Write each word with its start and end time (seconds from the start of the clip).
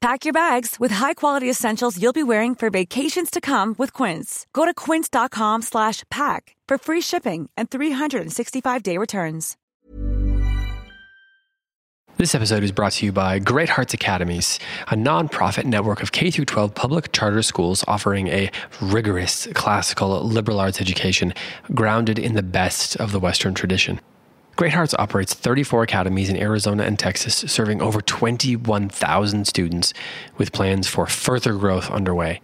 Pack 0.00 0.24
your 0.24 0.32
bags 0.32 0.76
with 0.80 0.92
high-quality 0.92 1.48
essentials 1.50 2.00
you'll 2.00 2.14
be 2.14 2.22
wearing 2.22 2.54
for 2.54 2.70
vacations 2.70 3.30
to 3.30 3.38
come 3.38 3.74
with 3.76 3.92
Quince. 3.92 4.46
Go 4.54 4.64
to 4.64 4.72
quince.com 4.72 5.60
slash 5.60 6.04
pack 6.10 6.56
for 6.66 6.78
free 6.78 7.02
shipping 7.02 7.50
and 7.54 7.68
365-day 7.68 8.96
returns. 8.96 9.58
This 12.16 12.34
episode 12.34 12.62
is 12.62 12.72
brought 12.72 12.92
to 12.92 13.06
you 13.06 13.12
by 13.12 13.38
Great 13.38 13.68
Hearts 13.68 13.92
Academies, 13.92 14.58
a 14.88 14.94
nonprofit 14.94 15.64
network 15.64 16.02
of 16.02 16.12
K 16.12 16.30
12 16.30 16.74
public 16.74 17.12
charter 17.12 17.42
schools 17.42 17.84
offering 17.86 18.28
a 18.28 18.50
rigorous 18.80 19.48
classical 19.54 20.22
liberal 20.22 20.60
arts 20.60 20.80
education 20.80 21.34
grounded 21.74 22.18
in 22.18 22.34
the 22.34 22.42
best 22.42 22.96
of 22.96 23.12
the 23.12 23.20
Western 23.20 23.52
tradition. 23.52 24.00
Great 24.60 24.74
Hearts 24.74 24.94
operates 24.98 25.32
34 25.32 25.84
academies 25.84 26.28
in 26.28 26.36
Arizona 26.36 26.82
and 26.82 26.98
Texas, 26.98 27.36
serving 27.50 27.80
over 27.80 28.02
21,000 28.02 29.46
students, 29.46 29.94
with 30.36 30.52
plans 30.52 30.86
for 30.86 31.06
further 31.06 31.54
growth 31.54 31.88
underway. 31.88 32.42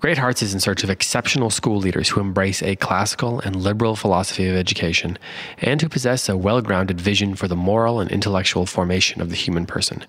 Great 0.00 0.18
Hearts 0.18 0.42
is 0.42 0.52
in 0.52 0.60
search 0.60 0.84
of 0.84 0.90
exceptional 0.90 1.48
school 1.48 1.78
leaders 1.78 2.10
who 2.10 2.20
embrace 2.20 2.62
a 2.62 2.76
classical 2.76 3.40
and 3.40 3.56
liberal 3.56 3.96
philosophy 3.96 4.46
of 4.46 4.56
education 4.56 5.18
and 5.56 5.80
who 5.80 5.88
possess 5.88 6.28
a 6.28 6.36
well 6.36 6.60
grounded 6.60 7.00
vision 7.00 7.34
for 7.34 7.48
the 7.48 7.56
moral 7.56 7.98
and 7.98 8.12
intellectual 8.12 8.66
formation 8.66 9.22
of 9.22 9.30
the 9.30 9.36
human 9.36 9.64
person. 9.64 10.04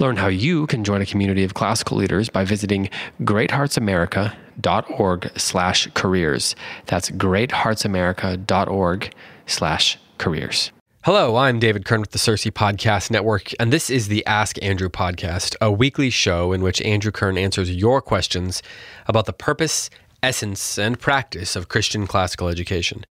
Learn 0.00 0.16
how 0.16 0.26
you 0.26 0.66
can 0.66 0.82
join 0.82 1.02
a 1.02 1.06
community 1.06 1.44
of 1.44 1.54
classical 1.54 1.98
leaders 1.98 2.30
by 2.30 2.44
visiting 2.44 2.90
greatheartsamerica.org 3.22 5.38
slash 5.38 5.88
careers. 5.94 6.56
That's 6.86 7.12
greatheartsamerica.org 7.12 9.14
slash 9.46 9.98
careers. 10.18 10.72
Hello, 11.06 11.36
I'm 11.36 11.60
David 11.60 11.84
Kern 11.84 12.00
with 12.00 12.10
the 12.10 12.18
CiRCE 12.18 12.50
Podcast 12.50 13.12
Network, 13.12 13.52
and 13.60 13.72
this 13.72 13.90
is 13.90 14.08
the 14.08 14.26
Ask 14.26 14.60
Andrew 14.60 14.88
podcast, 14.88 15.54
a 15.60 15.70
weekly 15.70 16.10
show 16.10 16.52
in 16.52 16.62
which 16.62 16.82
Andrew 16.82 17.12
Kern 17.12 17.38
answers 17.38 17.70
your 17.70 18.02
questions 18.02 18.60
about 19.06 19.26
the 19.26 19.32
purpose, 19.32 19.88
essence, 20.20 20.76
and 20.76 20.98
practice 20.98 21.54
of 21.54 21.68
Christian 21.68 22.08
classical 22.08 22.48
education. 22.48 23.04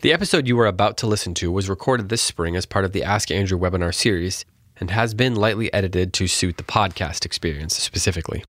The 0.00 0.12
episode 0.12 0.46
you 0.46 0.60
are 0.60 0.66
about 0.66 0.98
to 0.98 1.06
listen 1.06 1.32
to 1.36 1.50
was 1.50 1.70
recorded 1.70 2.10
this 2.10 2.20
spring 2.20 2.54
as 2.54 2.66
part 2.66 2.84
of 2.84 2.92
the 2.92 3.02
Ask 3.02 3.30
Andrew 3.30 3.58
webinar 3.58 3.94
series 3.94 4.44
and 4.76 4.90
has 4.90 5.14
been 5.14 5.34
lightly 5.34 5.72
edited 5.72 6.12
to 6.12 6.26
suit 6.26 6.58
the 6.58 6.64
podcast 6.64 7.24
experience 7.24 7.74
specifically. 7.78 8.44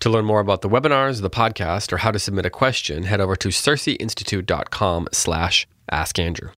To 0.00 0.10
learn 0.10 0.24
more 0.24 0.40
about 0.40 0.62
the 0.62 0.68
webinars, 0.68 1.22
the 1.22 1.30
podcast, 1.30 1.92
or 1.92 1.98
how 1.98 2.10
to 2.10 2.18
submit 2.18 2.46
a 2.46 2.50
question, 2.50 3.04
head 3.04 3.20
over 3.20 3.36
to 3.36 3.50
circeinstitute.com 3.50 5.08
slash 5.12 5.68
askandrew. 5.92 6.50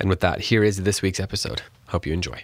And 0.00 0.08
with 0.08 0.20
that, 0.20 0.40
here 0.40 0.64
is 0.64 0.82
this 0.82 1.02
week's 1.02 1.20
episode. 1.20 1.60
Hope 1.88 2.06
you 2.06 2.14
enjoy. 2.14 2.42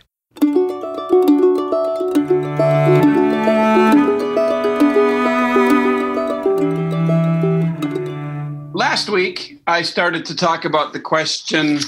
Last 8.75 9.09
week, 9.09 9.59
I 9.67 9.81
started 9.81 10.27
to 10.27 10.37
talk 10.37 10.67
about 10.67 10.93
the 10.93 11.01
question 11.01 11.79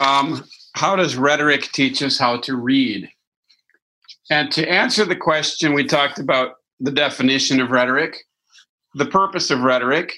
um, 0.00 0.44
how 0.74 0.94
does 0.94 1.16
rhetoric 1.16 1.72
teach 1.72 2.02
us 2.02 2.18
how 2.18 2.38
to 2.40 2.56
read? 2.56 3.10
And 4.30 4.52
to 4.52 4.68
answer 4.68 5.04
the 5.04 5.16
question, 5.16 5.72
we 5.72 5.84
talked 5.84 6.18
about 6.18 6.56
the 6.80 6.90
definition 6.90 7.60
of 7.60 7.70
rhetoric, 7.70 8.24
the 8.94 9.06
purpose 9.06 9.50
of 9.50 9.60
rhetoric, 9.60 10.12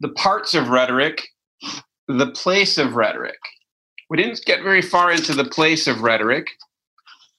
the 0.00 0.10
parts 0.10 0.54
of 0.54 0.68
rhetoric, 0.68 1.28
the 2.08 2.30
place 2.32 2.78
of 2.78 2.96
rhetoric. 2.96 3.38
We 4.10 4.16
didn't 4.16 4.44
get 4.46 4.62
very 4.62 4.82
far 4.82 5.12
into 5.12 5.34
the 5.34 5.44
place 5.44 5.86
of 5.86 6.00
rhetoric. 6.00 6.48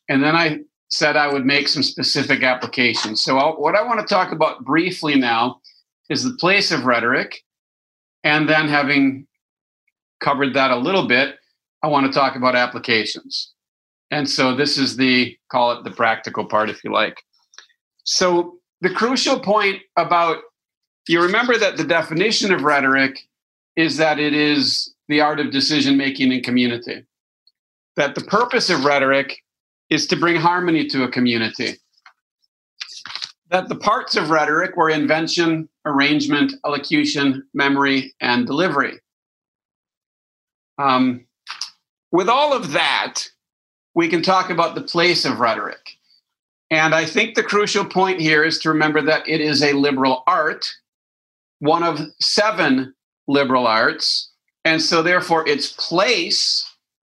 And 0.08 0.24
then 0.24 0.36
I 0.36 0.60
said 0.90 1.18
I 1.18 1.32
would 1.32 1.46
make 1.46 1.68
some 1.68 1.84
specific 1.84 2.44
applications. 2.44 3.24
So, 3.24 3.38
I'll, 3.38 3.54
what 3.60 3.76
I 3.76 3.84
want 3.84 4.00
to 4.00 4.06
talk 4.06 4.32
about 4.32 4.64
briefly 4.64 5.16
now 5.16 5.60
is 6.10 6.24
the 6.24 6.38
place 6.40 6.72
of 6.72 6.86
rhetoric. 6.86 7.44
And 8.24 8.50
then, 8.50 8.68
having 8.68 9.28
covered 10.20 10.54
that 10.54 10.72
a 10.72 10.78
little 10.78 11.08
bit, 11.08 11.36
I 11.84 11.88
want 11.88 12.06
to 12.06 12.12
talk 12.12 12.36
about 12.36 12.56
applications. 12.56 13.54
And 14.12 14.30
so, 14.30 14.56
this 14.56 14.78
is 14.78 14.98
the 14.98 15.38
call 15.52 15.72
it 15.72 15.84
the 15.84 15.92
practical 15.92 16.46
part, 16.46 16.70
if 16.70 16.84
you 16.84 16.92
like. 16.92 17.22
So, 18.04 18.58
the 18.82 18.90
crucial 18.90 19.40
point 19.40 19.82
about 19.98 20.40
you 21.08 21.22
remember 21.22 21.58
that 21.58 21.78
the 21.78 21.84
definition 21.84 22.54
of 22.54 22.62
rhetoric 22.62 23.20
is 23.76 23.98
that 23.98 24.20
it 24.20 24.34
is 24.34 24.94
the 25.08 25.22
art 25.22 25.40
of 25.40 25.52
decision 25.52 25.98
making 25.98 26.32
in 26.32 26.42
community. 26.42 27.06
That 27.96 28.16
the 28.16 28.22
purpose 28.22 28.70
of 28.70 28.86
rhetoric 28.86 29.44
is 29.90 30.08
to 30.08 30.16
bring 30.16 30.36
harmony 30.36 30.88
to 30.88 31.04
a 31.04 31.10
community. 31.10 31.76
That 33.50 33.68
the 33.68 33.76
parts 33.76 34.16
of 34.16 34.30
rhetoric 34.30 34.78
were 34.78 34.90
invention, 34.90 35.68
arrangement, 35.86 36.54
elocution, 36.66 37.48
memory, 37.54 38.14
and 38.22 38.46
delivery. 38.46 39.00
Um, 40.78 41.26
with 42.12 42.30
all 42.30 42.54
of 42.54 42.72
that, 42.72 43.24
we 43.96 44.08
can 44.08 44.22
talk 44.22 44.50
about 44.50 44.76
the 44.76 44.82
place 44.82 45.26
of 45.26 45.40
rhetoric. 45.40 45.98
And 46.72 46.94
I 46.94 47.06
think 47.06 47.34
the 47.34 47.44
crucial 47.44 47.84
point 47.84 48.22
here 48.22 48.44
is 48.44 48.60
to 48.60 48.70
remember 48.70 49.02
that 49.02 49.28
it 49.28 49.42
is 49.42 49.64
a 49.64 49.74
liberal 49.74 50.24
art, 50.28 50.72
one 51.60 51.84
of 51.84 52.00
seven 52.22 52.94
liberal 53.30 53.68
arts. 53.68 54.30
And 54.66 54.82
so, 54.82 55.02
therefore, 55.02 55.48
its 55.48 55.72
place 55.74 56.66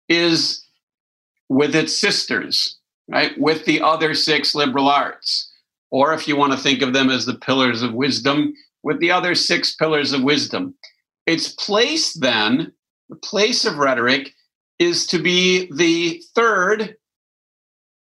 is 0.08 0.64
with 1.50 1.76
its 1.76 1.98
sisters, 1.98 2.78
right? 3.10 3.38
With 3.38 3.66
the 3.66 3.82
other 3.82 4.14
six 4.14 4.56
liberal 4.56 4.88
arts. 4.88 5.52
Or 5.92 6.14
if 6.14 6.28
you 6.28 6.38
want 6.38 6.54
to 6.54 6.58
think 6.58 6.82
of 6.82 6.94
them 6.94 7.10
as 7.10 7.26
the 7.26 7.36
pillars 7.36 7.82
of 7.82 7.94
wisdom, 7.94 8.54
with 8.84 9.00
the 9.00 9.12
other 9.12 9.36
six 9.36 9.76
pillars 9.76 10.14
of 10.14 10.24
wisdom. 10.24 10.76
Its 11.26 11.50
place, 11.50 12.14
then, 12.14 12.72
the 13.10 13.16
place 13.16 13.66
of 13.66 13.78
rhetoric, 13.78 14.34
is 14.80 15.08
to 15.08 15.20
be 15.20 15.72
the 15.74 16.22
third 16.36 16.96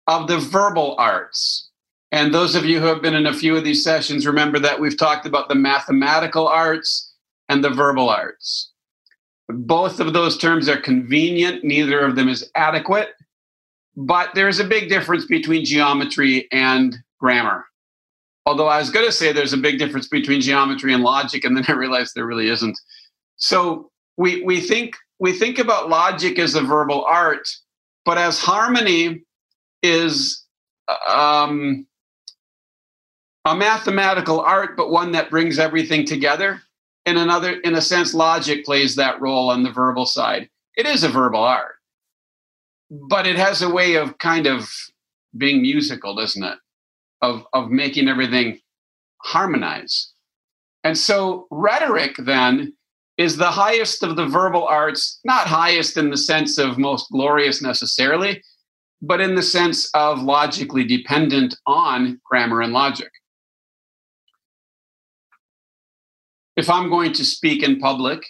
of 0.07 0.29
the 0.29 0.39
verbal 0.39 0.95
arts. 0.99 1.69
And 2.13 2.35
those 2.35 2.55
of 2.55 2.65
you 2.65 2.81
who 2.81 2.87
have 2.87 3.03
been 3.03 3.15
in 3.15 3.27
a 3.27 3.35
few 3.35 3.57
of 3.57 3.65
these 3.65 3.85
sessions 3.85 4.27
remember 4.27 4.59
that 4.59 4.81
we've 4.81 4.99
talked 4.99 5.27
about 5.27 5.49
the 5.49 5.55
mathematical 5.55 6.47
arts 6.47 7.10
and 7.51 7.65
the 7.65 7.69
verbal 7.69 8.09
arts. 8.09 8.71
Both 9.49 9.99
of 9.99 10.13
those 10.13 10.39
terms 10.39 10.69
are 10.69 10.81
convenient, 10.81 11.65
neither 11.65 11.99
of 12.01 12.15
them 12.15 12.29
is 12.29 12.49
adequate, 12.55 13.09
but 13.97 14.31
there's 14.37 14.61
a 14.61 14.65
big 14.65 14.89
difference 14.89 15.27
between 15.27 15.65
geometry 15.65 16.47
and 16.53 16.97
grammar. 17.19 17.67
Although 18.47 18.69
I 18.69 18.79
was 18.79 18.91
going 18.91 19.05
to 19.05 19.13
say 19.13 19.33
there's 19.33 19.53
a 19.53 19.59
big 19.59 19.81
difference 19.81 20.07
between 20.07 20.41
geometry 20.41 20.95
and 20.95 21.03
logic, 21.03 21.45
and 21.45 21.57
then 21.57 21.65
I 21.67 21.73
realized 21.73 22.13
there 22.15 22.25
really 22.25 22.49
isn't. 22.49 22.79
So 23.37 23.91
we, 24.17 24.43
we 24.43 24.61
think 24.61 24.97
we 25.19 25.33
think 25.33 25.59
about 25.59 25.91
logic 25.91 26.39
as 26.39 26.55
a 26.55 26.63
verbal 26.63 27.05
art, 27.05 27.47
but 28.05 28.17
as 28.17 28.39
harmony 28.39 29.25
is 29.83 30.45
um, 31.09 31.87
a 33.45 33.57
mathematical 33.57 34.41
art, 34.41 34.77
but 34.77 34.91
one 34.91 35.13
that 35.13 35.31
brings 35.31 35.59
everything 35.59 36.07
together 36.07 36.63
in 37.11 37.17
another 37.19 37.61
in 37.61 37.75
a 37.75 37.83
sense 37.83 38.15
logic 38.15 38.65
plays 38.65 38.95
that 38.97 39.21
role 39.21 39.51
on 39.51 39.63
the 39.63 39.73
verbal 39.73 40.07
side. 40.07 40.49
It 40.77 40.87
is 40.87 41.05
a 41.05 41.09
verbal 41.09 41.43
art 41.43 41.75
but 42.91 43.27
it 43.27 43.37
has 43.37 43.63
a 43.63 43.71
way 43.71 43.95
of 43.95 44.19
kind 44.19 44.47
of 44.47 44.69
being 45.37 45.63
musical 45.63 46.15
doesn't 46.15 46.43
it? 46.43 46.59
Of 47.23 47.45
of 47.53 47.71
making 47.71 48.09
everything 48.09 48.59
harmonize. 49.23 50.13
And 50.83 50.97
so 50.97 51.47
rhetoric 51.51 52.17
then 52.19 52.75
is 53.19 53.37
the 53.37 53.51
highest 53.51 54.03
of 54.03 54.17
the 54.17 54.27
verbal 54.27 54.67
arts, 54.67 55.21
not 55.25 55.47
highest 55.47 55.99
in 55.99 56.09
the 56.09 56.17
sense 56.17 56.57
of 56.57 56.79
most 56.79 57.11
glorious 57.13 57.61
necessarily, 57.61 58.43
but 59.03 59.21
in 59.21 59.35
the 59.35 59.43
sense 59.43 59.91
of 59.93 60.23
logically 60.23 60.85
dependent 60.85 61.55
on 61.67 62.19
grammar 62.25 62.63
and 62.63 62.73
logic. 62.73 63.11
If 66.61 66.69
I'm 66.69 66.91
going 66.91 67.15
to 67.15 67.25
speak 67.25 67.63
in 67.63 67.79
public, 67.79 68.23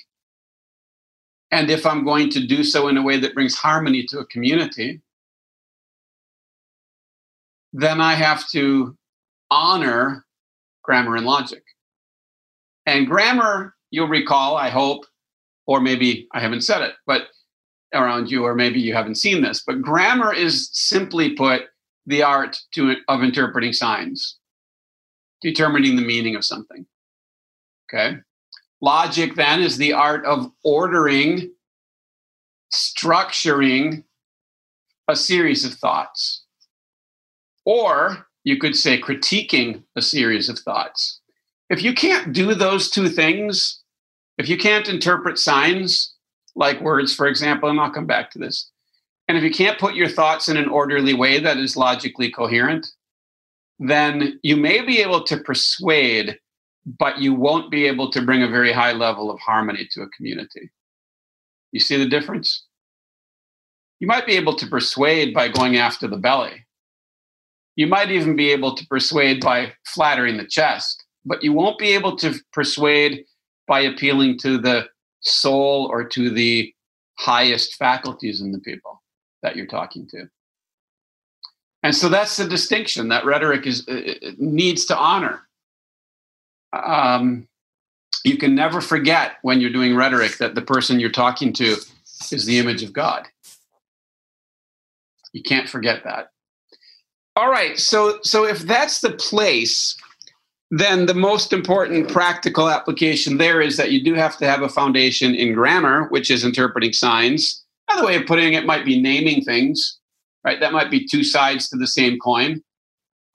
and 1.51 1.69
if 1.69 1.85
I'm 1.85 2.05
going 2.05 2.31
to 2.31 2.47
do 2.47 2.63
so 2.63 2.87
in 2.87 2.97
a 2.97 3.03
way 3.03 3.19
that 3.19 3.35
brings 3.35 3.57
harmony 3.57 4.05
to 4.05 4.21
a 4.21 4.27
community, 4.27 5.01
then 7.73 8.01
I 8.01 8.15
have 8.15 8.49
to 8.51 8.97
honor 9.51 10.25
grammar 10.85 11.17
and 11.17 11.27
logic. 11.27 11.65
And 12.87 13.09
grammar 13.09 13.75
you'll 13.91 14.07
recall, 14.07 14.57
I 14.57 14.69
hope, 14.69 15.07
or 15.67 15.81
maybe 15.81 16.29
I 16.33 16.39
haven't 16.39 16.61
said 16.61 16.83
it, 16.83 16.95
but 17.09 17.23
around 17.93 18.31
you, 18.31 18.45
or 18.45 18.55
maybe 18.55 18.79
you 18.81 18.95
haven't 18.95 19.17
seen 19.17 19.43
this. 19.43 19.65
But 19.67 19.83
grammar 19.83 20.33
is 20.33 20.71
simply 20.73 21.31
put 21.31 21.63
the 22.07 22.23
art 22.23 22.61
to, 22.75 22.95
of 23.09 23.25
interpreting 23.25 23.73
signs, 23.73 24.39
determining 25.43 25.97
the 25.97 26.03
meaning 26.03 26.37
of 26.37 26.45
something. 26.45 26.87
Okay. 27.93 28.19
Logic 28.81 29.35
then 29.35 29.63
is 29.63 29.77
the 29.77 29.93
art 29.93 30.25
of 30.25 30.51
ordering, 30.65 31.51
structuring 32.73 34.05
a 35.09 35.17
series 35.17 35.65
of 35.65 35.75
thoughts. 35.75 36.45
Or 37.65 38.27
you 38.45 38.59
could 38.59 38.77
say 38.77 39.01
critiquing 39.01 39.83
a 39.97 40.03
series 40.03 40.49
of 40.49 40.59
thoughts. 40.59 41.21
If 41.69 41.83
you 41.83 41.93
can't 41.93 42.33
do 42.33 42.55
those 42.55 42.91
two 42.91 43.09
things, 43.09 43.81
if 44.39 44.49
you 44.49 44.57
can't 44.57 44.89
interpret 44.89 45.39
signs, 45.39 46.15
like 46.57 46.81
words, 46.81 47.15
for 47.15 47.27
example, 47.27 47.69
and 47.69 47.79
I'll 47.79 47.91
come 47.91 48.07
back 48.07 48.31
to 48.33 48.39
this, 48.39 48.71
and 49.29 49.37
if 49.37 49.45
you 49.45 49.51
can't 49.51 49.79
put 49.79 49.95
your 49.95 50.09
thoughts 50.09 50.49
in 50.49 50.57
an 50.57 50.69
orderly 50.69 51.15
way 51.15 51.39
that 51.39 51.59
is 51.59 51.77
logically 51.77 52.31
coherent, 52.31 52.87
then 53.79 54.41
you 54.43 54.57
may 54.57 54.81
be 54.81 54.99
able 54.99 55.23
to 55.25 55.37
persuade, 55.37 56.39
but 56.99 57.19
you 57.19 57.35
won't 57.35 57.71
be 57.71 57.87
able 57.87 58.11
to 58.11 58.23
bring 58.23 58.43
a 58.43 58.49
very 58.49 58.73
high 58.73 58.93
level 58.93 59.31
of 59.31 59.39
harmony 59.41 59.89
to 59.93 60.03
a 60.03 60.09
community. 60.09 60.71
You 61.73 61.81
see 61.81 61.97
the 61.97 62.09
difference? 62.09 62.67
You 64.01 64.07
might 64.07 64.27
be 64.27 64.35
able 64.35 64.57
to 64.57 64.67
persuade 64.67 65.35
by 65.35 65.49
going 65.49 65.77
after 65.77 66.09
the 66.09 66.17
belly. 66.17 66.67
You 67.77 67.87
might 67.87 68.11
even 68.11 68.35
be 68.35 68.51
able 68.51 68.75
to 68.75 68.87
persuade 68.87 69.41
by 69.41 69.73
flattering 69.87 70.37
the 70.37 70.47
chest, 70.47 71.05
but 71.25 71.43
you 71.43 71.53
won't 71.53 71.79
be 71.79 71.91
able 71.91 72.17
to 72.17 72.35
persuade 72.53 73.25
by 73.67 73.81
appealing 73.81 74.39
to 74.39 74.59
the 74.59 74.89
soul 75.21 75.87
or 75.91 76.05
to 76.05 76.31
the 76.31 76.75
highest 77.19 77.77
faculties 77.77 78.41
in 78.41 78.53
the 78.53 78.59
people 78.59 79.03
that 79.43 79.55
you're 79.55 79.67
talking 79.67 80.09
to. 80.09 80.29
And 81.83 81.95
so 81.95 82.09
that's 82.09 82.37
the 82.37 82.49
distinction 82.49 83.09
that 83.09 83.25
rhetoric 83.25 83.67
is 83.67 83.87
uh, 83.89 83.93
uh, 83.93 84.31
needs 84.39 84.85
to 84.87 84.97
honor. 84.97 85.47
Um, 86.73 87.49
you 88.25 88.37
can 88.37 88.55
never 88.55 88.81
forget 88.81 89.35
when 89.43 89.61
you're 89.61 89.73
doing 89.73 89.97
rhetoric 89.97 90.39
that 90.39 90.55
the 90.55 90.63
person 90.63 91.01
you're 91.01 91.11
talking 91.11 91.53
to 91.55 91.77
is 92.31 92.45
the 92.45 92.59
image 92.59 92.83
of 92.83 92.93
God. 92.93 93.27
You 95.33 95.43
can't 95.43 95.69
forget 95.69 96.05
that. 96.05 96.31
All 97.37 97.51
right, 97.51 97.79
so 97.79 98.19
so 98.23 98.45
if 98.45 98.61
that's 98.61 99.01
the 99.01 99.13
place 99.13 99.97
then 100.71 101.07
the 101.07 101.15
most 101.15 101.53
important 101.53 102.09
practical 102.09 102.71
application 102.71 103.39
there 103.39 103.61
is 103.61 103.77
that 103.77 103.91
you 103.91 104.03
do 104.05 104.15
have 104.15 104.37
to 104.39 104.47
have 104.47 104.63
a 104.63 104.69
foundation 104.69 105.35
in 105.35 105.53
grammar, 105.53 106.05
which 106.09 106.31
is 106.31 106.45
interpreting 106.45 106.93
signs. 106.93 107.65
Another 107.89 108.07
way 108.07 108.17
of 108.17 108.27
putting 108.27 108.55
it 108.55 108.67
might 108.67 108.85
be 108.85 109.01
naming 109.01 109.43
things, 109.43 109.99
right? 110.45 110.61
That 110.61 110.73
might 110.73 110.91
be 110.91 111.07
two 111.07 111.25
sides 111.25 111.69
to 111.69 111.77
the 111.77 111.89
same 111.89 112.19
coin. 112.21 112.63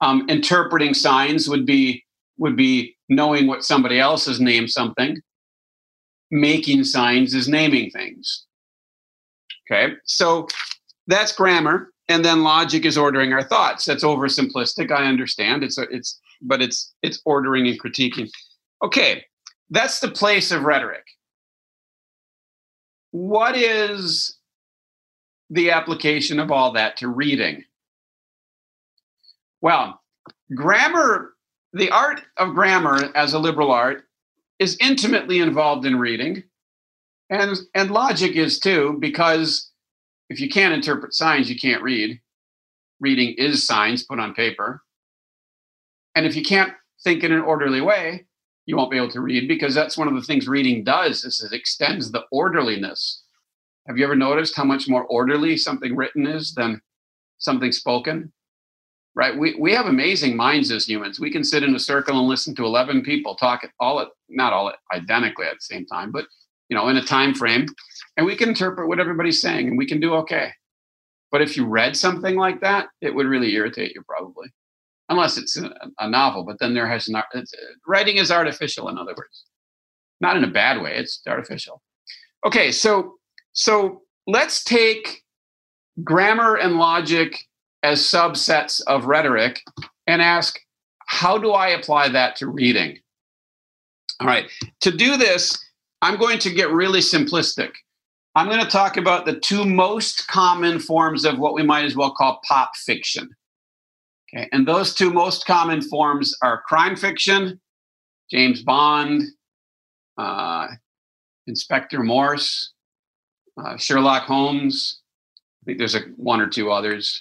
Um, 0.00 0.26
interpreting 0.28 0.94
signs 0.94 1.48
would 1.48 1.66
be 1.66 2.04
would 2.38 2.56
be 2.56 2.96
knowing 3.08 3.46
what 3.46 3.64
somebody 3.64 3.98
else 3.98 4.26
has 4.26 4.40
named 4.40 4.70
something. 4.70 5.20
Making 6.30 6.84
signs 6.84 7.34
is 7.34 7.48
naming 7.48 7.90
things. 7.90 8.46
Okay, 9.70 9.94
so 10.04 10.48
that's 11.06 11.32
grammar, 11.32 11.90
and 12.08 12.24
then 12.24 12.42
logic 12.42 12.84
is 12.84 12.98
ordering 12.98 13.32
our 13.32 13.42
thoughts. 13.42 13.84
That's 13.84 14.04
oversimplistic. 14.04 14.90
I 14.90 15.06
understand. 15.06 15.62
It's 15.62 15.78
a, 15.78 15.82
it's 15.82 16.20
but 16.42 16.60
it's 16.60 16.94
it's 17.02 17.20
ordering 17.24 17.66
and 17.66 17.80
critiquing. 17.80 18.28
Okay, 18.84 19.24
that's 19.70 20.00
the 20.00 20.10
place 20.10 20.50
of 20.50 20.62
rhetoric. 20.62 21.04
What 23.12 23.56
is 23.56 24.36
the 25.50 25.70
application 25.70 26.40
of 26.40 26.50
all 26.50 26.72
that 26.72 26.96
to 26.98 27.08
reading? 27.08 27.64
Well, 29.60 30.00
grammar, 30.54 31.35
the 31.72 31.90
art 31.90 32.22
of 32.36 32.54
grammar 32.54 33.10
as 33.14 33.32
a 33.32 33.38
liberal 33.38 33.70
art 33.70 34.04
is 34.58 34.76
intimately 34.80 35.40
involved 35.40 35.84
in 35.84 35.98
reading. 35.98 36.42
And, 37.28 37.56
and 37.74 37.90
logic 37.90 38.36
is 38.36 38.58
too, 38.58 38.96
because 39.00 39.70
if 40.30 40.40
you 40.40 40.48
can't 40.48 40.74
interpret 40.74 41.14
signs, 41.14 41.50
you 41.50 41.58
can't 41.58 41.82
read. 41.82 42.20
Reading 43.00 43.34
is 43.36 43.66
signs 43.66 44.04
put 44.04 44.20
on 44.20 44.34
paper. 44.34 44.82
And 46.14 46.24
if 46.24 46.34
you 46.34 46.42
can't 46.42 46.72
think 47.04 47.22
in 47.22 47.32
an 47.32 47.40
orderly 47.40 47.80
way, 47.80 48.26
you 48.64 48.76
won't 48.76 48.90
be 48.90 48.96
able 48.96 49.10
to 49.10 49.20
read 49.20 49.46
because 49.46 49.74
that's 49.74 49.98
one 49.98 50.08
of 50.08 50.14
the 50.14 50.22
things 50.22 50.48
reading 50.48 50.82
does 50.82 51.24
is 51.24 51.42
it 51.42 51.54
extends 51.54 52.10
the 52.10 52.24
orderliness. 52.32 53.22
Have 53.86 53.98
you 53.98 54.04
ever 54.04 54.16
noticed 54.16 54.56
how 54.56 54.64
much 54.64 54.88
more 54.88 55.04
orderly 55.04 55.56
something 55.56 55.94
written 55.94 56.26
is 56.26 56.54
than 56.54 56.80
something 57.38 57.70
spoken? 57.70 58.32
Right? 59.16 59.36
We, 59.36 59.56
we 59.58 59.72
have 59.72 59.86
amazing 59.86 60.36
minds 60.36 60.70
as 60.70 60.86
humans. 60.86 61.18
We 61.18 61.32
can 61.32 61.42
sit 61.42 61.62
in 61.62 61.74
a 61.74 61.78
circle 61.78 62.18
and 62.18 62.28
listen 62.28 62.54
to 62.56 62.66
11 62.66 63.02
people 63.02 63.34
talk 63.34 63.66
all 63.80 63.98
at, 63.98 64.08
not 64.28 64.52
all 64.52 64.70
identically 64.92 65.46
at 65.46 65.54
the 65.54 65.74
same 65.74 65.86
time, 65.86 66.12
but 66.12 66.26
you 66.68 66.76
know, 66.76 66.88
in 66.88 66.96
a 66.96 67.04
time 67.04 67.32
frame, 67.32 67.66
and 68.16 68.26
we 68.26 68.36
can 68.36 68.50
interpret 68.50 68.88
what 68.88 69.00
everybody's 69.00 69.40
saying 69.40 69.68
and 69.68 69.78
we 69.78 69.86
can 69.86 70.00
do 70.00 70.14
okay. 70.14 70.50
But 71.32 71.40
if 71.40 71.56
you 71.56 71.66
read 71.66 71.96
something 71.96 72.36
like 72.36 72.60
that, 72.60 72.88
it 73.00 73.14
would 73.14 73.26
really 73.26 73.54
irritate 73.54 73.94
you 73.94 74.02
probably 74.02 74.48
unless 75.08 75.38
it's 75.38 75.56
a, 75.56 75.72
a 75.98 76.08
novel. 76.08 76.44
But 76.44 76.58
then 76.58 76.74
there 76.74 76.88
has 76.88 77.08
not 77.08 77.26
writing 77.86 78.16
is 78.16 78.30
artificial. 78.30 78.88
In 78.88 78.98
other 78.98 79.14
words, 79.16 79.44
not 80.20 80.36
in 80.36 80.44
a 80.44 80.50
bad 80.50 80.82
way. 80.82 80.96
It's 80.96 81.20
artificial. 81.26 81.82
Okay, 82.44 82.70
so 82.70 83.14
so 83.52 84.02
let's 84.26 84.64
take 84.64 85.22
grammar 86.04 86.56
and 86.56 86.78
logic 86.78 87.45
as 87.82 88.00
subsets 88.00 88.80
of 88.86 89.06
rhetoric 89.06 89.60
and 90.06 90.22
ask 90.22 90.58
how 91.06 91.38
do 91.38 91.52
I 91.52 91.68
apply 91.68 92.08
that 92.08 92.36
to 92.36 92.48
reading? 92.48 92.98
All 94.20 94.26
right, 94.26 94.50
to 94.80 94.90
do 94.90 95.16
this, 95.16 95.58
I'm 96.02 96.18
going 96.18 96.38
to 96.40 96.52
get 96.52 96.70
really 96.70 97.00
simplistic. 97.00 97.70
I'm 98.34 98.48
going 98.48 98.62
to 98.62 98.70
talk 98.70 98.96
about 98.96 99.24
the 99.24 99.38
two 99.40 99.64
most 99.64 100.26
common 100.28 100.78
forms 100.78 101.24
of 101.24 101.38
what 101.38 101.54
we 101.54 101.62
might 101.62 101.84
as 101.84 101.96
well 101.96 102.12
call 102.12 102.40
pop 102.46 102.76
fiction. 102.76 103.30
Okay, 104.34 104.48
and 104.52 104.66
those 104.66 104.94
two 104.94 105.10
most 105.10 105.46
common 105.46 105.80
forms 105.80 106.36
are 106.42 106.62
crime 106.62 106.96
fiction, 106.96 107.60
James 108.30 108.62
Bond, 108.62 109.22
uh, 110.18 110.66
Inspector 111.46 112.02
Morse, 112.02 112.72
uh, 113.56 113.76
Sherlock 113.76 114.24
Holmes. 114.24 115.00
I 115.62 115.64
think 115.66 115.78
there's 115.78 115.94
a 115.94 116.00
one 116.16 116.40
or 116.40 116.48
two 116.48 116.70
others. 116.70 117.18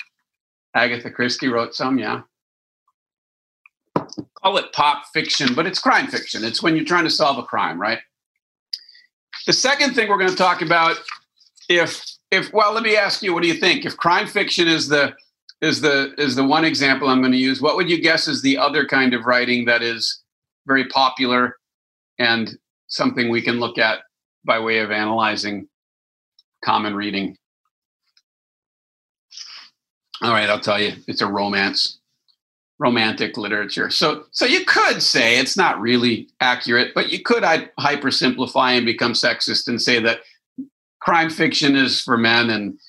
Agatha 0.76 1.10
Christie 1.10 1.48
wrote 1.48 1.74
some, 1.74 1.98
yeah. 1.98 2.22
Call 4.44 4.58
it 4.58 4.72
pop 4.74 5.06
fiction, 5.14 5.56
but 5.56 5.66
it's 5.66 5.80
crime 5.80 6.08
fiction. 6.08 6.44
It's 6.44 6.62
when 6.62 6.76
you're 6.76 6.86
trying 6.86 7.06
to 7.06 7.10
solve 7.10 7.38
a 7.38 7.44
crime, 7.44 7.80
right? 7.80 8.00
The 9.48 9.54
second 9.54 9.96
thing 9.96 10.10
we're 10.10 10.18
going 10.18 10.30
to 10.30 10.36
talk 10.36 10.62
about, 10.62 10.98
if 11.70 12.04
if 12.32 12.52
well, 12.54 12.74
let 12.74 12.84
me 12.84 12.96
ask 12.96 13.24
you, 13.24 13.34
what 13.34 13.42
do 13.42 13.48
you 13.48 13.56
think? 13.56 13.86
If 13.86 13.98
crime 13.98 14.28
fiction 14.28 14.68
is 14.68 14.88
the 14.88 15.16
is 15.62 15.82
the 15.82 16.14
is 16.18 16.36
the 16.36 16.44
one 16.44 16.66
example 16.66 17.08
I'm 17.08 17.22
going 17.22 17.32
to 17.32 17.38
use. 17.38 17.62
What 17.62 17.76
would 17.78 17.90
you 17.90 18.02
guess 18.02 18.28
is 18.28 18.42
the 18.42 18.58
other 18.58 18.86
kind 18.86 19.14
of 19.14 19.26
writing 19.26 19.66
that 19.66 19.82
is 19.82 20.24
very 20.68 20.88
popular 20.88 21.56
and 22.20 22.52
something 22.88 23.30
we 23.30 23.42
can 23.42 23.60
look 23.60 23.78
at 23.78 24.00
by 24.44 24.60
way 24.60 24.80
of 24.80 24.92
analyzing 24.92 25.68
common 26.64 26.96
reading? 26.96 27.38
All 30.22 30.32
right, 30.32 30.50
I'll 30.50 30.60
tell 30.60 30.82
you, 30.82 30.94
it's 31.08 31.22
a 31.22 31.28
romance, 31.28 32.00
romantic 32.80 33.38
literature. 33.38 33.90
So, 33.90 34.26
so 34.32 34.46
you 34.46 34.66
could 34.66 35.02
say 35.02 35.38
it's 35.40 35.58
not 35.58 35.80
really 35.80 36.30
accurate, 36.40 36.94
but 36.94 37.12
you 37.12 37.22
could 37.22 37.44
I 37.44 37.70
hypersimplify 37.80 38.78
and 38.78 38.86
become 38.86 39.14
sexist 39.14 39.68
and 39.68 39.82
say 39.82 40.00
that 40.00 40.20
crime 41.02 41.30
fiction 41.30 41.76
is 41.76 42.02
for 42.02 42.18
men 42.18 42.50
and 42.50 42.80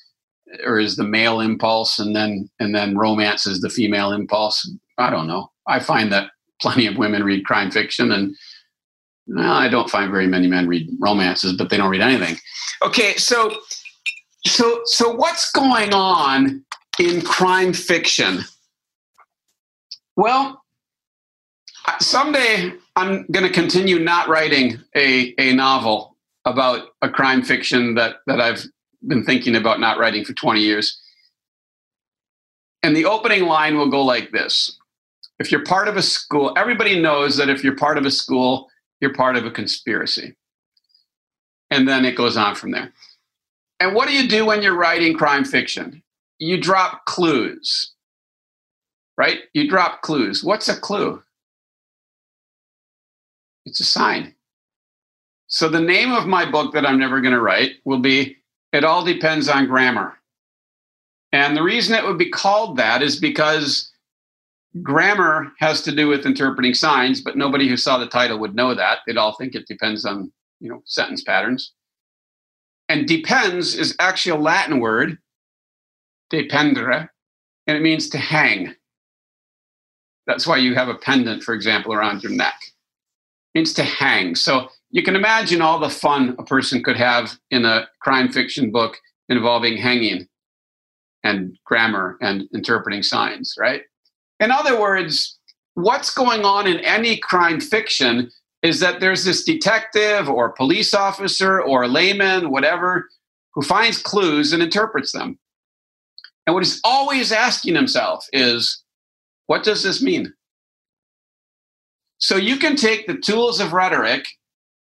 or 0.65 0.79
is 0.79 0.95
the 0.95 1.03
male 1.03 1.41
impulse 1.41 1.99
and 1.99 2.15
then 2.15 2.49
and 2.59 2.73
then 2.73 2.97
romance 2.97 3.45
is 3.45 3.59
the 3.59 3.69
female 3.69 4.13
impulse 4.13 4.71
i 4.97 5.09
don't 5.09 5.27
know 5.27 5.51
i 5.67 5.77
find 5.77 6.09
that 6.09 6.31
plenty 6.61 6.87
of 6.87 6.97
women 6.97 7.21
read 7.23 7.45
crime 7.45 7.69
fiction 7.69 8.11
and 8.11 8.35
Well, 9.27 9.51
I 9.51 9.67
don't 9.67 9.89
find 9.89 10.09
very 10.11 10.27
many 10.27 10.47
men 10.47 10.67
read 10.67 10.89
romances, 10.99 11.53
but 11.57 11.69
they 11.69 11.77
don't 11.77 11.89
read 11.89 12.01
anything. 12.01 12.37
Okay, 12.81 13.15
so 13.15 13.59
so 14.45 14.81
so 14.85 15.13
what's 15.13 15.51
going 15.51 15.93
on 15.93 16.63
in 16.99 17.21
crime 17.21 17.73
fiction? 17.73 18.39
Well, 20.15 20.63
someday 21.99 22.73
I'm 22.95 23.25
going 23.27 23.45
to 23.45 23.51
continue 23.51 23.99
not 23.99 24.27
writing 24.27 24.79
a, 24.95 25.33
a 25.37 25.53
novel 25.53 26.17
about 26.45 26.89
a 27.01 27.09
crime 27.09 27.43
fiction 27.43 27.95
that, 27.95 28.17
that 28.25 28.41
I've 28.41 28.65
been 29.05 29.23
thinking 29.23 29.55
about 29.55 29.79
not 29.79 29.99
writing 29.99 30.25
for 30.25 30.33
20 30.33 30.61
years. 30.61 30.99
And 32.83 32.95
the 32.95 33.05
opening 33.05 33.45
line 33.45 33.77
will 33.77 33.89
go 33.89 34.03
like 34.03 34.31
this 34.31 34.77
If 35.39 35.51
you're 35.51 35.65
part 35.65 35.87
of 35.87 35.97
a 35.97 36.01
school, 36.01 36.53
everybody 36.57 36.99
knows 36.99 37.37
that 37.37 37.49
if 37.49 37.63
you're 37.63 37.75
part 37.75 37.97
of 37.97 38.05
a 38.05 38.11
school, 38.11 38.69
you're 39.01 39.13
part 39.13 39.35
of 39.35 39.45
a 39.45 39.51
conspiracy. 39.51 40.35
And 41.69 41.87
then 41.87 42.05
it 42.05 42.15
goes 42.15 42.37
on 42.37 42.55
from 42.55 42.71
there. 42.71 42.93
And 43.79 43.93
what 43.93 44.07
do 44.07 44.15
you 44.15 44.27
do 44.27 44.45
when 44.45 44.61
you're 44.61 44.77
writing 44.77 45.15
crime 45.15 45.43
fiction? 45.43 46.01
You 46.39 46.61
drop 46.61 47.05
clues, 47.05 47.93
right? 49.17 49.39
You 49.53 49.67
drop 49.67 50.01
clues. 50.01 50.43
What's 50.43 50.69
a 50.69 50.79
clue? 50.79 51.23
It's 53.65 53.79
a 53.79 53.85
sign. 53.85 54.35
So 55.47 55.69
the 55.69 55.81
name 55.81 56.11
of 56.11 56.27
my 56.27 56.49
book 56.49 56.73
that 56.73 56.85
I'm 56.85 56.99
never 56.99 57.21
going 57.21 57.33
to 57.33 57.41
write 57.41 57.77
will 57.85 57.99
be 57.99 58.37
It 58.73 58.83
All 58.83 59.03
Depends 59.03 59.49
on 59.49 59.67
Grammar. 59.67 60.17
And 61.31 61.55
the 61.55 61.63
reason 61.63 61.95
it 61.95 62.05
would 62.05 62.17
be 62.17 62.29
called 62.29 62.77
that 62.77 63.01
is 63.01 63.19
because 63.19 63.91
grammar 64.81 65.51
has 65.59 65.81
to 65.83 65.91
do 65.91 66.07
with 66.07 66.25
interpreting 66.25 66.73
signs, 66.73 67.21
but 67.21 67.37
nobody 67.37 67.67
who 67.67 67.77
saw 67.77 67.97
the 67.97 68.07
title 68.07 68.39
would 68.39 68.55
know 68.55 68.73
that. 68.75 68.99
They'd 69.05 69.17
all 69.17 69.35
think 69.35 69.55
it 69.55 69.67
depends 69.67 70.05
on, 70.05 70.31
you 70.59 70.69
know, 70.69 70.81
sentence 70.85 71.23
patterns. 71.23 71.73
And 72.89 73.07
depends 73.07 73.75
is 73.75 73.95
actually 73.99 74.37
a 74.37 74.41
Latin 74.41 74.79
word, 74.79 75.17
dependere, 76.31 77.09
and 77.67 77.77
it 77.77 77.81
means 77.81 78.09
to 78.09 78.17
hang. 78.17 78.75
That's 80.25 80.45
why 80.45 80.57
you 80.57 80.75
have 80.75 80.89
a 80.89 80.95
pendant, 80.95 81.43
for 81.43 81.53
example, 81.53 81.93
around 81.93 82.23
your 82.23 82.31
neck. 82.31 82.55
It 83.53 83.59
means 83.59 83.73
to 83.73 83.83
hang. 83.83 84.35
So 84.35 84.69
you 84.91 85.03
can 85.03 85.15
imagine 85.15 85.61
all 85.61 85.79
the 85.79 85.89
fun 85.89 86.35
a 86.37 86.43
person 86.43 86.83
could 86.83 86.97
have 86.97 87.37
in 87.51 87.65
a 87.65 87.87
crime 88.01 88.31
fiction 88.31 88.71
book 88.71 88.97
involving 89.29 89.77
hanging 89.77 90.27
and 91.23 91.57
grammar 91.65 92.17
and 92.21 92.47
interpreting 92.53 93.03
signs, 93.03 93.55
right? 93.59 93.81
In 94.39 94.51
other 94.51 94.79
words, 94.79 95.37
what's 95.73 96.13
going 96.13 96.45
on 96.45 96.67
in 96.67 96.79
any 96.79 97.17
crime 97.17 97.59
fiction 97.59 98.31
is 98.63 98.79
that 98.79 98.99
there's 98.99 99.23
this 99.23 99.43
detective 99.43 100.29
or 100.29 100.49
police 100.51 100.93
officer 100.93 101.61
or 101.61 101.87
layman, 101.87 102.49
whatever, 102.49 103.07
who 103.53 103.61
finds 103.61 104.01
clues 104.01 104.53
and 104.53 104.63
interprets 104.63 105.11
them. 105.11 105.37
And 106.47 106.53
what 106.53 106.63
he's 106.63 106.79
always 106.85 107.33
asking 107.33 107.75
himself 107.75 108.25
is, 108.31 108.81
what 109.47 109.63
does 109.63 109.83
this 109.83 110.01
mean? 110.01 110.33
So 112.19 112.37
you 112.37 112.57
can 112.57 112.77
take 112.77 113.05
the 113.05 113.17
tools 113.17 113.59
of 113.59 113.73
rhetoric 113.73 114.25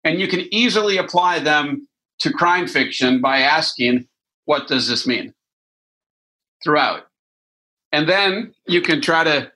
and 0.03 0.19
you 0.19 0.27
can 0.27 0.53
easily 0.53 0.97
apply 0.97 1.41
them 1.41 1.87
to 2.21 2.33
crime 2.33 2.67
fiction 2.67 3.21
by 3.21 3.41
asking, 3.41 4.09
what 4.47 4.69
does 4.69 4.89
this 4.89 5.07
mean? 5.07 5.35
Throughout. 6.65 7.07
And 7.93 8.09
then 8.09 8.55
you 8.67 8.81
can 8.81 9.03
try 9.03 9.25
to, 9.25 9.53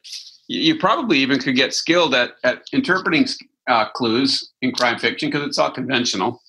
you 0.46 0.78
probably 0.78 1.18
even 1.18 1.38
could 1.38 1.56
get 1.56 1.72
skilled 1.72 2.14
at, 2.14 2.34
at 2.44 2.64
interpreting 2.72 3.26
uh, 3.66 3.88
clues 3.90 4.52
in 4.60 4.72
crime 4.72 4.98
fiction 4.98 5.30
because 5.30 5.46
it's 5.46 5.58
all 5.58 5.70
conventional. 5.70 6.42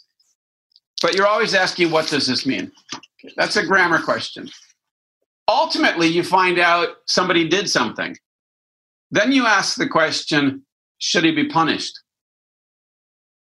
But 1.02 1.16
you're 1.16 1.28
always 1.28 1.54
asking, 1.54 1.92
what 1.92 2.08
does 2.10 2.28
this 2.28 2.46
mean? 2.46 2.72
That's 3.38 3.56
a 3.56 3.66
grammar 3.66 4.02
question. 4.02 4.50
Ultimately, 5.48 6.08
you 6.08 6.24
find 6.24 6.60
out 6.60 6.90
somebody 7.06 7.48
did 7.48 7.70
something. 7.70 8.18
Then 9.12 9.32
you 9.32 9.46
ask 9.46 9.76
the 9.76 9.88
question, 9.88 10.64
should 10.98 11.24
he 11.24 11.32
be 11.32 11.48
punished? 11.48 12.00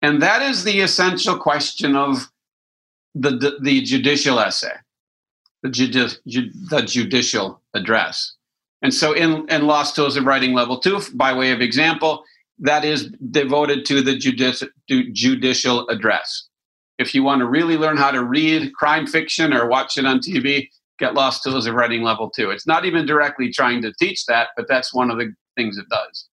And 0.00 0.22
that 0.22 0.42
is 0.42 0.64
the 0.64 0.80
essential 0.80 1.36
question 1.36 1.96
of 1.96 2.30
the, 3.14 3.30
the, 3.30 3.58
the 3.60 3.82
judicial 3.82 4.38
essay, 4.38 4.74
the, 5.62 5.68
judi- 5.68 6.16
ju- 6.26 6.52
the 6.70 6.82
judicial 6.82 7.60
address. 7.74 8.34
And 8.82 8.94
so 8.94 9.12
in, 9.12 9.44
in 9.50 9.66
Lost 9.66 9.96
Tools 9.96 10.16
of 10.16 10.24
Writing 10.24 10.54
Level 10.54 10.78
2, 10.78 11.00
by 11.14 11.32
way 11.32 11.50
of 11.50 11.60
example, 11.60 12.22
that 12.60 12.84
is 12.84 13.10
devoted 13.30 13.84
to 13.86 14.02
the 14.02 14.16
judici- 14.16 14.68
judicial 15.12 15.88
address. 15.88 16.44
If 16.98 17.14
you 17.14 17.24
want 17.24 17.40
to 17.40 17.46
really 17.46 17.76
learn 17.76 17.96
how 17.96 18.12
to 18.12 18.24
read 18.24 18.72
crime 18.74 19.06
fiction 19.06 19.52
or 19.52 19.68
watch 19.68 19.98
it 19.98 20.06
on 20.06 20.20
TV, 20.20 20.68
get 20.98 21.14
Lost 21.14 21.42
Tools 21.42 21.66
of 21.66 21.74
Writing 21.74 22.02
Level 22.02 22.30
2. 22.30 22.50
It's 22.50 22.66
not 22.66 22.84
even 22.84 23.06
directly 23.06 23.50
trying 23.50 23.80
to 23.82 23.92
teach 23.98 24.26
that, 24.26 24.48
but 24.56 24.66
that's 24.68 24.92
one 24.92 25.10
of 25.10 25.18
the 25.18 25.32
things 25.56 25.78
it 25.78 25.88
does. 25.88 26.28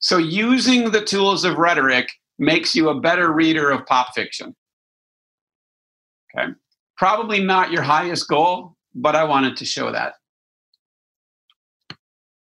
So 0.00 0.18
using 0.18 0.90
the 0.90 1.04
tools 1.04 1.44
of 1.44 1.56
rhetoric 1.56 2.10
makes 2.38 2.74
you 2.74 2.88
a 2.88 3.00
better 3.00 3.32
reader 3.32 3.70
of 3.70 3.86
pop 3.86 4.14
fiction. 4.14 4.54
Okay. 6.36 6.52
Probably 6.96 7.42
not 7.42 7.70
your 7.70 7.82
highest 7.82 8.28
goal, 8.28 8.76
but 8.94 9.14
I 9.14 9.24
wanted 9.24 9.56
to 9.58 9.64
show 9.64 9.92
that. 9.92 10.14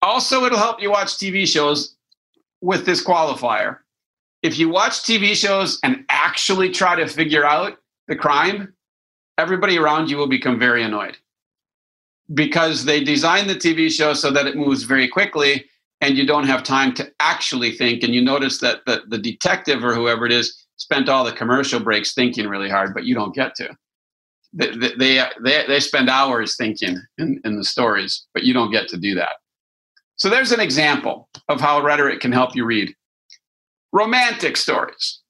Also, 0.01 0.45
it'll 0.45 0.59
help 0.59 0.81
you 0.81 0.91
watch 0.91 1.17
TV 1.17 1.47
shows 1.47 1.97
with 2.61 2.87
this 2.87 3.05
qualifier. 3.05 3.79
If 4.43 4.59
you 4.59 4.69
watch 4.69 5.03
TV 5.03 5.35
shows 5.35 5.81
and 5.83 6.05
actually 6.09 6.71
try 6.71 6.95
to 6.95 7.09
figure 7.09 7.45
out 7.45 7.79
the 8.07 8.15
crime, 8.15 8.75
everybody 9.37 9.79
around 9.79 10.09
you 10.09 10.17
will 10.17 10.29
become 10.29 10.59
very 10.59 10.85
annoyed 10.85 11.17
because 12.35 12.85
they 12.85 13.03
design 13.03 13.47
the 13.47 13.55
TV 13.55 13.91
show 13.91 14.13
so 14.13 14.31
that 14.31 14.47
it 14.47 14.57
moves 14.57 14.83
very 14.83 15.09
quickly 15.09 15.65
and 16.01 16.17
you 16.17 16.27
don't 16.27 16.47
have 16.47 16.63
time 16.63 16.95
to 16.95 17.11
actually 17.21 17.73
think. 17.73 18.03
And 18.03 18.15
you 18.15 18.23
notice 18.23 18.59
that 18.59 18.81
the, 18.87 19.03
the 19.09 19.19
detective 19.19 19.83
or 19.83 19.95
whoever 19.95 20.27
it 20.27 20.33
is 20.33 20.67
spent 20.77 21.09
all 21.09 21.25
the 21.25 21.33
commercial 21.33 21.81
breaks 21.81 22.15
thinking 22.15 22.47
really 22.47 22.69
hard, 22.69 22.95
but 22.95 23.05
you 23.05 23.15
don't 23.15 23.35
get 23.35 23.55
to. 23.57 23.77
They, 24.53 24.71
they, 24.71 25.25
they, 25.43 25.65
they 25.67 25.81
spend 25.81 26.09
hours 26.09 26.57
thinking 26.57 26.97
in, 27.19 27.41
in 27.45 27.57
the 27.57 27.65
stories, 27.65 28.27
but 28.33 28.45
you 28.45 28.55
don't 28.55 28.71
get 28.71 28.89
to 28.89 28.97
do 28.97 29.15
that. 29.17 29.37
So 30.17 30.29
there's 30.29 30.53
an 30.53 30.61
example 30.61 31.29
of 31.49 31.61
how 31.61 31.83
rhetoric 31.83 32.21
can 32.21 32.33
help 32.33 32.55
you 32.55 32.65
read. 32.65 32.95
Romantic 33.93 34.57
stories. 34.57 35.21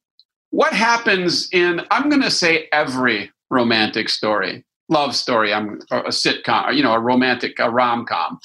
What 0.51 0.73
happens 0.73 1.49
in, 1.53 1.83
I'm 1.91 2.09
going 2.09 2.23
to 2.23 2.31
say 2.31 2.69
every 2.73 3.31
romantic 3.51 4.09
story, 4.09 4.65
love 4.89 5.15
story, 5.15 5.53
I'm 5.53 5.81
a 5.91 6.11
sitcom, 6.11 6.75
you 6.75 6.83
know, 6.83 6.93
a 6.93 7.01
romantic, 7.01 7.59
a 7.59 7.71
rom 7.71 8.07
com. 8.07 8.39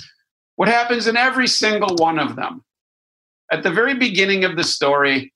What 0.55 0.67
happens 0.67 1.07
in 1.07 1.17
every 1.17 1.47
single 1.47 1.95
one 1.95 2.19
of 2.19 2.35
them? 2.35 2.63
At 3.51 3.63
the 3.63 3.71
very 3.71 3.95
beginning 3.95 4.43
of 4.45 4.55
the 4.55 4.63
story, 4.63 5.33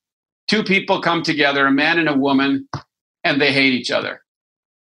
two 0.47 0.63
people 0.63 1.01
come 1.01 1.23
together, 1.23 1.65
a 1.65 1.71
man 1.71 1.99
and 1.99 2.09
a 2.09 2.17
woman, 2.17 2.67
and 3.23 3.41
they 3.41 3.51
hate 3.51 3.73
each 3.73 3.91
other 3.91 4.21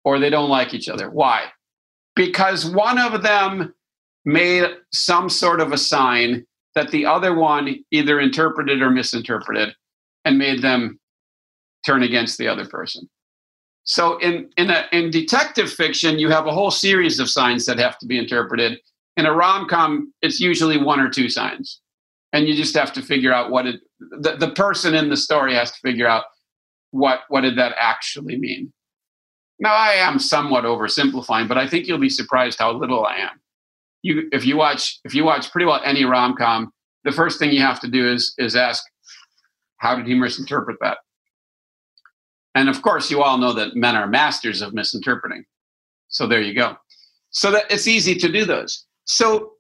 or 0.04 0.20
they 0.20 0.30
don't 0.30 0.50
like 0.50 0.74
each 0.74 0.88
other. 0.88 1.10
Why? 1.10 1.46
Because 2.16 2.66
one 2.66 3.00
of 3.00 3.24
them 3.24 3.74
made 4.24 4.66
some 4.94 5.30
sort 5.30 5.60
of 5.60 5.72
a 5.72 5.78
sign 5.78 6.46
that 6.76 6.92
the 6.92 7.06
other 7.06 7.34
one 7.34 7.76
either 7.92 8.20
interpreted 8.20 8.82
or 8.82 8.90
misinterpreted 8.90 9.74
and 10.24 10.38
made 10.38 10.62
them 10.62 11.00
turn 11.86 12.04
against 12.04 12.38
the 12.38 12.48
other 12.48 12.66
person. 12.66 13.10
So 13.86 14.18
in 14.18 14.50
in 14.58 14.72
a, 14.72 14.86
in 14.92 15.12
detective 15.12 15.72
fiction, 15.72 16.20
you 16.20 16.30
have 16.30 16.48
a 16.48 16.52
whole 16.52 16.72
series 16.72 17.20
of 17.20 17.30
signs 17.30 17.66
that 17.68 17.78
have 17.80 17.98
to 18.00 18.08
be 18.08 18.18
interpreted, 18.18 18.80
in 19.16 19.26
a 19.26 19.34
rom 19.34 19.68
com, 19.68 20.12
it's 20.22 20.40
usually 20.40 20.78
one 20.78 21.00
or 21.00 21.10
two 21.10 21.30
signs, 21.30 21.80
and 22.34 22.48
you 22.48 22.56
just 22.56 22.76
have 22.76 22.92
to 22.94 23.02
figure 23.02 23.32
out 23.32 23.52
what 23.52 23.68
it. 23.68 23.82
The, 24.00 24.36
the 24.38 24.52
person 24.52 24.96
in 24.96 25.10
the 25.10 25.18
story 25.18 25.54
has 25.54 25.72
to 25.72 25.80
figure 25.80 26.08
out 26.08 26.26
what 26.92 27.22
what 27.30 27.42
did 27.42 27.58
that 27.58 27.76
actually 27.80 28.38
mean. 28.38 28.74
Now 29.60 29.74
I 29.74 29.92
am 29.92 30.20
somewhat 30.20 30.66
oversimplifying, 30.66 31.48
but 31.48 31.58
I 31.58 31.68
think 31.68 31.88
you'll 31.88 31.98
be 32.00 32.10
surprised 32.10 32.60
how 32.60 32.72
little 32.74 33.06
I 33.06 33.18
am. 33.18 33.40
You 34.02 34.28
if 34.32 34.46
you 34.46 34.58
watch 34.58 35.00
if 35.06 35.14
you 35.14 35.24
watch 35.24 35.52
pretty 35.52 35.66
well 35.66 35.82
any 35.86 36.06
rom 36.06 36.36
com, 36.36 36.74
the 37.04 37.12
first 37.12 37.38
thing 37.38 37.52
you 37.52 37.62
have 37.62 37.80
to 37.82 37.88
do 37.88 38.12
is 38.12 38.34
is 38.40 38.56
ask, 38.56 38.84
how 39.78 39.96
did 39.96 40.08
he 40.08 40.16
misinterpret 40.16 40.78
that? 40.82 40.98
And 42.56 42.70
of 42.70 42.82
course, 42.82 43.12
you 43.12 43.22
all 43.22 43.38
know 43.38 43.54
that 43.54 43.76
men 43.76 43.96
are 43.96 44.08
masters 44.08 44.62
of 44.62 44.74
misinterpreting. 44.74 45.46
So 46.08 46.26
there 46.26 46.42
you 46.42 46.54
go. 46.54 46.78
So 47.32 47.52
that 47.52 47.66
it's 47.70 47.88
easy 47.88 48.16
to 48.16 48.32
do 48.32 48.46
those. 48.46 48.86
So 49.04 49.52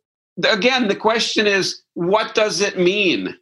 again, 0.43 0.87
the 0.87 0.95
question 0.95 1.45
is, 1.45 1.83
what 1.93 2.33
does 2.33 2.61
it 2.61 2.79
mean? 2.79 3.37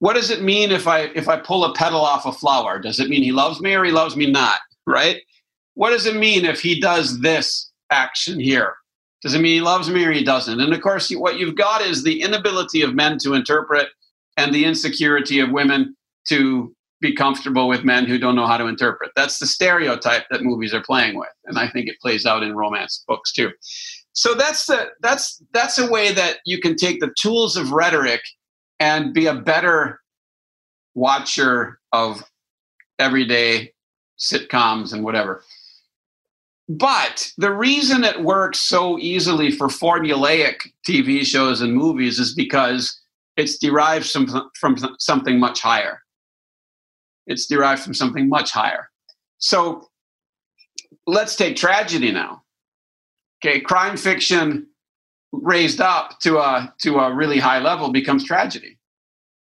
What 0.00 0.14
does 0.14 0.30
it 0.30 0.42
mean 0.42 0.70
if 0.70 0.86
I 0.86 1.02
if 1.14 1.28
I 1.28 1.38
pull 1.38 1.64
a 1.64 1.74
petal 1.74 2.00
off 2.00 2.26
a 2.26 2.32
flower? 2.32 2.78
Does 2.78 3.00
it 3.00 3.08
mean 3.08 3.22
he 3.22 3.32
loves 3.32 3.60
me 3.60 3.74
or 3.74 3.84
he 3.84 3.92
loves 3.92 4.16
me 4.16 4.30
not? 4.30 4.58
Right? 4.86 5.22
What 5.74 5.90
does 5.90 6.06
it 6.06 6.16
mean 6.16 6.44
if 6.44 6.60
he 6.60 6.80
does 6.80 7.20
this 7.20 7.70
action 7.90 8.40
here? 8.40 8.74
Does 9.22 9.34
it 9.34 9.40
mean 9.40 9.54
he 9.54 9.60
loves 9.60 9.90
me 9.90 10.04
or 10.04 10.12
he 10.12 10.24
doesn't? 10.24 10.60
And 10.60 10.72
of 10.72 10.80
course, 10.80 11.10
what 11.10 11.38
you've 11.38 11.56
got 11.56 11.82
is 11.82 12.02
the 12.02 12.22
inability 12.22 12.82
of 12.82 12.94
men 12.94 13.18
to 13.18 13.34
interpret 13.34 13.88
and 14.36 14.54
the 14.54 14.64
insecurity 14.64 15.40
of 15.40 15.50
women 15.50 15.96
to 16.28 16.74
be 17.00 17.14
comfortable 17.14 17.68
with 17.68 17.84
men 17.84 18.06
who 18.06 18.18
don't 18.18 18.34
know 18.34 18.46
how 18.46 18.56
to 18.56 18.66
interpret. 18.66 19.12
That's 19.14 19.38
the 19.38 19.46
stereotype 19.46 20.24
that 20.30 20.42
movies 20.42 20.74
are 20.74 20.82
playing 20.82 21.16
with, 21.16 21.28
and 21.44 21.58
I 21.58 21.68
think 21.68 21.88
it 21.88 22.00
plays 22.00 22.26
out 22.26 22.42
in 22.42 22.56
romance 22.56 23.04
books 23.06 23.32
too. 23.32 23.50
So 24.12 24.34
that's 24.34 24.66
the 24.66 24.88
that's 25.00 25.42
that's 25.52 25.78
a 25.78 25.90
way 25.90 26.12
that 26.12 26.38
you 26.44 26.60
can 26.60 26.76
take 26.76 27.00
the 27.00 27.14
tools 27.18 27.56
of 27.56 27.70
rhetoric 27.70 28.22
and 28.80 29.14
be 29.14 29.26
a 29.26 29.34
better 29.34 30.00
watcher 30.94 31.78
of 31.92 32.22
everyday 32.98 33.72
sitcoms 34.18 34.92
and 34.92 35.04
whatever. 35.04 35.42
But 36.68 37.32
the 37.38 37.52
reason 37.52 38.04
it 38.04 38.22
works 38.22 38.58
so 38.58 38.98
easily 38.98 39.50
for 39.50 39.68
formulaic 39.68 40.56
TV 40.86 41.24
shows 41.24 41.60
and 41.62 41.72
movies 41.72 42.18
is 42.18 42.34
because 42.34 43.00
it's 43.36 43.58
derived 43.58 44.10
from, 44.10 44.50
from 44.58 44.76
something 44.98 45.38
much 45.38 45.60
higher. 45.60 46.02
It's 47.28 47.46
derived 47.46 47.82
from 47.82 47.94
something 47.94 48.28
much 48.28 48.50
higher. 48.50 48.90
So 49.38 49.88
let's 51.06 51.36
take 51.36 51.56
tragedy 51.56 52.10
now. 52.10 52.42
Okay, 53.44 53.60
crime 53.60 53.96
fiction 53.96 54.66
raised 55.30 55.80
up 55.80 56.18
to 56.20 56.38
a 56.38 56.74
to 56.80 56.98
a 56.98 57.14
really 57.14 57.38
high 57.38 57.60
level 57.60 57.92
becomes 57.92 58.24
tragedy. 58.24 58.78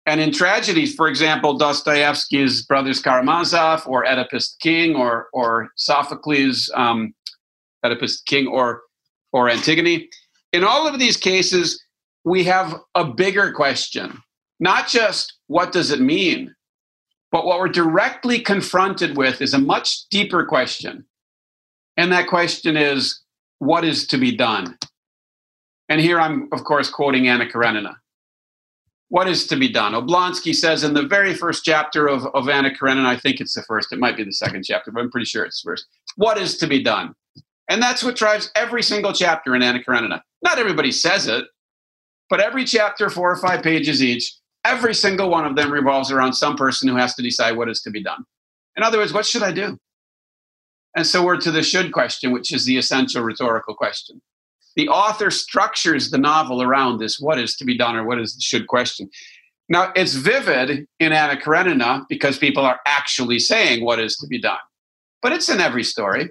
And 0.07 0.21
in 0.21 0.33
tragedies, 0.33 0.95
for 0.95 1.07
example, 1.07 1.59
Dostoevsky's 1.59 2.65
Brothers 2.65 3.03
Karamazov 3.03 3.87
or 3.87 4.07
Oedipus 4.07 4.57
King 4.61 4.97
or 4.97 5.29
or 5.33 5.69
Sophocles 5.77 6.71
um, 6.75 7.15
Oedipus 7.85 8.23
King 8.23 8.49
or 8.49 8.83
or 9.33 9.51
Antigone. 9.51 10.09
In 10.55 10.65
all 10.65 10.89
of 10.89 10.99
these 10.99 11.19
cases, 11.19 11.81
we 12.25 12.43
have 12.45 12.75
a 12.95 13.05
bigger 13.05 13.53
question. 13.53 14.19
Not 14.59 14.89
just 14.89 15.35
what 15.47 15.73
does 15.73 15.91
it 15.91 16.01
mean, 16.01 16.55
but 17.31 17.45
what 17.45 17.59
we're 17.59 17.69
directly 17.69 18.41
confronted 18.41 19.17
with 19.17 19.43
is 19.43 19.55
a 19.55 19.59
much 19.59 20.09
deeper 20.09 20.45
question. 20.45 21.05
And 21.97 22.13
that 22.13 22.29
question 22.29 22.77
is 22.77 23.23
what 23.59 23.85
is 23.85 24.07
to 24.09 24.19
be 24.19 24.35
done? 24.35 24.79
And 25.89 26.01
here 26.01 26.21
I'm, 26.21 26.49
of 26.53 26.65
course, 26.65 26.91
quoting 26.91 27.29
Anna 27.29 27.47
Karenina. 27.47 27.97
What 29.09 29.27
is 29.27 29.47
to 29.47 29.57
be 29.57 29.69
done? 29.69 29.95
Oblonsky 29.95 30.55
says 30.55 30.85
in 30.85 30.93
the 30.93 31.03
very 31.03 31.35
first 31.35 31.65
chapter 31.65 32.07
of, 32.07 32.27
of 32.35 32.49
Anna 32.49 32.75
Karenina, 32.75 33.09
I 33.09 33.17
think 33.17 33.41
it's 33.41 33.55
the 33.55 33.63
first, 33.63 33.91
it 33.91 33.99
might 33.99 34.17
be 34.17 34.25
the 34.25 34.33
second 34.33 34.65
chapter, 34.65 34.91
but 34.91 35.01
I'm 35.01 35.11
pretty 35.11 35.25
sure 35.25 35.45
it's 35.45 35.63
first. 35.63 35.87
What 36.17 36.37
is 36.39 36.59
to 36.59 36.67
be 36.67 36.83
done? 36.83 37.15
And 37.71 37.83
that's 37.83 38.03
what 38.03 38.17
drives 38.17 38.51
every 38.55 38.83
single 38.83 39.13
chapter 39.13 39.55
in 39.55 39.63
Anna 39.63 39.83
Karenina. 39.83 40.23
Not 40.43 40.59
everybody 40.59 40.93
says 40.93 41.27
it, 41.27 41.47
but 42.29 42.41
every 42.41 42.65
chapter, 42.65 43.09
four 43.09 43.31
or 43.31 43.37
five 43.37 43.63
pages 43.63 44.03
each, 44.03 44.35
every 44.69 44.95
single 44.95 45.31
one 45.31 45.47
of 45.47 45.57
them 45.57 45.73
revolves 45.73 46.11
around 46.11 46.35
some 46.35 46.57
person 46.57 46.89
who 46.89 46.97
has 46.97 47.15
to 47.15 47.23
decide 47.23 47.57
what 47.57 47.69
is 47.69 47.81
to 47.83 47.91
be 47.91 48.03
done. 48.03 48.25
In 48.77 48.83
other 48.83 48.99
words, 48.99 49.13
what 49.13 49.27
should 49.27 49.43
I 49.43 49.51
do? 49.51 49.79
And 50.95 51.07
so 51.07 51.25
we're 51.25 51.41
to 51.41 51.51
the 51.51 51.63
should 51.63 51.93
question, 51.93 52.33
which 52.33 52.53
is 52.53 52.65
the 52.65 52.77
essential 52.77 53.23
rhetorical 53.23 53.75
question. 53.75 54.21
The 54.77 54.89
author 54.89 55.31
structures 55.31 56.11
the 56.11 56.19
novel 56.19 56.63
around 56.63 56.99
this 56.99 57.19
what 57.19 57.39
is 57.39 57.57
to 57.57 57.65
be 57.65 57.77
done 57.77 57.97
or 57.97 58.05
what 58.05 58.21
is 58.21 58.35
the 58.35 58.41
should 58.41 58.67
question. 58.67 59.11
Now, 59.69 59.93
it's 59.97 60.15
vivid 60.15 60.87
in 60.99 61.13
Anna 61.13 61.39
Karenina 61.41 62.07
because 62.09 62.39
people 62.39 62.65
are 62.65 62.81
actually 62.87 63.39
saying 63.39 63.85
what 63.85 63.99
is 63.99 64.17
to 64.19 64.27
be 64.27 64.41
done. 64.41 64.59
But 65.21 65.33
it's 65.33 65.49
in 65.49 65.61
every 65.61 65.85
story. 65.85 66.31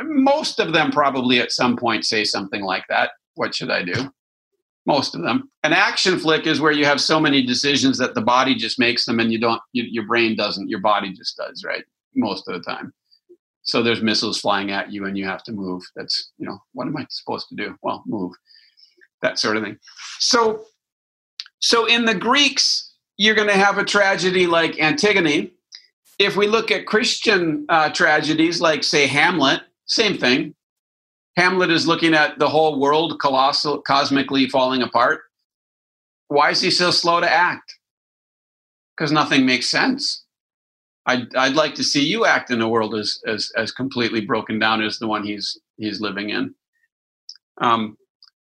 Most 0.00 0.60
of 0.60 0.72
them 0.72 0.90
probably 0.90 1.40
at 1.40 1.52
some 1.52 1.76
point 1.76 2.04
say 2.04 2.24
something 2.24 2.62
like 2.62 2.84
that. 2.88 3.10
What 3.34 3.54
should 3.54 3.70
I 3.70 3.82
do? 3.82 4.12
Most 4.86 5.14
of 5.14 5.22
them. 5.22 5.50
An 5.64 5.72
action 5.72 6.18
flick 6.18 6.46
is 6.46 6.60
where 6.60 6.72
you 6.72 6.84
have 6.84 7.00
so 7.00 7.18
many 7.18 7.44
decisions 7.44 7.98
that 7.98 8.14
the 8.14 8.22
body 8.22 8.54
just 8.54 8.78
makes 8.78 9.04
them 9.04 9.18
and 9.18 9.32
you 9.32 9.38
don't, 9.38 9.60
you, 9.72 9.84
your 9.84 10.06
brain 10.06 10.36
doesn't, 10.36 10.70
your 10.70 10.80
body 10.80 11.12
just 11.12 11.36
does, 11.36 11.64
right? 11.64 11.84
Most 12.14 12.48
of 12.48 12.54
the 12.54 12.60
time. 12.60 12.92
So 13.62 13.82
there's 13.82 14.00
missiles 14.00 14.40
flying 14.40 14.70
at 14.70 14.92
you 14.92 15.06
and 15.06 15.18
you 15.18 15.24
have 15.24 15.42
to 15.44 15.52
move. 15.52 15.82
That's, 15.96 16.30
you 16.38 16.46
know, 16.46 16.58
what 16.72 16.86
am 16.86 16.96
I 16.96 17.04
supposed 17.10 17.48
to 17.48 17.56
do? 17.56 17.76
Well, 17.82 18.04
move. 18.06 18.32
That 19.22 19.38
sort 19.40 19.56
of 19.56 19.64
thing. 19.64 19.76
So, 20.20 20.66
so 21.58 21.86
in 21.86 22.04
the 22.04 22.14
Greeks, 22.14 22.94
you're 23.16 23.34
going 23.34 23.48
to 23.48 23.54
have 23.54 23.78
a 23.78 23.84
tragedy 23.84 24.46
like 24.46 24.78
Antigone. 24.78 25.50
If 26.18 26.36
we 26.36 26.46
look 26.46 26.70
at 26.70 26.86
Christian 26.86 27.66
uh, 27.68 27.90
tragedies 27.90 28.60
like, 28.60 28.84
say, 28.84 29.06
Hamlet, 29.06 29.62
same 29.86 30.16
thing. 30.16 30.54
Hamlet 31.36 31.70
is 31.70 31.86
looking 31.86 32.14
at 32.14 32.38
the 32.38 32.48
whole 32.48 32.80
world 32.80 33.20
colossal, 33.20 33.82
cosmically 33.82 34.48
falling 34.48 34.82
apart. 34.82 35.20
Why 36.28 36.50
is 36.50 36.60
he 36.60 36.70
so 36.70 36.90
slow 36.90 37.20
to 37.20 37.30
act? 37.30 37.74
Because 38.96 39.12
nothing 39.12 39.44
makes 39.44 39.68
sense. 39.68 40.24
I'd, 41.04 41.34
I'd 41.36 41.54
like 41.54 41.74
to 41.74 41.84
see 41.84 42.04
you 42.04 42.24
act 42.24 42.50
in 42.50 42.60
a 42.60 42.68
world 42.68 42.94
as, 42.94 43.20
as, 43.26 43.52
as 43.56 43.70
completely 43.70 44.22
broken 44.22 44.58
down 44.58 44.82
as 44.82 44.98
the 44.98 45.06
one 45.06 45.24
he's, 45.24 45.60
he's 45.76 46.00
living 46.00 46.30
in. 46.30 46.54
Um, 47.60 47.96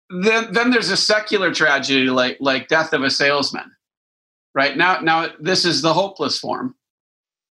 then, 0.09 0.51
then 0.53 0.71
there's 0.71 0.89
a 0.89 0.97
secular 0.97 1.53
tragedy 1.53 2.09
like, 2.09 2.37
like 2.39 2.67
death 2.67 2.93
of 2.93 3.03
a 3.03 3.09
salesman, 3.09 3.69
right? 4.55 4.75
Now, 4.75 5.01
now 5.01 5.27
this 5.39 5.65
is 5.65 5.81
the 5.81 5.93
hopeless 5.93 6.39
form. 6.39 6.73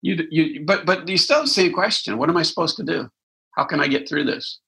You, 0.02 0.26
you, 0.30 0.64
but, 0.64 0.84
but 0.84 1.08
you 1.08 1.16
still 1.16 1.38
have 1.38 1.46
the 1.46 1.50
same 1.50 1.72
question. 1.72 2.18
What 2.18 2.28
am 2.28 2.36
I 2.36 2.42
supposed 2.42 2.76
to 2.76 2.84
do? 2.84 3.08
How 3.56 3.64
can 3.64 3.80
I 3.80 3.88
get 3.88 4.08
through 4.08 4.24
this? 4.24 4.60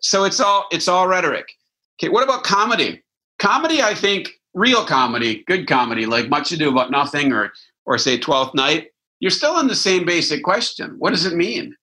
So 0.00 0.24
it's 0.24 0.40
all 0.40 0.66
it's 0.70 0.88
all 0.88 1.08
rhetoric. 1.08 1.52
Okay, 1.98 2.10
what 2.10 2.24
about 2.24 2.44
comedy? 2.44 3.02
Comedy, 3.38 3.82
I 3.82 3.94
think, 3.94 4.30
real 4.54 4.84
comedy, 4.84 5.44
good 5.46 5.66
comedy, 5.66 6.06
like 6.06 6.28
Much 6.28 6.52
Ado 6.52 6.70
About 6.70 6.90
Nothing 6.90 7.32
or 7.32 7.52
or 7.84 7.98
say 7.98 8.18
Twelfth 8.18 8.54
Night, 8.54 8.88
you're 9.20 9.30
still 9.30 9.58
in 9.60 9.68
the 9.68 9.74
same 9.74 10.04
basic 10.04 10.42
question. 10.42 10.96
What 10.98 11.10
does 11.10 11.26
it 11.26 11.34
mean? 11.34 11.74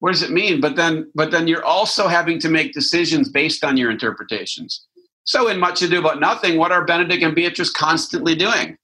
What 0.00 0.12
does 0.12 0.22
it 0.22 0.30
mean? 0.30 0.60
But 0.60 0.76
then 0.76 1.10
but 1.14 1.30
then 1.30 1.48
you're 1.48 1.64
also 1.64 2.08
having 2.08 2.38
to 2.40 2.48
make 2.48 2.72
decisions 2.72 3.28
based 3.28 3.64
on 3.64 3.76
your 3.76 3.90
interpretations. 3.90 4.86
So 5.24 5.48
in 5.48 5.60
Much 5.60 5.82
Ado 5.82 5.98
About 5.98 6.20
Nothing, 6.20 6.56
what 6.56 6.72
are 6.72 6.86
Benedick 6.86 7.22
and 7.22 7.34
Beatrice 7.34 7.70
constantly 7.70 8.34
doing? 8.34 8.78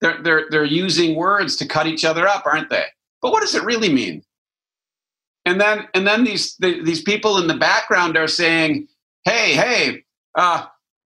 They're, 0.00 0.20
they're, 0.22 0.46
they're 0.50 0.64
using 0.64 1.14
words 1.14 1.54
to 1.56 1.68
cut 1.68 1.86
each 1.86 2.04
other 2.04 2.26
up, 2.26 2.44
aren't 2.46 2.68
they? 2.68 2.84
But 3.22 3.30
what 3.30 3.42
does 3.42 3.54
it 3.54 3.62
really 3.62 3.92
mean? 3.92 4.24
And 5.44 5.60
then 5.60 5.88
and 5.94 6.06
then 6.06 6.24
these 6.24 6.56
the, 6.56 6.80
these 6.82 7.02
people 7.02 7.38
in 7.38 7.46
the 7.46 7.56
background 7.56 8.16
are 8.16 8.28
saying, 8.28 8.88
"Hey, 9.24 9.54
hey, 9.54 10.04
uh, 10.34 10.66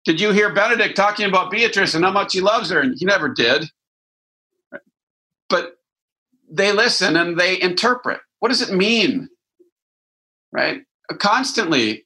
did 0.05 0.21
you 0.21 0.31
hear 0.31 0.53
Benedick 0.53 0.95
talking 0.95 1.27
about 1.27 1.51
Beatrice 1.51 1.93
and 1.93 2.05
how 2.05 2.11
much 2.11 2.33
he 2.33 2.41
loves 2.41 2.69
her?" 2.69 2.79
And 2.79 2.97
he 2.97 3.05
never 3.05 3.27
did. 3.27 3.65
But 5.49 5.77
they 6.49 6.71
listen 6.71 7.17
and 7.17 7.37
they 7.37 7.61
interpret. 7.61 8.21
What 8.39 8.49
does 8.49 8.61
it 8.61 8.73
mean? 8.73 9.29
Right? 10.51 10.83
Constantly, 11.19 12.05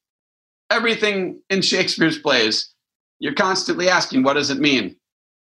everything 0.71 1.41
in 1.49 1.61
Shakespeare's 1.61 2.17
plays, 2.17 2.73
you're 3.19 3.33
constantly 3.35 3.87
asking, 3.87 4.23
"What 4.23 4.33
does 4.33 4.49
it 4.49 4.59
mean?" 4.59 4.95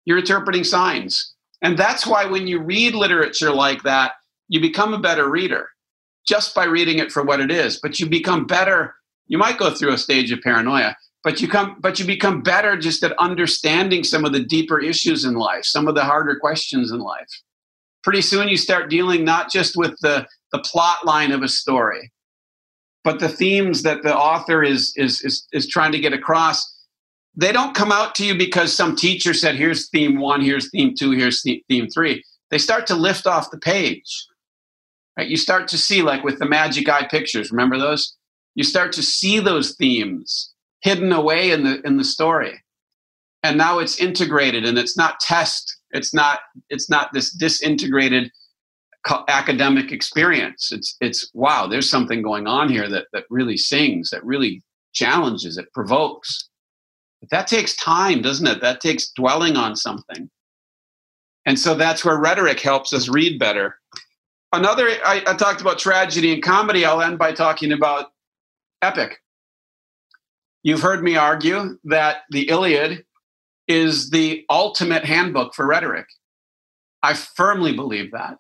You're 0.06 0.20
interpreting 0.20 0.64
signs, 0.64 1.34
and 1.62 1.78
that's 1.78 2.08
why 2.08 2.26
when 2.26 2.48
you 2.48 2.60
read 2.60 2.96
literature 2.96 3.52
like 3.52 3.84
that, 3.84 4.14
you 4.48 4.62
become 4.62 4.94
a 4.94 4.98
better 4.98 5.30
reader 5.30 5.70
just 6.30 6.54
by 6.54 6.66
reading 6.66 7.00
it 7.00 7.12
for 7.12 7.24
what 7.24 7.40
it 7.40 7.50
is. 7.50 7.80
But 7.82 8.00
you 8.00 8.06
become 8.08 8.46
better. 8.46 8.94
You 9.28 9.40
might 9.40 9.58
go 9.58 9.74
through 9.74 9.94
a 9.94 9.98
stage 9.98 10.32
of 10.32 10.42
paranoia, 10.42 10.96
but 11.24 11.42
you 11.42 11.48
come 11.48 11.78
but 11.80 12.00
you 12.00 12.06
become 12.06 12.42
better 12.42 12.78
just 12.78 13.04
at 13.04 13.18
understanding 13.18 14.04
some 14.04 14.24
of 14.24 14.32
the 14.32 14.44
deeper 14.44 14.80
issues 14.80 15.26
in 15.26 15.34
life, 15.34 15.66
some 15.66 15.88
of 15.88 15.96
the 15.96 16.04
harder 16.04 16.38
questions 16.40 16.92
in 16.92 17.00
life. 17.00 17.28
Pretty 18.04 18.22
soon 18.22 18.48
you 18.48 18.58
start 18.58 18.90
dealing 18.90 19.26
not 19.26 19.52
just 19.52 19.76
with 19.76 19.94
the, 20.02 20.26
the 20.54 20.60
plot 20.60 21.06
line 21.06 21.32
of 21.32 21.42
a 21.42 21.50
story, 21.50 22.12
but 23.04 23.20
the 23.20 23.28
themes 23.28 23.84
that 23.84 24.04
the 24.04 24.16
author 24.16 24.64
is, 24.64 24.94
is, 24.96 25.22
is, 25.22 25.46
is 25.52 25.68
trying 25.68 25.92
to 25.92 26.00
get 26.00 26.14
across. 26.14 26.78
They 27.36 27.52
don't 27.52 27.76
come 27.76 27.92
out 27.92 28.16
to 28.16 28.26
you 28.26 28.38
because 28.38 28.72
some 28.72 28.96
teacher 28.96 29.34
said, 29.34 29.56
here's 29.56 29.90
theme 29.90 30.18
one, 30.18 30.42
here's 30.42 30.70
theme 30.72 30.96
two, 30.98 31.12
here's 31.12 31.42
theme 31.42 31.90
three. 31.90 32.24
They 32.52 32.58
start 32.58 32.88
to 32.88 32.96
lift 32.96 33.28
off 33.28 33.52
the 33.52 33.60
page 33.60 34.26
Right? 35.20 35.28
You 35.28 35.36
start 35.36 35.68
to 35.68 35.78
see, 35.78 36.02
like 36.02 36.24
with 36.24 36.40
the 36.40 36.48
Magic 36.48 36.88
Eye 36.88 37.06
pictures, 37.06 37.52
remember 37.52 37.78
those? 37.78 38.16
You 38.56 38.64
start 38.64 38.94
to 38.94 39.04
see 39.04 39.42
those 39.42 39.76
themes 39.76 40.54
hidden 40.82 41.12
away 41.12 41.52
in 41.52 41.66
the 41.66 41.82
in 41.86 41.98
the 41.98 42.06
story, 42.06 42.64
and 43.44 43.58
now 43.58 43.80
it's 43.80 44.00
integrated, 44.00 44.64
and 44.64 44.78
it's 44.78 44.96
not 44.96 45.20
test. 45.20 45.76
It's 45.92 46.14
not. 46.14 46.40
It's 46.70 46.90
not 46.90 47.12
this 47.12 47.34
disintegrated 47.34 48.32
academic 49.28 49.92
experience. 49.92 50.72
It's 50.72 50.96
it's 51.02 51.30
wow. 51.34 51.68
There's 51.68 51.90
something 51.90 52.22
going 52.22 52.48
on 52.48 52.70
here 52.70 52.88
that 52.88 53.08
that 53.12 53.26
really 53.30 53.58
sings, 53.58 54.12
that 54.12 54.24
really 54.24 54.64
challenges, 54.94 55.58
it 55.58 55.74
provokes. 55.74 56.48
But 57.20 57.30
that 57.32 57.48
takes 57.48 57.76
time, 57.76 58.22
doesn't 58.22 58.48
it? 58.48 58.62
That 58.62 58.80
takes 58.80 59.12
dwelling 59.12 59.58
on 59.58 59.76
something. 59.76 60.30
And 61.46 61.60
so 61.60 61.76
that's 61.76 62.06
where 62.06 62.18
rhetoric 62.18 62.62
helps 62.62 62.94
us 62.94 63.10
read 63.10 63.38
better 63.38 63.76
another 64.54 64.88
I, 65.06 65.24
I, 65.28 65.36
talked 65.36 65.62
about 65.62 65.80
tragedy 65.80 66.34
and 66.34 66.44
comedy. 66.44 66.86
I'll 66.86 67.02
end 67.02 67.18
by 67.18 67.34
talking 67.34 67.72
about 67.72 68.12
epic. 68.82 69.18
You've 70.64 70.82
heard 70.82 71.04
me 71.04 71.16
argue 71.16 71.78
that 71.86 72.24
the 72.30 72.50
iliad 72.50 73.06
is 73.68 74.10
the 74.10 74.46
ultimate 74.50 75.06
handbook 75.06 75.54
for 75.54 75.66
rhetoric. 75.66 76.08
I 77.04 77.14
firmly 77.14 77.74
believe 77.74 78.12
that. 78.12 78.40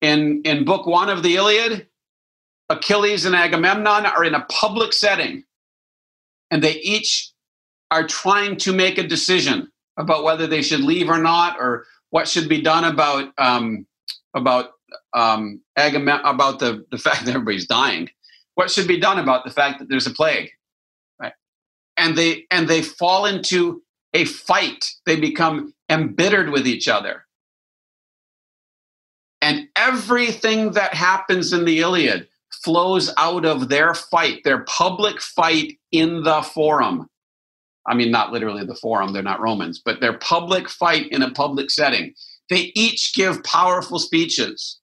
In, 0.00 0.40
in 0.44 0.64
book 0.64 0.86
one 0.86 1.10
of 1.10 1.22
the 1.22 1.36
Iliad, 1.36 1.88
Achilles 2.70 3.26
and 3.26 3.34
Agamemnon 3.34 4.06
are 4.06 4.24
in 4.24 4.34
a 4.34 4.46
public 4.48 4.92
setting, 4.92 5.44
and 6.50 6.62
they 6.62 6.76
each 6.76 7.32
are 7.90 8.06
trying 8.06 8.56
to 8.58 8.72
make 8.72 8.96
a 8.96 9.06
decision 9.06 9.70
about 9.98 10.24
whether 10.24 10.46
they 10.46 10.62
should 10.62 10.80
leave 10.80 11.10
or 11.10 11.18
not, 11.18 11.58
or 11.58 11.84
what 12.10 12.28
should 12.28 12.48
be 12.48 12.62
done 12.62 12.84
about 12.84 13.32
um, 13.36 13.86
about 14.34 14.70
um, 15.12 15.60
about 15.76 16.58
the, 16.58 16.84
the 16.90 16.98
fact 16.98 17.24
that 17.24 17.34
everybody's 17.34 17.66
dying. 17.66 18.08
What 18.54 18.70
should 18.70 18.88
be 18.88 19.00
done 19.00 19.18
about 19.18 19.44
the 19.44 19.50
fact 19.50 19.78
that 19.78 19.88
there's 19.88 20.06
a 20.06 20.12
plague, 20.12 20.50
right? 21.20 21.32
And 21.96 22.16
they 22.16 22.46
and 22.50 22.68
they 22.68 22.82
fall 22.82 23.26
into 23.26 23.82
a 24.12 24.24
fight. 24.24 24.92
They 25.06 25.18
become 25.18 25.72
embittered 25.88 26.50
with 26.50 26.66
each 26.66 26.88
other. 26.88 27.24
And 29.42 29.68
everything 29.76 30.72
that 30.72 30.94
happens 30.94 31.52
in 31.52 31.64
the 31.64 31.80
Iliad 31.80 32.28
flows 32.62 33.12
out 33.16 33.44
of 33.44 33.68
their 33.68 33.94
fight, 33.94 34.42
their 34.44 34.64
public 34.64 35.20
fight 35.20 35.78
in 35.92 36.22
the 36.22 36.42
forum. 36.42 37.08
I 37.86 37.94
mean, 37.94 38.10
not 38.10 38.32
literally 38.32 38.64
the 38.64 38.74
forum, 38.74 39.12
they're 39.12 39.22
not 39.22 39.40
Romans, 39.40 39.80
but 39.82 40.00
their 40.00 40.18
public 40.18 40.68
fight 40.68 41.08
in 41.10 41.22
a 41.22 41.30
public 41.30 41.70
setting. 41.70 42.14
They 42.50 42.72
each 42.74 43.14
give 43.14 43.42
powerful 43.44 43.98
speeches, 43.98 44.79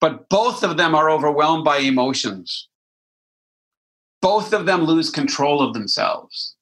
but 0.00 0.28
both 0.28 0.62
of 0.62 0.76
them 0.76 0.94
are 0.94 1.10
overwhelmed 1.10 1.64
by 1.64 1.78
emotions. 1.78 2.68
Both 4.20 4.52
of 4.52 4.66
them 4.66 4.82
lose 4.84 5.10
control 5.10 5.62
of 5.62 5.74
themselves. 5.74 6.56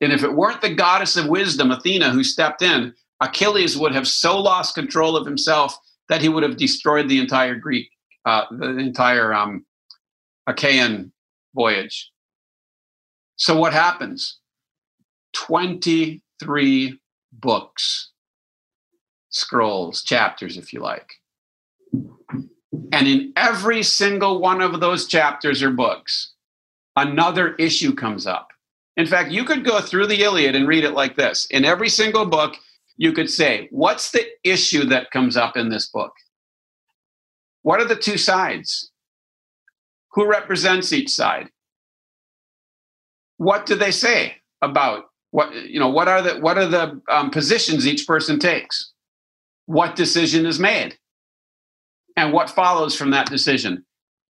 And 0.00 0.12
if 0.12 0.22
it 0.22 0.34
weren't 0.34 0.60
the 0.60 0.74
goddess 0.74 1.16
of 1.16 1.28
wisdom, 1.28 1.70
Athena, 1.70 2.10
who 2.10 2.22
stepped 2.22 2.62
in, 2.62 2.94
Achilles 3.20 3.76
would 3.78 3.94
have 3.94 4.06
so 4.06 4.38
lost 4.38 4.74
control 4.74 5.16
of 5.16 5.26
himself 5.26 5.76
that 6.08 6.20
he 6.20 6.28
would 6.28 6.42
have 6.42 6.56
destroyed 6.56 7.08
the 7.08 7.18
entire 7.18 7.54
Greek, 7.54 7.90
uh, 8.26 8.44
the 8.50 8.76
entire 8.76 9.32
um, 9.32 9.64
Achaean 10.46 11.12
voyage. 11.54 12.10
So 13.36 13.56
what 13.56 13.72
happens? 13.72 14.38
23 15.34 16.98
books, 17.32 18.10
scrolls, 19.30 20.02
chapters, 20.02 20.56
if 20.56 20.72
you 20.72 20.80
like. 20.80 21.15
And 22.92 23.06
in 23.06 23.32
every 23.36 23.82
single 23.82 24.40
one 24.40 24.60
of 24.60 24.80
those 24.80 25.06
chapters 25.06 25.62
or 25.62 25.70
books, 25.70 26.32
another 26.96 27.54
issue 27.56 27.94
comes 27.94 28.26
up. 28.26 28.48
In 28.96 29.06
fact, 29.06 29.30
you 29.30 29.44
could 29.44 29.64
go 29.64 29.80
through 29.80 30.06
the 30.06 30.22
Iliad 30.22 30.54
and 30.54 30.66
read 30.66 30.84
it 30.84 30.92
like 30.92 31.16
this. 31.16 31.46
In 31.46 31.64
every 31.64 31.88
single 31.88 32.24
book, 32.24 32.54
you 32.96 33.12
could 33.12 33.30
say, 33.30 33.68
What's 33.70 34.10
the 34.10 34.24
issue 34.42 34.84
that 34.84 35.10
comes 35.10 35.36
up 35.36 35.56
in 35.56 35.68
this 35.68 35.88
book? 35.88 36.12
What 37.62 37.80
are 37.80 37.84
the 37.84 37.96
two 37.96 38.16
sides? 38.16 38.90
Who 40.12 40.26
represents 40.26 40.92
each 40.92 41.10
side? 41.10 41.50
What 43.36 43.66
do 43.66 43.74
they 43.74 43.90
say 43.90 44.36
about 44.62 45.04
what 45.30 45.54
you 45.54 45.78
know? 45.78 45.90
What 45.90 46.08
are 46.08 46.22
the 46.22 46.40
what 46.40 46.56
are 46.56 46.66
the 46.66 47.00
um, 47.10 47.30
positions 47.30 47.86
each 47.86 48.06
person 48.06 48.38
takes? 48.38 48.92
What 49.66 49.94
decision 49.94 50.46
is 50.46 50.58
made, 50.58 50.96
and 52.16 52.32
what 52.32 52.50
follows 52.50 52.96
from 52.96 53.10
that 53.10 53.30
decision? 53.30 53.84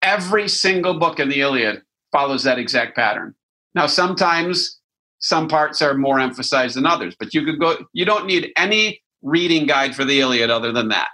Every 0.02 0.48
single 0.48 1.00
book 1.00 1.20
in 1.20 1.30
the 1.30 1.42
Iliad 1.42 1.82
follows 2.12 2.44
that 2.44 2.60
exact 2.60 2.96
pattern. 2.96 3.36
Now, 3.76 3.88
sometimes 3.88 4.80
some 5.20 5.48
parts 5.48 5.82
are 5.82 5.94
more 5.94 6.20
emphasized 6.20 6.76
than 6.76 6.86
others, 6.86 7.16
but 7.20 7.34
you 7.34 7.44
could 7.44 7.60
go, 7.60 7.78
you 7.94 8.06
don't 8.06 8.26
need 8.26 8.52
any 8.58 9.02
reading 9.22 9.66
guide 9.66 9.96
for 9.96 10.06
the 10.06 10.20
Iliad 10.20 10.50
other 10.50 10.72
than 10.72 10.90
that. 10.90 11.10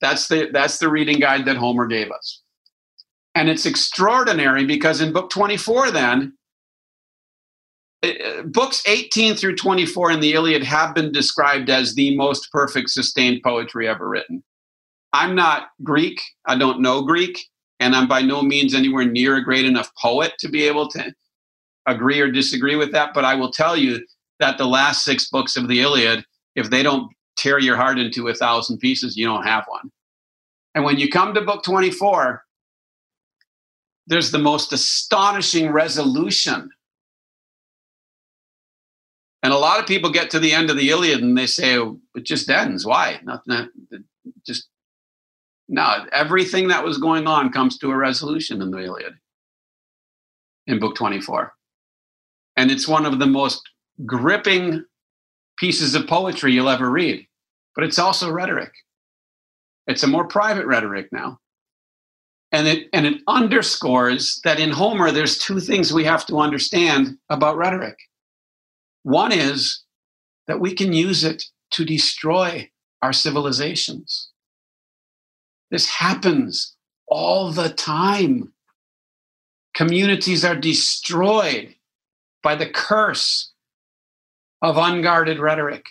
That's 0.00 0.28
the, 0.28 0.48
that's 0.52 0.78
the 0.78 0.90
reading 0.90 1.20
guide 1.20 1.44
that 1.46 1.56
Homer 1.56 1.86
gave 1.86 2.10
us. 2.10 2.42
And 3.34 3.48
it's 3.48 3.66
extraordinary 3.66 4.64
because 4.64 5.00
in 5.00 5.12
book 5.12 5.30
24, 5.30 5.90
then, 5.90 6.32
uh, 8.02 8.42
books 8.44 8.82
18 8.86 9.36
through 9.36 9.56
24 9.56 10.12
in 10.12 10.20
the 10.20 10.32
Iliad 10.32 10.62
have 10.62 10.94
been 10.94 11.12
described 11.12 11.70
as 11.70 11.94
the 11.94 12.16
most 12.16 12.50
perfect 12.50 12.90
sustained 12.90 13.42
poetry 13.42 13.88
ever 13.88 14.08
written. 14.08 14.42
I'm 15.16 15.34
not 15.34 15.68
Greek, 15.82 16.20
I 16.44 16.58
don't 16.58 16.82
know 16.82 17.00
Greek, 17.00 17.48
and 17.80 17.96
I'm 17.96 18.06
by 18.06 18.20
no 18.20 18.42
means 18.42 18.74
anywhere 18.74 19.06
near 19.06 19.36
a 19.36 19.44
great 19.44 19.64
enough 19.64 19.90
poet 20.00 20.34
to 20.40 20.48
be 20.48 20.64
able 20.64 20.88
to 20.88 21.14
agree 21.86 22.20
or 22.20 22.30
disagree 22.30 22.76
with 22.76 22.92
that, 22.92 23.14
but 23.14 23.24
I 23.24 23.34
will 23.34 23.50
tell 23.50 23.78
you 23.78 24.04
that 24.40 24.58
the 24.58 24.66
last 24.66 25.04
six 25.04 25.30
books 25.30 25.56
of 25.56 25.68
the 25.68 25.80
Iliad, 25.80 26.22
if 26.54 26.68
they 26.68 26.82
don't 26.82 27.10
tear 27.38 27.58
your 27.58 27.76
heart 27.76 27.98
into 27.98 28.28
a 28.28 28.34
thousand 28.34 28.76
pieces, 28.76 29.16
you 29.16 29.24
don't 29.24 29.44
have 29.44 29.64
one. 29.68 29.90
And 30.74 30.84
when 30.84 30.98
you 30.98 31.08
come 31.08 31.32
to 31.32 31.40
book 31.40 31.62
24, 31.62 32.42
there's 34.06 34.32
the 34.32 34.38
most 34.38 34.70
astonishing 34.74 35.70
resolution. 35.70 36.68
And 39.42 39.54
a 39.54 39.58
lot 39.58 39.80
of 39.80 39.86
people 39.86 40.10
get 40.10 40.30
to 40.32 40.38
the 40.38 40.52
end 40.52 40.68
of 40.68 40.76
the 40.76 40.90
Iliad 40.90 41.22
and 41.22 41.38
they 41.38 41.46
say, 41.46 41.78
oh, 41.78 42.00
it 42.14 42.24
just 42.24 42.50
ends. 42.50 42.84
Why? 42.84 43.18
Nothing, 43.24 43.70
just 44.44 44.68
no, 45.68 46.06
everything 46.12 46.68
that 46.68 46.84
was 46.84 46.98
going 46.98 47.26
on 47.26 47.52
comes 47.52 47.78
to 47.78 47.90
a 47.90 47.96
resolution 47.96 48.62
in 48.62 48.70
the 48.70 48.78
Iliad 48.78 49.14
in 50.66 50.78
book 50.78 50.94
24. 50.94 51.52
And 52.56 52.70
it's 52.70 52.88
one 52.88 53.04
of 53.04 53.18
the 53.18 53.26
most 53.26 53.62
gripping 54.04 54.84
pieces 55.58 55.94
of 55.94 56.06
poetry 56.06 56.52
you'll 56.52 56.68
ever 56.68 56.90
read. 56.90 57.26
But 57.74 57.84
it's 57.84 57.98
also 57.98 58.30
rhetoric. 58.30 58.72
It's 59.86 60.02
a 60.02 60.08
more 60.08 60.26
private 60.26 60.66
rhetoric 60.66 61.08
now. 61.12 61.38
And 62.52 62.66
it, 62.66 62.88
and 62.92 63.06
it 63.06 63.22
underscores 63.26 64.40
that 64.44 64.60
in 64.60 64.70
Homer, 64.70 65.10
there's 65.10 65.38
two 65.38 65.60
things 65.60 65.92
we 65.92 66.04
have 66.04 66.24
to 66.26 66.38
understand 66.38 67.18
about 67.28 67.56
rhetoric. 67.56 67.96
One 69.02 69.32
is 69.32 69.82
that 70.46 70.60
we 70.60 70.74
can 70.74 70.92
use 70.92 71.24
it 71.24 71.42
to 71.72 71.84
destroy 71.84 72.70
our 73.02 73.12
civilizations. 73.12 74.30
This 75.70 75.86
happens 75.88 76.76
all 77.08 77.50
the 77.50 77.70
time. 77.70 78.52
Communities 79.74 80.44
are 80.44 80.56
destroyed 80.56 81.74
by 82.42 82.54
the 82.54 82.68
curse 82.68 83.52
of 84.62 84.76
unguarded 84.76 85.38
rhetoric. 85.38 85.86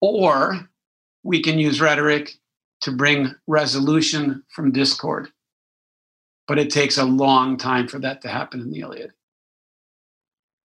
Or 0.00 0.68
we 1.22 1.40
can 1.40 1.58
use 1.58 1.80
rhetoric 1.80 2.34
to 2.82 2.92
bring 2.92 3.34
resolution 3.46 4.42
from 4.48 4.72
discord. 4.72 5.30
But 6.46 6.58
it 6.58 6.70
takes 6.70 6.98
a 6.98 7.04
long 7.04 7.56
time 7.56 7.88
for 7.88 7.98
that 8.00 8.20
to 8.22 8.28
happen 8.28 8.60
in 8.60 8.70
the 8.70 8.80
Iliad. 8.80 9.12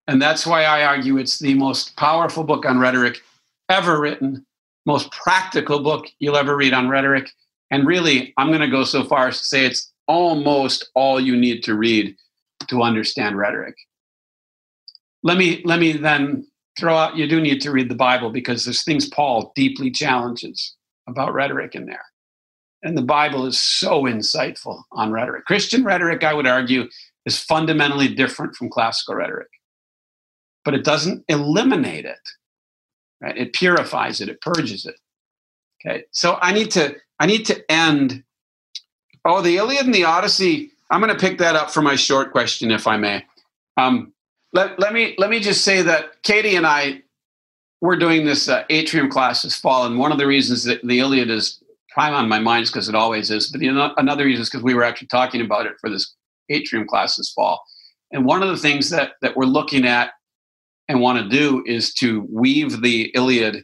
And 0.07 0.21
that's 0.21 0.45
why 0.45 0.63
I 0.63 0.83
argue 0.83 1.17
it's 1.17 1.39
the 1.39 1.53
most 1.53 1.95
powerful 1.95 2.43
book 2.43 2.65
on 2.65 2.79
rhetoric 2.79 3.21
ever 3.69 4.01
written, 4.01 4.45
most 4.85 5.11
practical 5.11 5.81
book 5.81 6.07
you'll 6.19 6.37
ever 6.37 6.55
read 6.55 6.73
on 6.73 6.89
rhetoric. 6.89 7.29
And 7.71 7.85
really, 7.85 8.33
I'm 8.37 8.47
going 8.47 8.61
to 8.61 8.67
go 8.67 8.83
so 8.83 9.03
far 9.03 9.27
as 9.27 9.39
to 9.39 9.45
say 9.45 9.65
it's 9.65 9.91
almost 10.07 10.89
all 10.95 11.19
you 11.19 11.35
need 11.35 11.63
to 11.63 11.75
read 11.75 12.15
to 12.67 12.81
understand 12.81 13.37
rhetoric. 13.37 13.75
Let 15.23 15.37
me 15.37 15.61
let 15.65 15.79
me 15.79 15.93
then 15.93 16.47
throw 16.79 16.95
out 16.95 17.17
you 17.17 17.27
do 17.27 17.41
need 17.41 17.61
to 17.61 17.71
read 17.71 17.89
the 17.89 17.95
Bible 17.95 18.29
because 18.31 18.65
there's 18.65 18.83
things 18.83 19.09
Paul 19.09 19.51
deeply 19.55 19.91
challenges 19.91 20.75
about 21.07 21.33
rhetoric 21.33 21.75
in 21.75 21.85
there. 21.85 22.05
And 22.81 22.97
the 22.97 23.03
Bible 23.03 23.45
is 23.45 23.59
so 23.59 24.03
insightful 24.03 24.83
on 24.93 25.11
rhetoric. 25.11 25.45
Christian 25.45 25.83
rhetoric, 25.83 26.23
I 26.23 26.33
would 26.33 26.47
argue, 26.47 26.87
is 27.25 27.37
fundamentally 27.37 28.07
different 28.07 28.55
from 28.55 28.69
classical 28.69 29.15
rhetoric. 29.15 29.49
But 30.63 30.75
it 30.75 30.85
doesn't 30.85 31.25
eliminate 31.27 32.05
it. 32.05 32.19
Right? 33.21 33.37
It 33.37 33.53
purifies 33.53 34.21
it, 34.21 34.29
it 34.29 34.41
purges 34.41 34.85
it. 34.85 34.95
Okay. 35.85 36.03
So 36.11 36.37
I 36.41 36.51
need 36.53 36.71
to 36.71 36.95
I 37.19 37.25
need 37.25 37.45
to 37.47 37.71
end. 37.71 38.23
Oh, 39.25 39.41
the 39.41 39.57
Iliad 39.57 39.85
and 39.85 39.93
the 39.93 40.05
Odyssey 40.05 40.71
I'm 40.89 41.01
going 41.01 41.13
to 41.13 41.19
pick 41.19 41.37
that 41.37 41.55
up 41.55 41.69
for 41.69 41.81
my 41.81 41.95
short 41.95 42.31
question, 42.31 42.71
if 42.71 42.87
I 42.87 42.97
may. 42.97 43.25
Um, 43.77 44.13
let, 44.53 44.79
let 44.79 44.93
me 44.93 45.15
let 45.17 45.29
me 45.29 45.39
just 45.39 45.63
say 45.63 45.81
that 45.83 46.23
Katie 46.23 46.55
and 46.55 46.65
I 46.65 47.03
we're 47.81 47.95
doing 47.95 48.25
this 48.25 48.49
uh, 48.49 48.63
atrium 48.69 49.09
class 49.09 49.43
this 49.43 49.55
fall, 49.55 49.85
and 49.85 49.99
one 49.99 50.11
of 50.11 50.17
the 50.17 50.27
reasons 50.27 50.63
that 50.63 50.85
the 50.85 50.99
Iliad 50.99 51.29
is 51.29 51.63
prime 51.91 52.13
on 52.13 52.27
my 52.27 52.39
mind 52.39 52.63
is 52.63 52.71
because 52.71 52.89
it 52.89 52.95
always 52.95 53.31
is. 53.31 53.51
But 53.51 53.61
the, 53.61 53.93
another 53.97 54.25
reason 54.25 54.41
is 54.41 54.49
because 54.49 54.63
we 54.63 54.73
were 54.73 54.83
actually 54.83 55.07
talking 55.07 55.41
about 55.41 55.65
it 55.65 55.73
for 55.79 55.89
this 55.89 56.13
atrium 56.49 56.87
class 56.87 57.15
this 57.15 57.31
fall. 57.31 57.63
And 58.11 58.25
one 58.25 58.41
of 58.41 58.49
the 58.49 58.57
things 58.57 58.89
that 58.89 59.13
that 59.21 59.37
we're 59.37 59.45
looking 59.45 59.85
at 59.85 60.13
and 60.89 60.99
want 60.99 61.19
to 61.19 61.29
do 61.29 61.63
is 61.65 61.93
to 61.95 62.27
weave 62.29 62.81
the 62.81 63.11
Iliad 63.15 63.63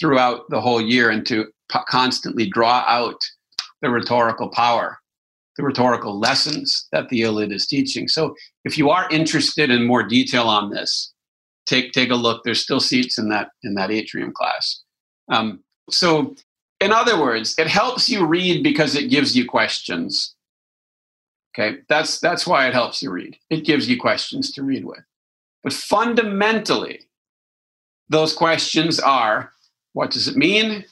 throughout 0.00 0.50
the 0.50 0.60
whole 0.60 0.80
year 0.80 1.10
and 1.10 1.24
to 1.26 1.46
constantly 1.86 2.48
draw 2.48 2.84
out 2.88 3.20
the 3.80 3.90
rhetorical 3.90 4.48
power 4.48 4.98
the 5.56 5.62
rhetorical 5.62 6.18
lessons 6.18 6.88
that 6.92 7.08
the 7.08 7.22
Iliad 7.22 7.52
is 7.52 7.66
teaching. 7.66 8.08
So, 8.08 8.34
if 8.64 8.78
you 8.78 8.90
are 8.90 9.08
interested 9.10 9.70
in 9.70 9.86
more 9.86 10.02
detail 10.02 10.48
on 10.48 10.70
this, 10.70 11.12
take 11.66 11.92
take 11.92 12.10
a 12.10 12.16
look. 12.16 12.42
There's 12.44 12.62
still 12.62 12.80
seats 12.80 13.18
in 13.18 13.28
that 13.28 13.50
in 13.62 13.74
that 13.74 13.90
atrium 13.90 14.32
class. 14.32 14.82
Um, 15.30 15.62
so, 15.90 16.34
in 16.80 16.92
other 16.92 17.20
words, 17.20 17.54
it 17.58 17.66
helps 17.66 18.08
you 18.08 18.26
read 18.26 18.62
because 18.62 18.94
it 18.96 19.10
gives 19.10 19.36
you 19.36 19.46
questions. 19.46 20.34
Okay, 21.54 21.78
that's 21.88 22.18
that's 22.20 22.46
why 22.46 22.66
it 22.66 22.72
helps 22.72 23.02
you 23.02 23.10
read. 23.10 23.36
It 23.50 23.64
gives 23.64 23.88
you 23.88 24.00
questions 24.00 24.52
to 24.52 24.62
read 24.62 24.84
with. 24.84 25.04
But 25.62 25.72
fundamentally, 25.72 27.00
those 28.08 28.34
questions 28.34 28.98
are: 28.98 29.52
What 29.92 30.10
does 30.10 30.28
it 30.28 30.36
mean, 30.36 30.84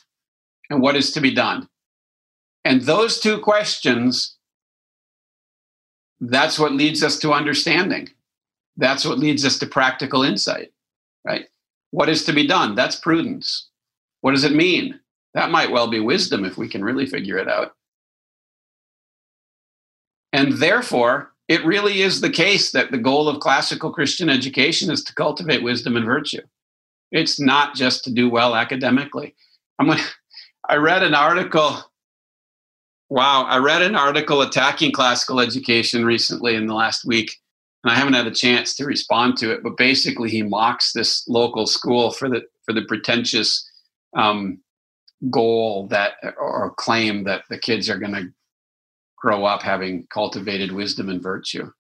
and 0.71 0.81
what 0.81 0.97
is 0.97 1.11
to 1.13 1.21
be 1.21 1.35
done? 1.35 1.69
And 2.65 2.83
those 2.83 3.19
two 3.21 3.39
questions, 3.39 4.37
that's 6.21 6.59
what 6.59 6.73
leads 6.73 7.03
us 7.03 7.19
to 7.21 7.33
understanding. 7.33 8.11
That's 8.77 9.05
what 9.05 9.19
leads 9.19 9.45
us 9.45 9.59
to 9.59 9.67
practical 9.67 10.23
insight, 10.23 10.73
right? 11.25 11.47
What 11.91 12.09
is 12.09 12.25
to 12.25 12.33
be 12.33 12.47
done? 12.47 12.75
That's 12.75 12.97
prudence. 12.97 13.69
What 14.21 14.33
does 14.33 14.45
it 14.45 14.53
mean? 14.53 15.01
That 15.35 15.51
might 15.51 15.71
well 15.71 15.89
be 15.89 16.01
wisdom 16.01 16.45
if 16.45 16.57
we 16.57 16.69
can 16.69 16.85
really 16.85 17.07
figure 17.07 17.39
it 17.39 17.49
out. 17.49 17.75
And 20.33 20.55
therefore, 20.55 21.33
it 21.51 21.65
really 21.65 22.03
is 22.03 22.21
the 22.21 22.31
case 22.31 22.71
that 22.71 22.93
the 22.93 22.99
goal 22.99 23.29
of 23.29 23.41
classical 23.41 23.91
Christian 23.91 24.31
education 24.31 24.89
is 24.89 25.03
to 25.03 25.15
cultivate 25.15 25.65
wisdom 25.65 25.97
and 25.97 26.07
virtue. 26.07 26.43
It's 27.11 27.41
not 27.41 27.75
just 27.75 28.05
to 28.05 28.13
do 28.13 28.31
well 28.31 28.55
academically. 28.55 29.35
I'm 29.81 29.89
gonna, 29.89 30.01
I 30.69 30.77
read 30.77 31.03
an 31.03 31.13
article. 31.13 31.77
Wow, 33.09 33.47
I 33.49 33.59
read 33.59 33.83
an 33.83 33.97
article 33.97 34.43
attacking 34.43 34.93
classical 34.93 35.41
education 35.41 36.05
recently 36.05 36.55
in 36.55 36.69
the 36.69 36.75
last 36.75 37.05
week 37.05 37.37
and 37.83 37.93
I 37.93 37.97
haven't 37.97 38.15
had 38.15 38.29
a 38.29 38.35
chance 38.35 38.77
to 38.77 38.85
respond 38.85 39.37
to 39.39 39.51
it. 39.51 39.65
But 39.65 39.77
basically, 39.77 40.31
he 40.31 40.43
mocks 40.43 40.93
this 40.93 41.27
local 41.27 41.67
school 41.67 42.13
for 42.13 42.29
the 42.29 42.43
for 42.65 42.73
the 42.73 42.83
pretentious 42.83 43.69
um, 44.17 44.61
goal 45.31 45.89
that 45.89 46.13
or 46.39 46.75
claim 46.77 47.25
that 47.25 47.43
the 47.51 47.59
kids 47.59 47.91
are 47.91 47.99
going 47.99 48.15
to 48.15 48.29
grow 49.21 49.45
up 49.45 49.63
having 49.63 50.07
cultivated 50.13 50.73
wisdom 50.73 51.09
and 51.09 51.23
virtue. 51.23 51.71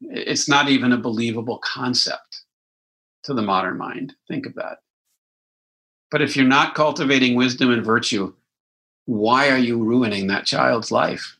It's 0.00 0.48
not 0.48 0.68
even 0.68 0.92
a 0.92 0.96
believable 0.96 1.58
concept 1.58 2.42
to 3.24 3.34
the 3.34 3.42
modern 3.42 3.76
mind. 3.76 4.14
Think 4.28 4.46
of 4.46 4.54
that. 4.54 4.78
But 6.10 6.22
if 6.22 6.36
you're 6.36 6.46
not 6.46 6.74
cultivating 6.74 7.34
wisdom 7.34 7.70
and 7.70 7.84
virtue, 7.84 8.32
why 9.04 9.50
are 9.50 9.58
you 9.58 9.82
ruining 9.82 10.28
that 10.28 10.46
child's 10.46 10.90
life? 10.90 11.36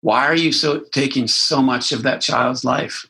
Why 0.00 0.26
are 0.26 0.34
you 0.34 0.52
so 0.52 0.84
taking 0.92 1.28
so 1.28 1.62
much 1.62 1.92
of 1.92 2.02
that 2.02 2.20
child's 2.20 2.64
life 2.64 3.06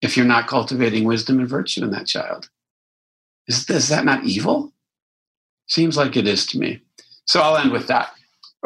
if 0.00 0.16
you're 0.16 0.26
not 0.26 0.46
cultivating 0.46 1.04
wisdom 1.04 1.38
and 1.40 1.48
virtue 1.48 1.82
in 1.82 1.90
that 1.90 2.06
child? 2.06 2.48
Is, 3.48 3.68
is 3.68 3.88
that 3.88 4.04
not 4.04 4.24
evil? 4.24 4.72
Seems 5.66 5.96
like 5.96 6.16
it 6.16 6.26
is 6.26 6.46
to 6.46 6.58
me. 6.58 6.80
So 7.24 7.40
I'll 7.40 7.56
end 7.56 7.72
with 7.72 7.88
that. 7.88 8.12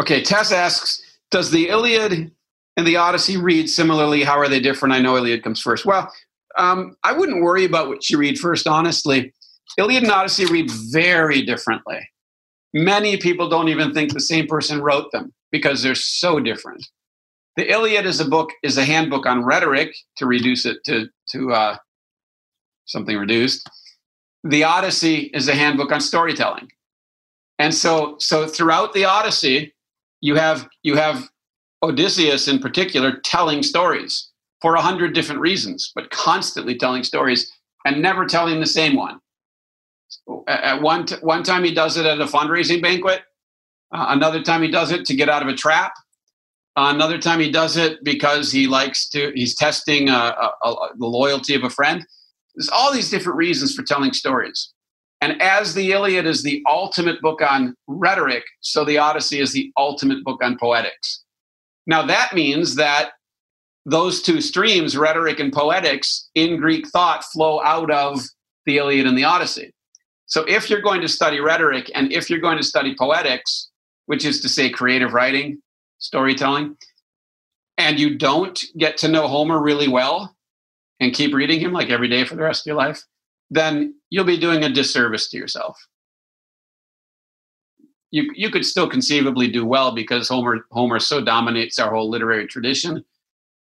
Okay, 0.01 0.23
Tess 0.23 0.53
asks 0.53 1.03
Does 1.33 1.51
the 1.51 1.69
Iliad 1.69 2.31
and 2.77 2.87
the 2.87 2.97
Odyssey 2.97 3.39
read 3.39 3.69
similarly? 3.69 4.23
How 4.23 4.39
are 4.39 4.49
they 4.49 4.61
different? 4.61 4.95
I 4.95 5.01
know 5.01 5.17
Iliad 5.17 5.43
comes 5.43 5.61
first. 5.61 5.85
Well, 5.85 6.13
um, 6.57 6.95
I 7.03 7.13
wouldn't 7.13 7.43
worry 7.43 7.65
about 7.65 7.89
what 7.89 8.09
you 8.09 8.19
read 8.19 8.39
first, 8.39 8.69
honestly. 8.69 9.33
Iliad 9.79 10.03
and 10.03 10.13
Odyssey 10.13 10.45
read 10.45 10.71
very 10.93 11.43
differently. 11.43 11.99
Many 12.75 13.17
people 13.17 13.49
don't 13.49 13.69
even 13.69 13.93
think 13.93 14.13
the 14.13 14.21
same 14.21 14.47
person 14.47 14.83
wrote 14.83 15.11
them 15.11 15.33
because 15.51 15.83
they're 15.83 15.95
so 15.95 16.39
different. 16.39 16.87
The 17.57 17.71
Iliad 17.71 18.07
is 18.07 18.21
a 18.21 18.29
book 18.29 18.51
is 18.63 18.77
a 18.77 18.85
handbook 18.85 19.27
on 19.27 19.45
rhetoric 19.45 19.95
to 20.17 20.27
reduce 20.27 20.67
it 20.67 20.79
to 20.85 21.07
to 21.31 21.53
uh, 21.53 21.77
something 22.87 23.17
reduced. 23.17 23.69
The 24.45 24.65
Odyssey 24.65 25.31
is 25.35 25.49
a 25.49 25.55
handbook 25.55 25.93
on 25.93 26.01
storytelling, 26.01 26.69
and 27.59 27.75
so 27.75 28.17
so 28.19 28.47
throughout 28.47 28.95
the 28.95 29.05
Odyssey, 29.05 29.72
you 30.23 30.37
have 30.37 30.67
you 30.83 30.97
have 30.97 31.29
Odysseus 31.83 32.49
in 32.49 32.61
particular 32.61 33.19
telling 33.25 33.63
stories 33.63 34.31
for 34.63 34.77
a 34.77 34.81
hundred 34.81 35.15
different 35.15 35.41
reasons, 35.41 35.93
but 35.95 36.11
constantly 36.11 36.79
telling 36.79 37.03
stories 37.03 37.53
and 37.85 38.01
never 38.01 38.25
telling 38.25 38.61
the 38.61 38.67
same 38.67 38.97
one. 38.97 39.21
At 40.47 40.81
one 40.81 41.05
t- 41.05 41.17
one 41.21 41.43
time 41.43 41.65
he 41.65 41.75
does 41.75 41.97
it 41.99 42.07
at 42.07 42.21
a 42.21 42.27
fundraising 42.27 42.81
banquet. 42.81 43.23
Uh, 43.93 44.07
another 44.09 44.43
time 44.43 44.63
he 44.63 44.71
does 44.71 44.93
it 44.93 45.05
to 45.07 45.15
get 45.15 45.29
out 45.29 45.43
of 45.43 45.49
a 45.49 45.55
trap. 45.55 45.93
Another 46.77 47.19
time 47.19 47.41
he 47.41 47.51
does 47.51 47.77
it 47.77 48.03
because 48.03 48.51
he 48.51 48.67
likes 48.67 49.09
to, 49.11 49.31
he's 49.35 49.55
testing 49.55 50.09
uh, 50.09 50.33
a, 50.65 50.69
a, 50.69 50.89
the 50.97 51.07
loyalty 51.07 51.55
of 51.55 51.65
a 51.65 51.69
friend. 51.71 52.07
There's 52.55 52.71
all 52.71 52.91
these 52.93 53.11
different 53.11 53.37
reasons 53.37 53.75
for 53.75 53.83
telling 53.83 54.15
stories. 54.15 54.73
And 55.23 55.41
as 55.41 55.73
the 55.73 55.93
Iliad 55.93 56.27
is 56.27 56.43
the 56.43 56.65
ultimate 56.69 57.23
book 57.23 57.41
on 57.43 57.77
rhetoric, 57.87 58.43
so 58.61 58.85
the 58.85 58.99
Odyssey 58.99 59.39
is 59.39 59.53
the 59.53 59.73
ultimate 59.77 60.25
book 60.25 60.43
on 60.43 60.59
poetics. 60.59 61.23
Now 61.87 62.05
that 62.07 62.35
means 62.35 62.75
that 62.75 63.13
those 63.87 64.21
two 64.21 64.41
streams, 64.41 64.97
rhetoric 64.97 65.39
and 65.39 65.53
poetics, 65.53 66.29
in 66.35 66.57
Greek 66.57 66.89
thought 66.89 67.25
flow 67.25 67.63
out 67.63 67.89
of 67.93 68.21
the 68.67 68.79
Iliad 68.79 69.07
and 69.07 69.17
the 69.17 69.23
Odyssey. 69.23 69.73
So 70.27 70.43
if 70.49 70.69
you're 70.69 70.83
going 70.83 71.01
to 71.03 71.09
study 71.09 71.39
rhetoric 71.39 71.89
and 71.95 72.13
if 72.13 72.29
you're 72.29 72.41
going 72.41 72.59
to 72.59 72.65
study 72.65 72.97
poetics, 72.99 73.71
which 74.07 74.25
is 74.25 74.41
to 74.41 74.49
say 74.49 74.71
creative 74.71 75.13
writing, 75.13 75.63
storytelling, 75.99 76.77
and 77.79 77.97
you 77.97 78.19
don't 78.19 78.61
get 78.77 78.97
to 78.99 79.09
know 79.09 79.29
Homer 79.29 79.63
really 79.63 79.87
well 79.87 80.35
and 80.99 81.15
keep 81.15 81.33
reading 81.33 81.61
him 81.61 81.73
like 81.73 81.91
every 81.91 82.09
day 82.09 82.25
for 82.25 82.35
the 82.35 82.43
rest 82.43 82.63
of 82.63 82.67
your 82.67 82.77
life, 82.77 83.05
then 83.53 83.95
you'll 84.09 84.25
be 84.25 84.39
doing 84.39 84.65
a 84.65 84.71
disservice 84.71 85.29
to 85.29 85.37
yourself. 85.37 85.77
You, 88.11 88.31
you 88.35 88.51
could 88.51 88.65
still 88.65 88.89
conceivably 88.89 89.49
do 89.49 89.67
well 89.67 89.95
because 89.95 90.29
Homer 90.29 90.67
Homer 90.71 90.99
so 90.99 91.21
dominates 91.21 91.79
our 91.79 91.95
whole 91.95 92.11
literary 92.11 92.47
tradition. 92.47 93.05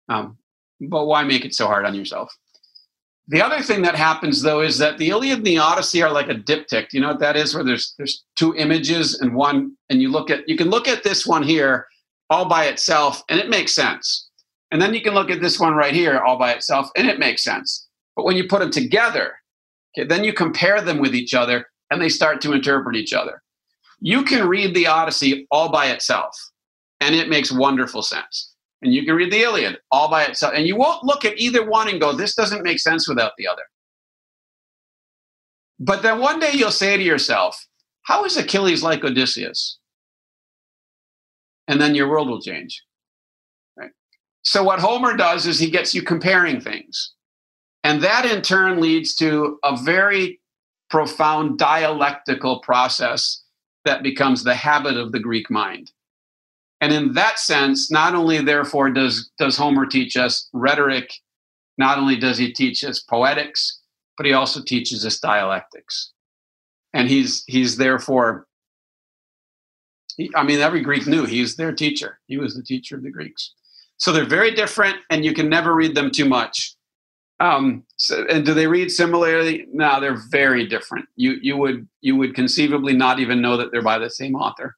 Um, 0.09 0.39
but 0.81 1.07
why 1.07 1.23
make 1.23 1.45
it 1.45 1.55
so 1.55 1.67
hard 1.67 1.85
on 1.85 1.95
yourself? 1.95 2.35
The 3.29 3.43
other 3.43 3.63
thing 3.63 3.83
that 3.83 3.95
happens 3.95 4.43
though 4.43 4.61
is 4.61 4.77
that 4.79 4.99
the 4.99 5.11
Iliad 5.11 5.39
and 5.39 5.47
the 5.47 5.59
Odyssey 5.59 6.03
are 6.03 6.13
like 6.13 6.29
a 6.29 6.35
diptych. 6.35 6.93
You 6.93 7.01
know 7.01 7.09
what 7.09 7.21
that 7.21 7.37
is? 7.37 7.55
Where 7.55 7.65
there's 7.65 7.95
there's 7.97 8.25
two 8.37 8.55
images 8.57 9.21
and 9.21 9.35
one, 9.35 9.77
and 9.91 10.01
you 10.01 10.11
look 10.11 10.31
at 10.31 10.49
you 10.49 10.57
can 10.57 10.69
look 10.71 10.89
at 10.89 11.03
this 11.03 11.27
one 11.27 11.43
here 11.43 11.87
all 12.31 12.47
by 12.47 12.67
itself 12.67 13.23
and 13.29 13.39
it 13.39 13.51
makes 13.51 13.73
sense. 13.73 14.29
And 14.71 14.81
then 14.81 14.95
you 14.95 15.03
can 15.03 15.15
look 15.15 15.31
at 15.31 15.41
this 15.41 15.61
one 15.61 15.75
right 15.75 15.95
here 15.95 16.21
all 16.21 16.39
by 16.39 16.53
itself 16.53 16.91
and 16.97 17.07
it 17.07 17.19
makes 17.19 17.45
sense. 17.45 17.87
But 18.17 18.25
when 18.25 18.37
you 18.37 18.47
put 18.49 18.61
them 18.61 18.71
together, 18.71 19.35
okay, 19.97 20.07
then 20.07 20.25
you 20.25 20.33
compare 20.33 20.81
them 20.81 20.99
with 20.99 21.15
each 21.15 21.35
other 21.35 21.67
and 21.91 22.01
they 22.01 22.09
start 22.09 22.41
to 22.43 22.53
interpret 22.53 22.97
each 22.97 23.13
other. 23.13 23.43
You 24.01 24.23
can 24.23 24.49
read 24.49 24.75
the 24.75 24.87
Odyssey 24.87 25.47
all 25.51 25.71
by 25.71 25.87
itself 25.87 26.37
and 27.01 27.15
it 27.15 27.29
makes 27.29 27.53
wonderful 27.53 28.03
sense. 28.03 28.53
And 28.83 28.93
you 28.93 29.05
can 29.05 29.15
read 29.15 29.33
the 29.33 29.43
Iliad 29.43 29.79
all 29.91 30.11
by 30.11 30.25
itself 30.25 30.53
and 30.55 30.67
you 30.67 30.77
won't 30.77 31.05
look 31.05 31.25
at 31.25 31.39
either 31.39 31.69
one 31.69 31.89
and 31.89 32.01
go, 32.01 32.13
this 32.13 32.35
doesn't 32.35 32.63
make 32.63 32.79
sense 32.79 33.09
without 33.09 33.33
the 33.39 33.47
other. 33.47 33.63
But 35.79 36.03
then 36.03 36.21
one 36.21 36.39
day 36.39 36.53
you'll 36.53 36.71
say 36.71 36.97
to 36.97 37.03
yourself, 37.03 37.59
how 38.03 38.25
is 38.25 38.37
Achilles 38.37 38.83
like 38.83 39.05
Odysseus? 39.05 39.79
and 41.69 41.81
then 41.81 41.95
your 41.95 42.09
world 42.09 42.29
will 42.29 42.41
change. 42.41 42.83
Right? 43.77 43.91
So 44.45 44.63
what 44.63 44.81
Homer 44.81 45.17
does 45.17 45.47
is 45.47 45.59
he 45.59 45.71
gets 45.71 45.95
you 45.95 46.03
comparing 46.03 46.61
things. 46.61 47.14
And 47.85 48.03
that 48.03 48.25
in 48.25 48.43
turn 48.43 48.81
leads 48.81 49.15
to 49.17 49.59
a 49.63 49.77
very 49.77 50.41
profound 50.91 51.59
dialectical 51.59 52.61
process 52.61 53.43
that 53.85 54.03
becomes 54.03 54.43
the 54.43 54.55
habit 54.55 54.97
of 54.97 55.13
the 55.13 55.21
Greek 55.21 55.51
mind. 55.51 55.93
And 56.81 56.93
in 56.93 57.13
that 57.13 57.39
sense, 57.39 57.91
not 57.91 58.15
only 58.15 58.41
therefore 58.41 58.91
does, 58.91 59.31
does 59.39 59.57
Homer 59.57 59.87
teach 59.87 60.17
us 60.17 60.49
rhetoric, 60.53 61.13
not 61.79 61.99
only 61.99 62.17
does 62.17 62.39
he 62.39 62.53
teach 62.53 62.83
us 62.85 63.01
poetics, 63.01 63.81
but 64.17 64.27
he 64.27 64.33
also 64.33 64.63
teaches 64.63 65.05
us 65.05 65.19
dialectics. 65.19 66.13
And 66.93 67.09
he's 67.09 67.45
he's 67.47 67.77
therefore 67.77 68.47
I 70.35 70.45
mean, 70.45 70.61
every 70.61 70.81
Greek 70.81 71.07
knew 71.07 71.25
he's 71.25 71.57
their 71.57 71.73
teacher. 71.73 72.21
He 72.27 72.39
was 72.39 72.55
the 72.55 72.63
teacher 72.63 72.97
of 72.97 73.03
the 73.03 73.11
Greeks. 73.11 73.53
So 73.97 74.13
they're 74.13 74.25
very 74.25 74.53
different, 74.53 74.97
and 75.11 75.25
you 75.25 75.35
can 75.35 75.49
never 75.49 75.75
read 75.75 75.95
them 75.95 76.11
too 76.11 76.25
much. 76.25 76.74
Um, 77.45 77.85
so, 77.99 78.25
and 78.31 78.47
do 78.47 78.55
they 78.55 78.67
read 78.67 78.91
similarly? 78.91 79.67
No, 79.71 80.01
they're 80.01 80.23
very 80.31 80.67
different. 80.67 81.07
You 81.15 81.37
you 81.43 81.59
would 81.59 81.87
you 82.01 82.17
would 82.17 82.35
conceivably 82.35 82.95
not 82.95 83.19
even 83.21 83.43
know 83.43 83.59
that 83.59 83.71
they're 83.71 83.83
by 83.83 83.99
the 83.99 84.09
same 84.09 84.35
author, 84.35 84.77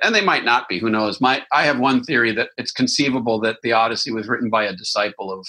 and 0.00 0.14
they 0.14 0.24
might 0.24 0.44
not 0.44 0.68
be. 0.68 0.78
Who 0.78 0.90
knows? 0.90 1.20
My 1.20 1.42
I 1.52 1.64
have 1.64 1.80
one 1.80 2.04
theory 2.04 2.32
that 2.36 2.50
it's 2.56 2.70
conceivable 2.70 3.40
that 3.40 3.56
the 3.64 3.72
Odyssey 3.72 4.12
was 4.12 4.28
written 4.28 4.48
by 4.48 4.64
a 4.64 4.76
disciple 4.76 5.32
of 5.32 5.44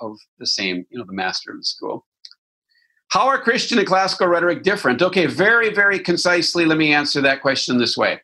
of 0.00 0.16
the 0.38 0.46
same, 0.46 0.86
you 0.90 0.98
know, 0.98 1.04
the 1.04 1.12
master 1.12 1.50
of 1.50 1.58
the 1.58 1.64
school. 1.64 2.06
How 3.08 3.26
are 3.26 3.40
Christian 3.40 3.78
and 3.78 3.86
classical 3.86 4.28
rhetoric 4.28 4.62
different? 4.62 5.02
Okay, 5.02 5.26
very, 5.26 5.72
very 5.72 5.98
concisely, 5.98 6.66
let 6.66 6.78
me 6.78 6.92
answer 6.92 7.20
that 7.20 7.42
question 7.42 7.78
this 7.78 7.96
way. 7.96 8.20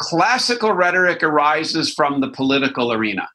Classical 0.00 0.72
rhetoric 0.72 1.22
arises 1.22 1.92
from 1.92 2.20
the 2.20 2.30
political 2.30 2.92
arena, 2.92 3.28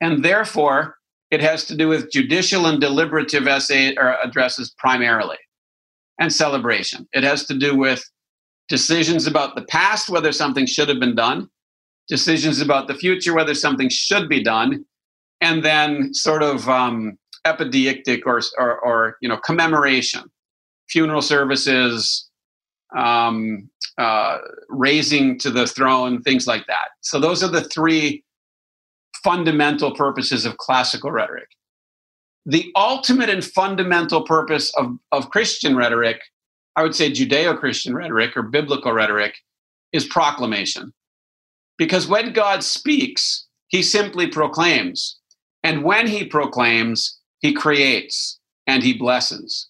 and 0.00 0.24
therefore, 0.24 0.97
it 1.30 1.40
has 1.40 1.64
to 1.66 1.76
do 1.76 1.88
with 1.88 2.10
judicial 2.10 2.66
and 2.66 2.80
deliberative 2.80 3.46
essay 3.46 3.94
or 3.96 4.16
addresses 4.22 4.74
primarily 4.78 5.36
and 6.18 6.32
celebration. 6.32 7.06
It 7.12 7.22
has 7.22 7.44
to 7.46 7.54
do 7.54 7.76
with 7.76 8.02
decisions 8.68 9.26
about 9.26 9.54
the 9.54 9.62
past, 9.62 10.08
whether 10.08 10.32
something 10.32 10.66
should 10.66 10.88
have 10.88 11.00
been 11.00 11.14
done, 11.14 11.48
decisions 12.08 12.60
about 12.60 12.88
the 12.88 12.94
future, 12.94 13.34
whether 13.34 13.54
something 13.54 13.88
should 13.88 14.28
be 14.28 14.42
done, 14.42 14.84
and 15.40 15.64
then 15.64 16.12
sort 16.12 16.42
of 16.42 16.68
um, 16.68 17.18
epideictic 17.46 18.22
or, 18.26 18.40
or, 18.58 18.80
or, 18.80 19.16
you 19.20 19.28
know 19.28 19.36
commemoration, 19.36 20.22
funeral 20.88 21.22
services, 21.22 22.28
um, 22.96 23.68
uh, 23.98 24.38
raising 24.68 25.38
to 25.38 25.50
the 25.50 25.66
throne, 25.66 26.22
things 26.22 26.46
like 26.46 26.66
that. 26.66 26.88
So 27.02 27.20
those 27.20 27.42
are 27.42 27.48
the 27.48 27.64
three 27.64 28.24
fundamental 29.28 29.94
purposes 29.94 30.46
of 30.46 30.56
classical 30.56 31.10
rhetoric. 31.10 31.48
The 32.46 32.72
ultimate 32.74 33.28
and 33.28 33.44
fundamental 33.44 34.22
purpose 34.22 34.72
of, 34.78 34.96
of 35.12 35.28
Christian 35.28 35.76
rhetoric, 35.76 36.18
I 36.76 36.82
would 36.82 36.94
say 36.94 37.10
Judeo 37.10 37.58
Christian 37.58 37.94
rhetoric 37.94 38.38
or 38.38 38.42
biblical 38.42 38.90
rhetoric, 38.90 39.34
is 39.92 40.06
proclamation. 40.06 40.94
Because 41.76 42.08
when 42.08 42.32
God 42.32 42.64
speaks, 42.64 43.46
he 43.68 43.82
simply 43.82 44.28
proclaims. 44.28 45.18
And 45.62 45.84
when 45.84 46.06
he 46.06 46.24
proclaims, 46.24 47.18
he 47.40 47.52
creates 47.52 48.38
and 48.66 48.82
he 48.82 48.94
blesses. 48.94 49.68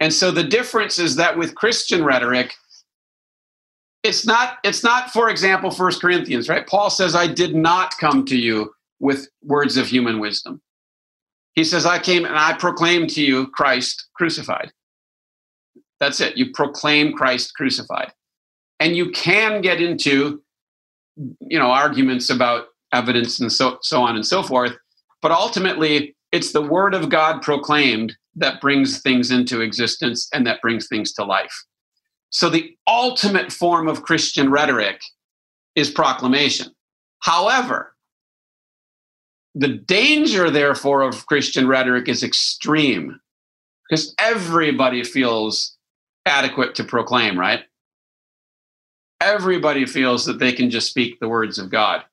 And 0.00 0.12
so 0.12 0.32
the 0.32 0.42
difference 0.42 0.98
is 0.98 1.14
that 1.16 1.38
with 1.38 1.54
Christian 1.54 2.04
rhetoric, 2.04 2.52
it's 4.02 4.26
not 4.26 4.58
it's 4.64 4.82
not 4.82 5.10
for 5.10 5.28
example 5.28 5.72
first 5.72 6.00
corinthians 6.00 6.48
right 6.48 6.68
paul 6.68 6.88
says 6.88 7.16
i 7.16 7.26
did 7.26 7.52
not 7.52 7.98
come 7.98 8.24
to 8.24 8.38
you 8.38 8.72
with 9.00 9.28
words 9.42 9.76
of 9.76 9.86
human 9.86 10.18
wisdom. 10.18 10.60
He 11.54 11.64
says, 11.64 11.86
I 11.86 11.98
came 11.98 12.24
and 12.24 12.36
I 12.36 12.52
proclaimed 12.54 13.10
to 13.10 13.22
you 13.22 13.48
Christ 13.48 14.08
crucified. 14.14 14.72
That's 16.00 16.20
it. 16.20 16.36
You 16.36 16.52
proclaim 16.52 17.12
Christ 17.12 17.54
crucified. 17.54 18.12
And 18.80 18.96
you 18.96 19.10
can 19.10 19.60
get 19.60 19.80
into, 19.80 20.42
you 21.40 21.58
know, 21.58 21.70
arguments 21.70 22.30
about 22.30 22.66
evidence 22.92 23.40
and 23.40 23.52
so, 23.52 23.78
so 23.82 24.02
on 24.02 24.14
and 24.14 24.24
so 24.24 24.42
forth. 24.42 24.76
But 25.20 25.32
ultimately, 25.32 26.14
it's 26.30 26.52
the 26.52 26.62
word 26.62 26.94
of 26.94 27.08
God 27.08 27.42
proclaimed 27.42 28.16
that 28.36 28.60
brings 28.60 29.00
things 29.00 29.30
into 29.32 29.60
existence 29.60 30.28
and 30.32 30.46
that 30.46 30.60
brings 30.60 30.86
things 30.86 31.12
to 31.14 31.24
life. 31.24 31.64
So 32.30 32.48
the 32.48 32.76
ultimate 32.86 33.52
form 33.52 33.88
of 33.88 34.02
Christian 34.02 34.50
rhetoric 34.50 35.00
is 35.74 35.90
proclamation. 35.90 36.68
However, 37.20 37.94
the 39.58 39.68
danger, 39.68 40.50
therefore, 40.50 41.02
of 41.02 41.26
Christian 41.26 41.66
rhetoric 41.66 42.08
is 42.08 42.22
extreme 42.22 43.20
because 43.88 44.14
everybody 44.18 45.02
feels 45.02 45.76
adequate 46.26 46.76
to 46.76 46.84
proclaim, 46.84 47.36
right? 47.36 47.64
Everybody 49.20 49.84
feels 49.84 50.24
that 50.26 50.38
they 50.38 50.52
can 50.52 50.70
just 50.70 50.88
speak 50.88 51.18
the 51.18 51.28
words 51.28 51.58
of 51.58 51.70
God. 51.70 52.04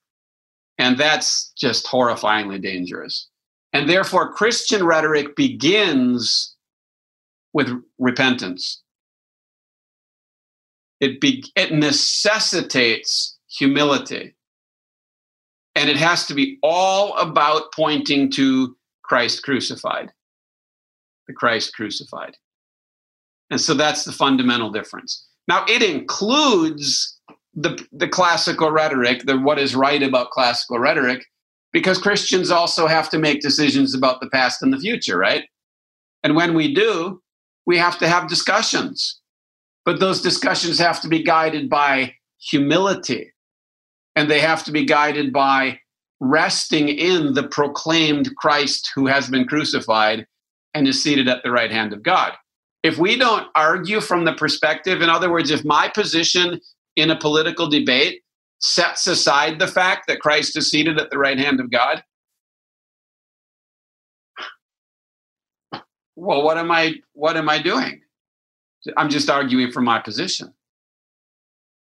And 0.79 0.97
that's 0.97 1.51
just 1.55 1.85
horrifyingly 1.85 2.61
dangerous. 2.61 3.29
And 3.73 3.87
therefore, 3.87 4.33
Christian 4.33 4.83
rhetoric 4.83 5.35
begins 5.35 6.55
with 7.53 7.69
repentance. 7.99 8.81
It, 10.99 11.21
be, 11.21 11.45
it 11.55 11.73
necessitates 11.73 13.37
humility. 13.49 14.34
And 15.75 15.89
it 15.89 15.97
has 15.97 16.25
to 16.27 16.33
be 16.33 16.57
all 16.63 17.17
about 17.17 17.73
pointing 17.73 18.31
to 18.31 18.75
Christ 19.03 19.43
crucified, 19.43 20.11
the 21.27 21.33
Christ 21.33 21.73
crucified. 21.75 22.37
And 23.51 23.59
so 23.61 23.73
that's 23.73 24.05
the 24.05 24.11
fundamental 24.11 24.71
difference. 24.71 25.27
Now, 25.47 25.65
it 25.67 25.83
includes 25.83 27.19
the, 27.53 27.85
the 27.91 28.07
classical 28.07 28.71
rhetoric, 28.71 29.25
the 29.25 29.37
what 29.37 29.59
is 29.59 29.75
right 29.75 30.01
about 30.01 30.31
classical 30.31 30.79
rhetoric, 30.79 31.25
because 31.71 31.97
Christians 31.97 32.51
also 32.51 32.87
have 32.87 33.09
to 33.09 33.19
make 33.19 33.41
decisions 33.41 33.93
about 33.93 34.21
the 34.21 34.29
past 34.29 34.63
and 34.63 34.73
the 34.73 34.79
future, 34.79 35.17
right? 35.17 35.43
And 36.23 36.35
when 36.35 36.53
we 36.53 36.73
do, 36.73 37.21
we 37.65 37.77
have 37.77 37.99
to 37.99 38.07
have 38.07 38.27
discussions. 38.27 39.19
But 39.83 39.99
those 39.99 40.21
discussions 40.21 40.79
have 40.79 40.99
to 41.01 41.07
be 41.07 41.21
guided 41.21 41.69
by 41.69 42.15
humility 42.39 43.31
and 44.15 44.29
they 44.29 44.39
have 44.39 44.63
to 44.65 44.71
be 44.71 44.85
guided 44.85 45.33
by 45.33 45.79
resting 46.19 46.89
in 46.89 47.33
the 47.33 47.47
proclaimed 47.47 48.35
Christ 48.35 48.91
who 48.95 49.07
has 49.07 49.29
been 49.29 49.45
crucified 49.45 50.25
and 50.73 50.87
is 50.87 51.01
seated 51.01 51.27
at 51.27 51.43
the 51.43 51.51
right 51.51 51.71
hand 51.71 51.93
of 51.93 52.03
God. 52.03 52.33
If 52.83 52.97
we 52.97 53.17
don't 53.17 53.47
argue 53.55 53.99
from 53.99 54.25
the 54.25 54.33
perspective, 54.33 55.01
in 55.01 55.09
other 55.09 55.31
words, 55.31 55.51
if 55.51 55.65
my 55.65 55.89
position 55.89 56.59
in 56.95 57.09
a 57.09 57.19
political 57.19 57.67
debate 57.67 58.21
sets 58.59 59.07
aside 59.07 59.59
the 59.59 59.67
fact 59.67 60.07
that 60.07 60.19
Christ 60.19 60.55
is 60.57 60.69
seated 60.69 60.99
at 60.99 61.09
the 61.09 61.17
right 61.17 61.37
hand 61.37 61.59
of 61.59 61.71
God, 61.71 62.03
well, 66.15 66.43
what 66.43 66.57
am 66.57 66.71
I 66.71 66.95
what 67.13 67.37
am 67.37 67.49
I 67.49 67.61
doing? 67.61 68.01
I'm 68.97 69.09
just 69.09 69.29
arguing 69.29 69.71
for 69.71 69.81
my 69.81 69.99
position. 69.99 70.53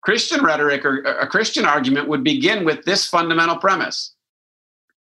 Christian 0.02 0.44
rhetoric 0.44 0.86
or 0.86 1.02
a 1.02 1.28
Christian 1.28 1.66
argument 1.66 2.08
would 2.08 2.24
begin 2.24 2.66
with 2.66 2.86
this 2.86 3.06
fundamental 3.06 3.58
premise 3.58 4.14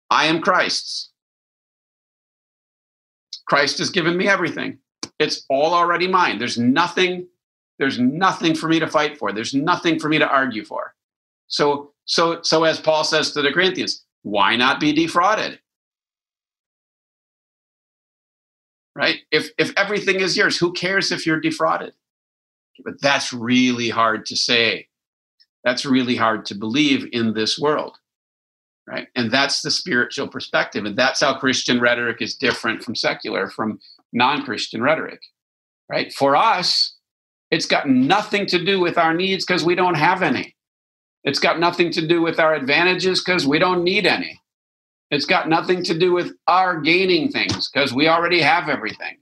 I 0.09 0.25
am 0.25 0.41
Christ's. 0.41 1.11
Christ 3.45 3.77
has 3.77 3.89
given 3.89 4.17
me 4.17 4.27
everything. 4.27 4.79
It's 5.19 5.45
all 5.49 5.73
already 5.73 6.07
mine. 6.07 6.37
There's 6.37 6.57
nothing 6.57 7.27
there's 7.79 7.99
nothing 7.99 8.55
for 8.55 8.67
me 8.67 8.79
to 8.79 8.87
fight 8.87 9.19
for. 9.19 9.31
There's 9.31 9.53
nothing 9.53 9.99
for 9.99 10.09
me 10.09 10.17
to 10.17 10.27
argue 10.27 10.65
for. 10.65 10.95
So 11.47 11.91
so 12.05 12.41
so 12.41 12.63
as 12.63 12.79
Paul 12.79 13.03
says 13.03 13.31
to 13.31 13.41
the 13.41 13.51
Corinthians, 13.51 14.03
why 14.23 14.55
not 14.55 14.79
be 14.79 14.93
defrauded? 14.93 15.59
Right? 18.95 19.19
If 19.31 19.51
if 19.57 19.73
everything 19.77 20.19
is 20.21 20.35
yours, 20.35 20.57
who 20.57 20.73
cares 20.73 21.11
if 21.11 21.25
you're 21.25 21.39
defrauded? 21.39 21.93
But 22.83 23.01
that's 23.01 23.33
really 23.33 23.89
hard 23.89 24.25
to 24.27 24.35
say. 24.35 24.87
That's 25.63 25.85
really 25.85 26.15
hard 26.15 26.45
to 26.45 26.55
believe 26.55 27.07
in 27.11 27.33
this 27.33 27.59
world. 27.59 27.97
Right. 28.87 29.07
And 29.15 29.29
that's 29.29 29.61
the 29.61 29.71
spiritual 29.71 30.29
perspective. 30.29 30.85
And 30.85 30.97
that's 30.97 31.19
how 31.19 31.37
Christian 31.37 31.81
rhetoric 31.81 32.21
is 32.21 32.35
different 32.35 32.83
from 32.83 32.95
secular, 32.95 33.49
from 33.49 33.79
non 34.13 34.43
Christian 34.43 34.81
rhetoric. 34.81 35.19
Right. 35.89 36.13
For 36.13 36.35
us, 36.35 36.95
it's 37.51 37.65
got 37.65 37.89
nothing 37.89 38.45
to 38.47 38.63
do 38.63 38.79
with 38.79 38.97
our 38.97 39.13
needs 39.13 39.45
because 39.45 39.65
we 39.65 39.75
don't 39.75 39.95
have 39.95 40.21
any. 40.21 40.55
It's 41.23 41.39
got 41.39 41.59
nothing 41.59 41.91
to 41.91 42.07
do 42.07 42.21
with 42.21 42.39
our 42.39 42.53
advantages 42.53 43.21
because 43.21 43.45
we 43.45 43.59
don't 43.59 43.83
need 43.83 44.05
any. 44.05 44.39
It's 45.11 45.25
got 45.25 45.49
nothing 45.49 45.83
to 45.83 45.97
do 45.97 46.13
with 46.13 46.33
our 46.47 46.79
gaining 46.79 47.29
things 47.29 47.69
because 47.69 47.93
we 47.93 48.07
already 48.07 48.41
have 48.41 48.69
everything. 48.69 49.17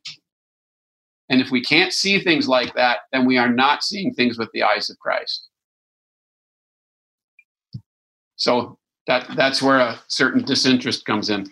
And 1.30 1.42
if 1.42 1.50
we 1.50 1.62
can't 1.62 1.92
see 1.92 2.20
things 2.20 2.48
like 2.48 2.74
that, 2.76 3.00
then 3.12 3.26
we 3.26 3.38
are 3.38 3.50
not 3.50 3.84
seeing 3.84 4.14
things 4.14 4.38
with 4.38 4.52
the 4.54 4.64
eyes 4.64 4.90
of 4.90 5.00
Christ. 5.00 5.48
So 8.36 8.78
that 9.08 9.28
that's 9.36 9.62
where 9.62 9.80
a 9.80 10.00
certain 10.08 10.44
disinterest 10.44 11.06
comes 11.06 11.30
in. 11.30 11.48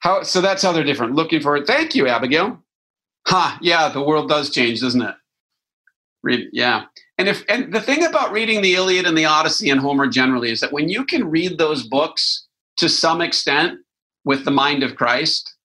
How 0.00 0.22
so 0.22 0.40
that's 0.40 0.62
how 0.62 0.72
they're 0.72 0.84
different. 0.84 1.14
Looking 1.14 1.40
for 1.40 1.56
it. 1.56 1.66
Thank 1.66 1.94
you, 1.94 2.06
Abigail. 2.06 2.62
Ha, 3.26 3.50
huh, 3.54 3.58
yeah, 3.60 3.88
the 3.88 4.02
world 4.02 4.28
does 4.28 4.50
change, 4.50 4.80
doesn't 4.80 5.02
it? 5.02 5.14
Read, 6.22 6.48
yeah. 6.52 6.84
And 7.18 7.28
if 7.28 7.44
and 7.48 7.72
the 7.72 7.80
thing 7.80 8.04
about 8.04 8.32
reading 8.32 8.62
the 8.62 8.74
Iliad 8.74 9.06
and 9.06 9.16
the 9.16 9.24
Odyssey 9.24 9.70
and 9.70 9.80
Homer 9.80 10.06
generally 10.06 10.50
is 10.50 10.60
that 10.60 10.72
when 10.72 10.88
you 10.88 11.04
can 11.04 11.28
read 11.28 11.58
those 11.58 11.86
books 11.86 12.46
to 12.76 12.88
some 12.88 13.20
extent 13.20 13.80
with 14.24 14.44
the 14.44 14.50
mind 14.50 14.82
of 14.82 14.96
Christ, 14.96 15.55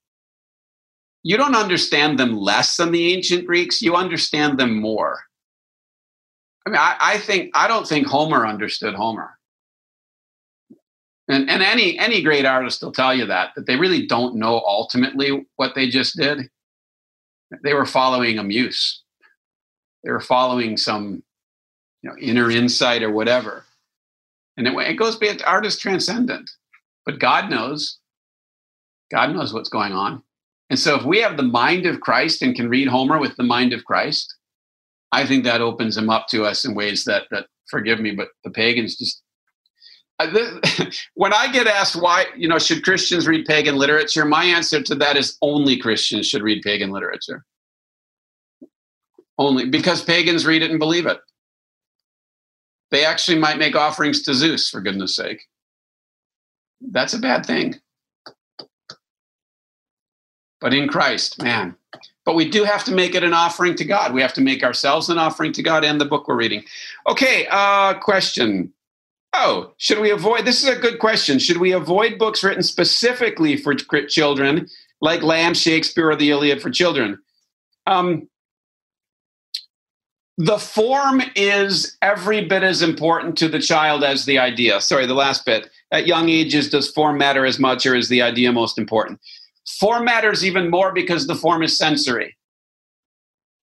you 1.23 1.38
don't 1.38 1.55
understand 1.55 2.17
them 2.17 2.36
less 2.36 2.75
than 2.77 2.91
the 2.91 3.13
ancient 3.13 3.45
Greeks, 3.45 3.81
you 3.81 3.96
understand 3.96 4.60
them 4.60 4.79
more. 4.79 5.19
I 6.65 6.69
mean, 6.69 6.79
I, 6.79 6.96
I 7.00 7.17
think 7.17 7.52
I 7.56 7.67
don't 7.67 7.87
think 7.87 8.08
Homer 8.08 8.46
understood 8.46 8.93
Homer. 8.93 9.37
And, 11.27 11.50
and 11.50 11.63
any 11.63 11.98
any 11.98 12.21
great 12.21 12.46
artist 12.46 12.81
will 12.81 12.91
tell 12.91 13.13
you 13.13 13.25
that 13.27 13.52
that 13.56 13.65
they 13.65 13.77
really 13.77 14.06
don't 14.06 14.35
know 14.35 14.62
ultimately 14.65 15.46
what 15.56 15.75
they 15.75 15.87
just 15.87 16.17
did. 16.17 16.50
They 17.63 17.73
were 17.73 17.85
following 17.85 18.37
a 18.37 18.43
muse. 18.43 19.04
They 20.04 20.12
were 20.12 20.19
following 20.19 20.77
some 20.77 21.23
you 22.02 22.10
know 22.10 22.15
inner 22.19 22.52
insight 22.52 23.04
or 23.04 23.12
whatever. 23.12 23.65
And 24.58 24.67
it, 24.67 24.73
it 24.77 24.96
goes 24.96 25.15
beyond 25.15 25.43
art 25.46 25.65
is 25.65 25.77
transcendent, 25.77 26.50
but 27.06 27.19
God 27.19 27.50
knows. 27.50 27.98
God 29.12 29.33
knows 29.33 29.54
what's 29.54 29.69
going 29.69 29.93
on. 29.93 30.23
And 30.72 30.80
so 30.80 30.96
if 30.96 31.04
we 31.04 31.19
have 31.19 31.36
the 31.36 31.44
mind 31.44 31.86
of 31.86 32.00
Christ 32.00 32.42
and 32.42 32.56
can 32.56 32.69
read 32.69 32.88
Homer 32.88 33.19
with 33.19 33.36
the 33.36 33.44
mind 33.44 33.74
of 33.74 33.84
Christ, 33.84 34.34
I 35.12 35.26
think 35.26 35.44
that 35.44 35.60
opens 35.60 35.98
him 35.98 36.10
up 36.10 36.28
to 36.30 36.46
us 36.46 36.63
in 36.63 36.74
ways 36.74 37.04
that 37.04 37.24
that 37.30 37.48
forgive 37.69 38.00
me, 38.00 38.12
but 38.12 38.30
the 38.46 38.52
pagans 38.52 38.96
just 38.96 39.22
when 41.15 41.34
I 41.34 41.52
get 41.52 41.67
asked 41.67 42.02
why, 42.02 42.28
you 42.38 42.48
know, 42.48 42.60
should 42.60 42.84
Christians 42.84 43.28
read 43.28 43.46
pagan 43.48 43.76
literature? 43.76 44.24
My 44.24 44.46
answer 44.46 44.82
to 44.82 44.96
that 44.96 45.17
is 45.17 45.38
only 45.42 45.78
Christians 45.78 46.28
should 46.28 46.42
read 46.42 46.62
pagan 46.62 46.92
literature. 46.92 47.44
Only 49.38 49.65
because 49.65 50.04
pagans 50.04 50.46
read 50.46 50.62
it 50.62 50.69
and 50.69 50.80
believe 50.80 51.06
it. 51.06 51.17
They 52.92 53.04
actually 53.04 53.40
might 53.40 53.58
make 53.58 53.76
offerings 53.76 54.22
to 54.24 54.34
Zeus, 54.34 54.69
for 54.69 54.80
goodness 54.80 55.15
sake. 55.17 55.42
That's 56.80 57.13
a 57.13 57.19
bad 57.19 57.46
thing. 57.46 57.81
But 60.62 60.73
in 60.73 60.87
Christ, 60.87 61.41
man. 61.41 61.75
But 62.23 62.35
we 62.35 62.47
do 62.47 62.63
have 62.63 62.83
to 62.85 62.93
make 62.93 63.15
it 63.15 63.23
an 63.23 63.33
offering 63.33 63.75
to 63.75 63.83
God. 63.83 64.13
We 64.13 64.21
have 64.21 64.33
to 64.35 64.41
make 64.41 64.63
ourselves 64.63 65.09
an 65.09 65.17
offering 65.17 65.51
to 65.53 65.63
God 65.63 65.83
and 65.83 65.99
the 65.99 66.05
book 66.05 66.27
we're 66.27 66.35
reading. 66.35 66.63
Okay, 67.07 67.47
uh, 67.49 67.95
question. 67.95 68.71
Oh, 69.33 69.73
should 69.77 69.99
we 69.99 70.12
avoid? 70.12 70.45
This 70.45 70.62
is 70.62 70.69
a 70.69 70.79
good 70.79 70.99
question. 70.99 71.39
Should 71.39 71.57
we 71.57 71.71
avoid 71.71 72.19
books 72.19 72.43
written 72.43 72.63
specifically 72.63 73.57
for 73.57 73.73
children, 73.73 74.67
like 75.01 75.23
Lamb, 75.23 75.53
Shakespeare, 75.55 76.12
or 76.12 76.15
the 76.15 76.29
Iliad 76.29 76.62
for 76.62 76.69
children? 76.69 77.17
Um, 77.87 78.27
the 80.37 80.59
form 80.59 81.21
is 81.35 81.97
every 82.01 82.45
bit 82.45 82.63
as 82.63 82.81
important 82.81 83.37
to 83.37 83.47
the 83.47 83.59
child 83.59 84.03
as 84.03 84.25
the 84.25 84.39
idea. 84.39 84.81
Sorry, 84.81 85.05
the 85.05 85.13
last 85.13 85.45
bit. 85.45 85.69
At 85.91 86.07
young 86.07 86.29
ages, 86.29 86.69
does 86.69 86.89
form 86.91 87.17
matter 87.17 87.45
as 87.45 87.59
much 87.59 87.85
or 87.85 87.95
is 87.95 88.09
the 88.09 88.21
idea 88.21 88.51
most 88.51 88.77
important? 88.77 89.19
Form 89.80 90.06
matters 90.06 90.46
even 90.46 90.69
more 90.69 90.94
because 90.94 91.28
the 91.28 91.36
form 91.36 91.63
is 91.63 91.78
sensory. 91.78 92.38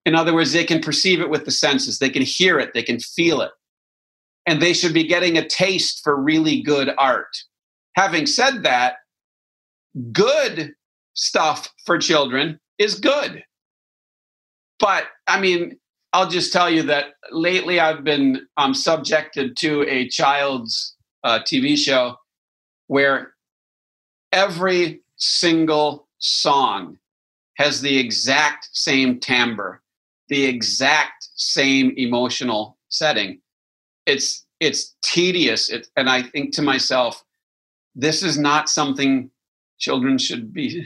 In 0.05 0.15
other 0.15 0.35
words, 0.35 0.53
they 0.53 0.65
can 0.65 0.81
perceive 0.81 1.21
it 1.21 1.31
with 1.31 1.45
the 1.45 1.51
senses, 1.51 1.99
they 1.99 2.11
can 2.11 2.23
hear 2.23 2.59
it, 2.59 2.73
they 2.73 2.83
can 2.83 2.99
feel 2.99 3.41
it. 3.41 3.51
And 4.47 4.63
they 4.63 4.73
should 4.73 4.95
be 4.95 5.05
getting 5.05 5.37
a 5.37 5.47
taste 5.47 6.01
for 6.03 6.17
really 6.17 6.63
good 6.63 6.91
art. 6.97 7.37
Having 7.95 8.27
said 8.27 8.63
that, 8.63 8.97
good 10.13 10.73
stuff 11.15 11.69
for 11.85 11.99
children 11.99 12.59
is 12.79 12.99
good. 12.99 13.43
But 14.79 15.05
I 15.27 15.41
mean, 15.41 15.79
I'll 16.13 16.29
just 16.29 16.53
tell 16.53 16.71
you 16.71 16.85
that 16.85 17.07
lately 17.31 17.81
I've 17.81 18.05
been 18.05 18.47
um, 18.57 18.73
subjected 18.73 19.57
to 19.59 19.83
a 19.83 20.09
child's 20.09 20.97
uh, 21.23 21.41
TV 21.41 21.77
show 21.77 22.17
where 22.87 23.35
every 24.33 25.03
single 25.19 26.09
song 26.19 26.99
has 27.55 27.81
the 27.81 27.99
exact 27.99 28.69
same 28.73 29.21
timbre, 29.21 29.83
the 30.29 30.45
exact 30.45 31.29
same 31.35 31.93
emotional 31.97 32.79
setting. 32.89 33.41
It's 34.07 34.47
it's 34.61 34.97
tedious, 35.03 35.69
it, 35.69 35.89
and 35.97 36.09
I 36.11 36.23
think 36.23 36.53
to 36.55 36.63
myself, 36.63 37.23
this 37.95 38.25
is 38.25 38.39
not 38.39 38.69
something 38.69 39.31
children 39.79 40.19
should 40.19 40.53
be 40.53 40.85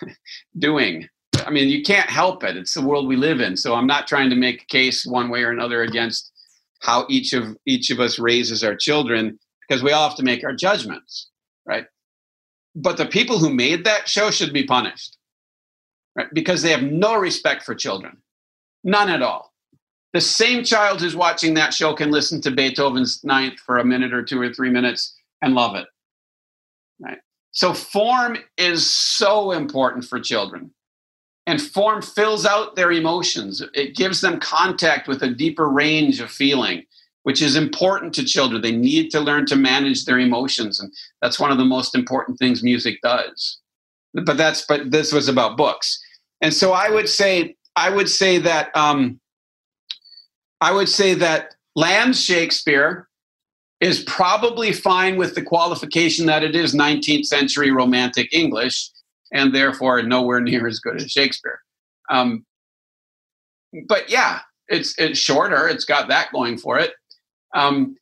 doing. 0.58 1.08
I 1.46 1.50
mean, 1.50 1.68
you 1.68 1.82
can't 1.82 2.08
help 2.08 2.42
it. 2.44 2.56
It's 2.56 2.72
the 2.72 2.80
world 2.84 3.06
we 3.06 3.16
live 3.16 3.40
in. 3.40 3.56
So 3.56 3.74
I'm 3.74 3.86
not 3.86 4.06
trying 4.06 4.30
to 4.30 4.36
make 4.36 4.62
a 4.62 4.66
case 4.66 5.04
one 5.04 5.28
way 5.28 5.42
or 5.42 5.50
another 5.50 5.82
against 5.82 6.32
how 6.80 7.06
each 7.10 7.32
of 7.32 7.56
each 7.66 7.90
of 7.90 8.00
us 8.00 8.18
raises 8.18 8.64
our 8.64 8.76
children 8.76 9.38
because 9.66 9.82
we 9.82 9.92
all 9.92 10.08
have 10.08 10.16
to 10.18 10.22
make 10.22 10.44
our 10.44 10.54
judgments, 10.54 11.30
right? 11.66 11.86
But 12.74 12.96
the 12.96 13.06
people 13.06 13.38
who 13.38 13.50
made 13.50 13.84
that 13.84 14.08
show 14.08 14.30
should 14.30 14.52
be 14.52 14.64
punished, 14.64 15.16
right? 16.16 16.28
Because 16.32 16.62
they 16.62 16.70
have 16.70 16.82
no 16.82 17.16
respect 17.16 17.62
for 17.62 17.74
children, 17.74 18.18
none 18.82 19.10
at 19.10 19.22
all. 19.22 19.52
The 20.12 20.20
same 20.20 20.62
child 20.64 21.00
who's 21.00 21.16
watching 21.16 21.54
that 21.54 21.74
show 21.74 21.94
can 21.94 22.10
listen 22.10 22.40
to 22.42 22.50
Beethoven's 22.50 23.22
Ninth 23.24 23.58
for 23.58 23.78
a 23.78 23.84
minute 23.84 24.12
or 24.12 24.22
two 24.22 24.40
or 24.40 24.52
three 24.52 24.70
minutes 24.70 25.16
and 25.42 25.54
love 25.54 25.74
it, 25.76 25.86
right? 27.00 27.18
So 27.50 27.74
form 27.74 28.38
is 28.56 28.88
so 28.90 29.52
important 29.52 30.04
for 30.04 30.20
children 30.20 30.72
and 31.46 31.60
form 31.60 32.02
fills 32.02 32.46
out 32.46 32.76
their 32.76 32.92
emotions 32.92 33.62
it 33.74 33.94
gives 33.96 34.20
them 34.20 34.40
contact 34.40 35.08
with 35.08 35.22
a 35.22 35.30
deeper 35.30 35.68
range 35.68 36.20
of 36.20 36.30
feeling 36.30 36.84
which 37.24 37.42
is 37.42 37.56
important 37.56 38.14
to 38.14 38.24
children 38.24 38.62
they 38.62 38.72
need 38.72 39.10
to 39.10 39.20
learn 39.20 39.44
to 39.44 39.56
manage 39.56 40.04
their 40.04 40.18
emotions 40.18 40.80
and 40.80 40.92
that's 41.20 41.38
one 41.38 41.50
of 41.50 41.58
the 41.58 41.64
most 41.64 41.94
important 41.94 42.38
things 42.38 42.62
music 42.62 42.98
does 43.02 43.58
but 44.12 44.36
that's 44.36 44.64
but 44.66 44.90
this 44.90 45.12
was 45.12 45.28
about 45.28 45.56
books 45.56 46.00
and 46.40 46.54
so 46.54 46.72
i 46.72 46.88
would 46.88 47.08
say 47.08 47.54
i 47.76 47.90
would 47.90 48.08
say 48.08 48.38
that 48.38 48.74
um, 48.76 49.20
i 50.60 50.72
would 50.72 50.88
say 50.88 51.14
that 51.14 51.54
lamb's 51.76 52.22
shakespeare 52.22 53.08
is 53.80 54.04
probably 54.04 54.72
fine 54.72 55.16
with 55.16 55.34
the 55.34 55.42
qualification 55.42 56.26
that 56.26 56.42
it 56.42 56.56
is 56.56 56.74
19th 56.74 57.26
century 57.26 57.70
romantic 57.70 58.32
english 58.32 58.90
and 59.34 59.54
therefore 59.54 60.02
nowhere 60.02 60.40
near 60.40 60.66
as 60.66 60.78
good 60.78 60.96
as 60.96 61.10
Shakespeare. 61.10 61.60
Um, 62.08 62.46
but 63.88 64.08
yeah, 64.08 64.40
it's 64.68 64.94
it's 64.96 65.18
shorter. 65.18 65.68
It's 65.68 65.84
got 65.84 66.08
that 66.08 66.32
going 66.32 66.56
for 66.56 66.78
it. 66.78 66.92
Um, 67.54 67.96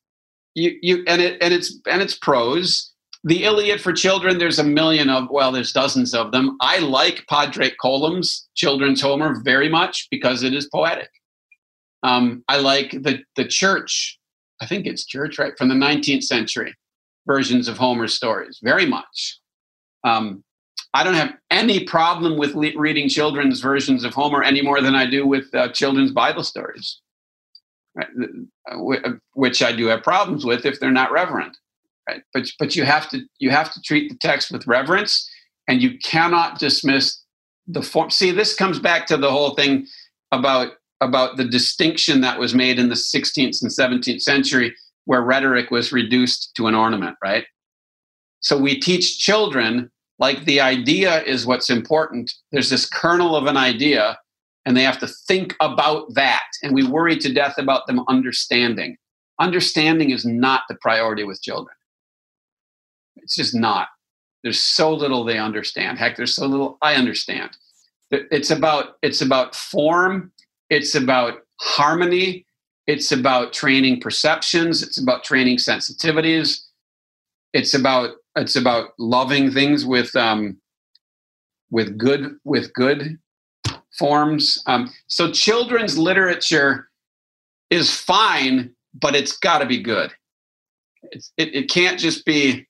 you 0.55 0.77
you 0.83 1.05
and 1.07 1.21
it 1.21 1.43
and 1.43 1.55
it's 1.55 1.79
and 1.87 2.03
it's 2.03 2.17
prose. 2.17 2.91
The 3.25 3.45
Iliad 3.45 3.81
for 3.81 3.93
children, 3.93 4.39
there's 4.39 4.59
a 4.59 4.65
million 4.65 5.09
of 5.09 5.31
well, 5.31 5.53
there's 5.53 5.73
dozens 5.73 6.15
of 6.15 6.33
them. 6.33 6.57
I 6.61 6.79
like 6.79 7.25
Padraic 7.29 7.75
Colum's 7.81 8.49
children's 8.55 9.01
Homer 9.01 9.41
very 9.45 9.69
much 9.69 10.09
because 10.11 10.43
it 10.43 10.53
is 10.53 10.67
poetic. 10.67 11.11
Um, 12.03 12.43
I 12.49 12.59
like 12.59 12.91
the 12.91 13.21
the 13.37 13.47
church. 13.47 14.19
I 14.61 14.67
think 14.67 14.87
it's 14.87 15.05
church, 15.05 15.39
right, 15.39 15.57
from 15.59 15.69
the 15.69 15.75
19th 15.75 16.23
century 16.23 16.75
versions 17.27 17.69
of 17.69 17.79
Homer's 17.79 18.15
stories 18.15 18.59
very 18.63 18.87
much. 18.87 19.39
Um, 20.05 20.45
I 20.95 21.05
don't 21.05 21.15
have 21.15 21.35
any 21.51 21.85
problem 21.85 22.37
with 22.37 22.55
le- 22.55 22.77
reading 22.77 23.09
children's 23.09 23.61
versions 23.61 24.05
of 24.05 24.15
Homer 24.15 24.43
any 24.43 24.63
more 24.63 24.81
than 24.81 24.95
I 24.95 25.07
do 25.07 25.27
with 25.27 25.53
uh, 25.55 25.69
children's 25.69 26.13
Bible 26.13 26.45
stories, 26.45 27.01
right? 27.95 28.09
Uh, 28.71 29.11
which 29.35 29.63
I 29.63 29.73
do 29.73 29.87
have 29.87 30.03
problems 30.03 30.45
with 30.45 30.65
if 30.65 30.81
they're 30.81 30.91
not 30.91 31.13
reverent. 31.13 31.57
Right? 32.09 32.23
But 32.35 32.47
but 32.59 32.77
you 32.77 32.85
have 32.85 33.09
to 33.11 33.21
you 33.39 33.51
have 33.51 33.73
to 33.73 33.81
treat 33.83 34.11
the 34.11 34.19
text 34.19 34.51
with 34.51 34.67
reverence, 34.67 35.29
and 35.69 35.83
you 35.83 35.99
cannot 35.99 36.59
dismiss 36.59 37.23
the 37.67 37.83
form. 37.83 38.11
See, 38.11 38.31
this 38.31 38.55
comes 38.55 38.79
back 38.79 39.07
to 39.07 39.17
the 39.17 39.31
whole 39.31 39.55
thing 39.55 39.87
about 40.33 40.73
about 41.01 41.37
the 41.37 41.45
distinction 41.45 42.21
that 42.21 42.39
was 42.39 42.55
made 42.55 42.79
in 42.79 42.89
the 42.89 42.95
16th 42.95 43.61
and 43.63 43.71
17th 43.71 44.23
century, 44.23 44.75
where 45.05 45.21
rhetoric 45.21 45.71
was 45.71 45.93
reduced 45.93 46.55
to 46.57 46.67
an 46.67 46.75
ornament. 46.75 47.17
Right. 47.23 47.45
So 48.41 48.59
we 48.59 48.81
teach 48.81 49.19
children 49.19 49.91
like 50.19 50.45
the 50.45 50.61
idea 50.61 51.23
is 51.23 51.47
what's 51.47 51.71
important. 51.71 52.33
There's 52.51 52.71
this 52.71 52.89
kernel 52.89 53.35
of 53.35 53.47
an 53.47 53.57
idea, 53.57 54.19
and 54.65 54.77
they 54.77 54.83
have 54.83 54.99
to 55.01 55.09
think 55.09 55.57
about 55.61 56.15
that. 56.15 56.47
And 56.63 56.75
we 56.75 56.87
worry 56.87 57.17
to 57.17 57.33
death 57.33 57.59
about 57.59 57.87
them 57.87 58.05
understanding. 58.09 58.97
Understanding 59.41 60.11
is 60.11 60.25
not 60.25 60.63
the 60.69 60.77
priority 60.77 61.25
with 61.25 61.43
children. 61.43 61.75
It's 63.17 63.37
just 63.37 63.55
not. 63.55 63.89
There's 64.43 64.61
so 64.61 64.93
little 64.93 65.25
they 65.25 65.39
understand. 65.39 65.99
Heck, 65.99 66.17
there's 66.17 66.35
so 66.35 66.47
little 66.47 66.79
I 66.83 66.95
understand. 66.95 67.57
It's 68.11 68.51
about 68.51 68.97
it's 69.03 69.21
about 69.21 69.55
form. 69.55 70.33
It's 70.71 70.95
about 70.95 71.41
harmony. 71.61 72.47
It's 72.87 73.13
about 73.13 73.53
training 73.53 74.01
perceptions. 74.01 74.83
It's 74.83 75.01
about 75.01 75.25
training 75.25 75.59
sensitivities. 75.59 76.61
It's 77.53 77.75
about 77.75 78.11
it's 78.37 78.57
about 78.57 78.91
loving 78.99 79.51
things 79.51 79.87
with 79.87 80.15
um, 80.17 80.59
with 81.71 81.97
good 81.97 82.37
with 82.45 82.73
good 82.75 83.19
forms. 83.99 84.63
Um, 84.67 84.93
so 85.07 85.31
children's 85.31 85.99
literature 85.99 86.89
is 87.71 87.95
fine, 87.95 88.75
but 88.95 89.15
it's 89.15 89.37
got 89.37 89.59
to 89.59 89.67
be 89.67 89.81
good. 89.81 90.13
It's, 91.11 91.33
it, 91.37 91.55
it 91.55 91.71
can't 91.71 91.99
just 91.99 92.25
be 92.25 92.67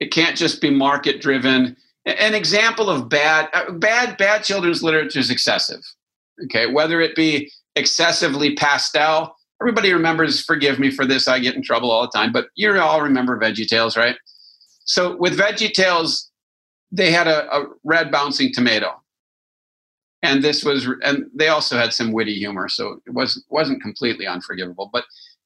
it 0.00 0.10
can't 0.10 0.36
just 0.36 0.60
be 0.60 0.70
market 0.70 1.20
driven. 1.20 1.76
An 2.04 2.34
example 2.34 2.90
of 2.90 3.08
bad 3.08 3.48
uh, 3.52 3.72
bad 3.72 4.16
bad 4.16 4.42
children's 4.42 4.82
literature 4.82 5.18
is 5.18 5.30
excessive. 5.30 5.80
Okay, 6.44 6.66
whether 6.66 7.00
it 7.00 7.14
be 7.14 7.50
excessively 7.76 8.54
pastel. 8.54 9.36
Everybody 9.60 9.92
remembers. 9.92 10.44
Forgive 10.44 10.80
me 10.80 10.90
for 10.90 11.06
this. 11.06 11.28
I 11.28 11.38
get 11.38 11.54
in 11.54 11.62
trouble 11.62 11.90
all 11.90 12.02
the 12.02 12.08
time, 12.08 12.32
but 12.32 12.48
you 12.56 12.76
all 12.80 13.00
remember 13.00 13.38
Veggie 13.38 13.66
Tales, 13.66 13.96
right? 13.96 14.16
So 14.84 15.16
with 15.16 15.38
Veggie 15.38 15.72
Tales, 15.72 16.30
they 16.90 17.12
had 17.12 17.28
a, 17.28 17.48
a 17.54 17.66
red 17.84 18.10
bouncing 18.10 18.52
tomato, 18.52 19.00
and 20.22 20.42
this 20.42 20.64
was, 20.64 20.86
and 21.02 21.26
they 21.34 21.48
also 21.48 21.76
had 21.76 21.92
some 21.92 22.12
witty 22.12 22.34
humor, 22.34 22.68
so 22.68 23.00
it 23.06 23.12
wasn't 23.12 23.44
wasn't 23.50 23.82
completely 23.82 24.26
unforgivable. 24.26 24.90
But 24.92 25.04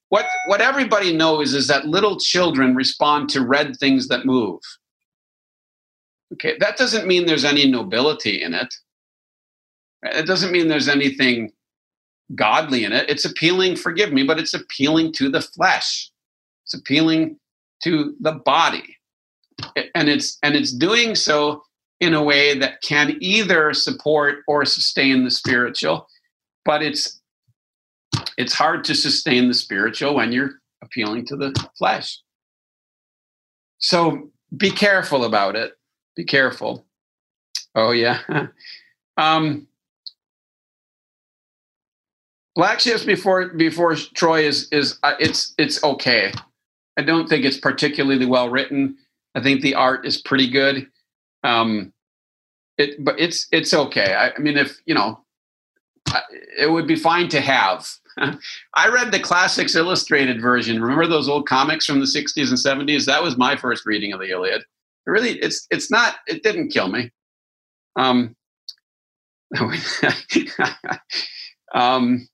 what 0.09 0.27
what 0.47 0.61
everybody 0.61 1.17
knows 1.17 1.55
is 1.55 1.67
that 1.69 1.87
little 1.87 2.19
children 2.19 2.75
respond 2.75 3.29
to 3.31 3.45
red 3.45 3.77
things 3.77 4.09
that 4.09 4.27
move. 4.27 4.61
Okay, 6.35 6.57
that 6.59 6.77
doesn't 6.77 7.07
mean 7.07 7.27
there's 7.27 7.45
any 7.45 7.71
nobility 7.71 8.43
in 8.43 8.53
it. 8.53 8.75
It 10.03 10.27
doesn't 10.27 10.53
mean 10.53 10.69
there's 10.69 10.89
anything 10.89 11.53
godly 12.35 12.85
in 12.85 12.93
it. 12.93 13.09
It's 13.09 13.25
appealing, 13.25 13.77
forgive 13.77 14.13
me, 14.13 14.25
but 14.25 14.39
it's 14.39 14.55
appealing 14.55 15.13
to 15.15 15.31
the 15.31 15.41
flesh. 15.41 16.11
It's 16.65 16.75
appealing 16.75 17.39
to 17.85 18.15
the 18.21 18.33
body. 18.33 18.97
And 19.95 20.09
it's 20.09 20.39
and 20.43 20.55
it's 20.55 20.73
doing 20.73 21.15
so 21.15 21.63
in 22.01 22.15
a 22.15 22.23
way 22.23 22.59
that 22.59 22.83
can 22.83 23.17
either 23.21 23.73
support 23.73 24.41
or 24.47 24.65
sustain 24.65 25.25
the 25.25 25.31
spiritual, 25.31 26.09
but 26.65 26.83
it's 26.83 27.21
it's 28.37 28.53
hard 28.53 28.85
to 28.85 28.95
sustain 28.95 29.49
the 29.49 29.55
spiritual 29.55 30.15
when 30.15 30.33
you're 30.33 30.61
appealing 30.83 31.25
to 31.27 31.37
the 31.37 31.55
flesh. 31.79 32.21
So 33.79 34.31
be 34.57 34.71
careful 34.71 35.25
about 35.25 35.57
it. 35.57 35.73
Be 36.17 36.25
careful. 36.25 36.87
Oh 37.75 37.93
yeah. 37.93 38.21
um, 39.17 39.67
Black 42.55 42.81
Ships 42.81 43.05
before 43.05 43.49
before 43.49 43.95
Troy 43.95 44.47
is 44.47 44.69
is 44.73 44.99
uh, 45.03 45.15
it's 45.21 45.55
it's 45.59 45.83
okay. 45.85 46.33
I 46.97 47.03
don't 47.03 47.29
think 47.29 47.45
it's 47.45 47.59
particularly 47.59 48.25
well 48.25 48.49
written. 48.49 48.97
I 49.35 49.43
think 49.43 49.61
the 49.61 49.75
art 49.75 50.07
is 50.07 50.21
pretty 50.21 50.49
good. 50.49 50.89
Um, 51.45 51.93
it 52.79 53.03
but 53.05 53.19
it's 53.19 53.47
it's 53.53 53.73
okay. 53.73 54.15
I, 54.15 54.31
I 54.31 54.39
mean, 54.39 54.57
if 54.57 54.79
you 54.87 54.95
know, 54.95 55.25
it 56.59 56.71
would 56.71 56.87
be 56.87 56.97
fine 56.97 57.29
to 57.31 57.41
have. 57.41 57.89
I 58.75 58.89
read 58.89 59.13
the 59.13 59.21
Classics 59.21 59.75
Illustrated 59.75 60.41
version. 60.41 60.81
Remember 60.81 61.07
those 61.07 61.29
old 61.29 61.47
comics 61.47 61.87
from 61.87 62.01
the 62.01 62.07
'60s 62.07 62.49
and 62.49 62.89
'70s? 62.89 63.05
That 63.05 63.23
was 63.23 63.37
my 63.37 63.57
first 63.57 63.87
reading 63.87 64.13
of 64.13 64.21
the 64.21 64.31
Iliad. 64.31 64.63
It 64.63 65.11
really, 65.11 65.39
it's 65.39 65.67
it's 65.71 65.91
not. 65.91 66.17
It 66.27 66.43
didn't 66.43 66.71
kill 66.71 66.89
me. 66.89 67.11
Um, 67.97 68.37
um, 71.75 72.29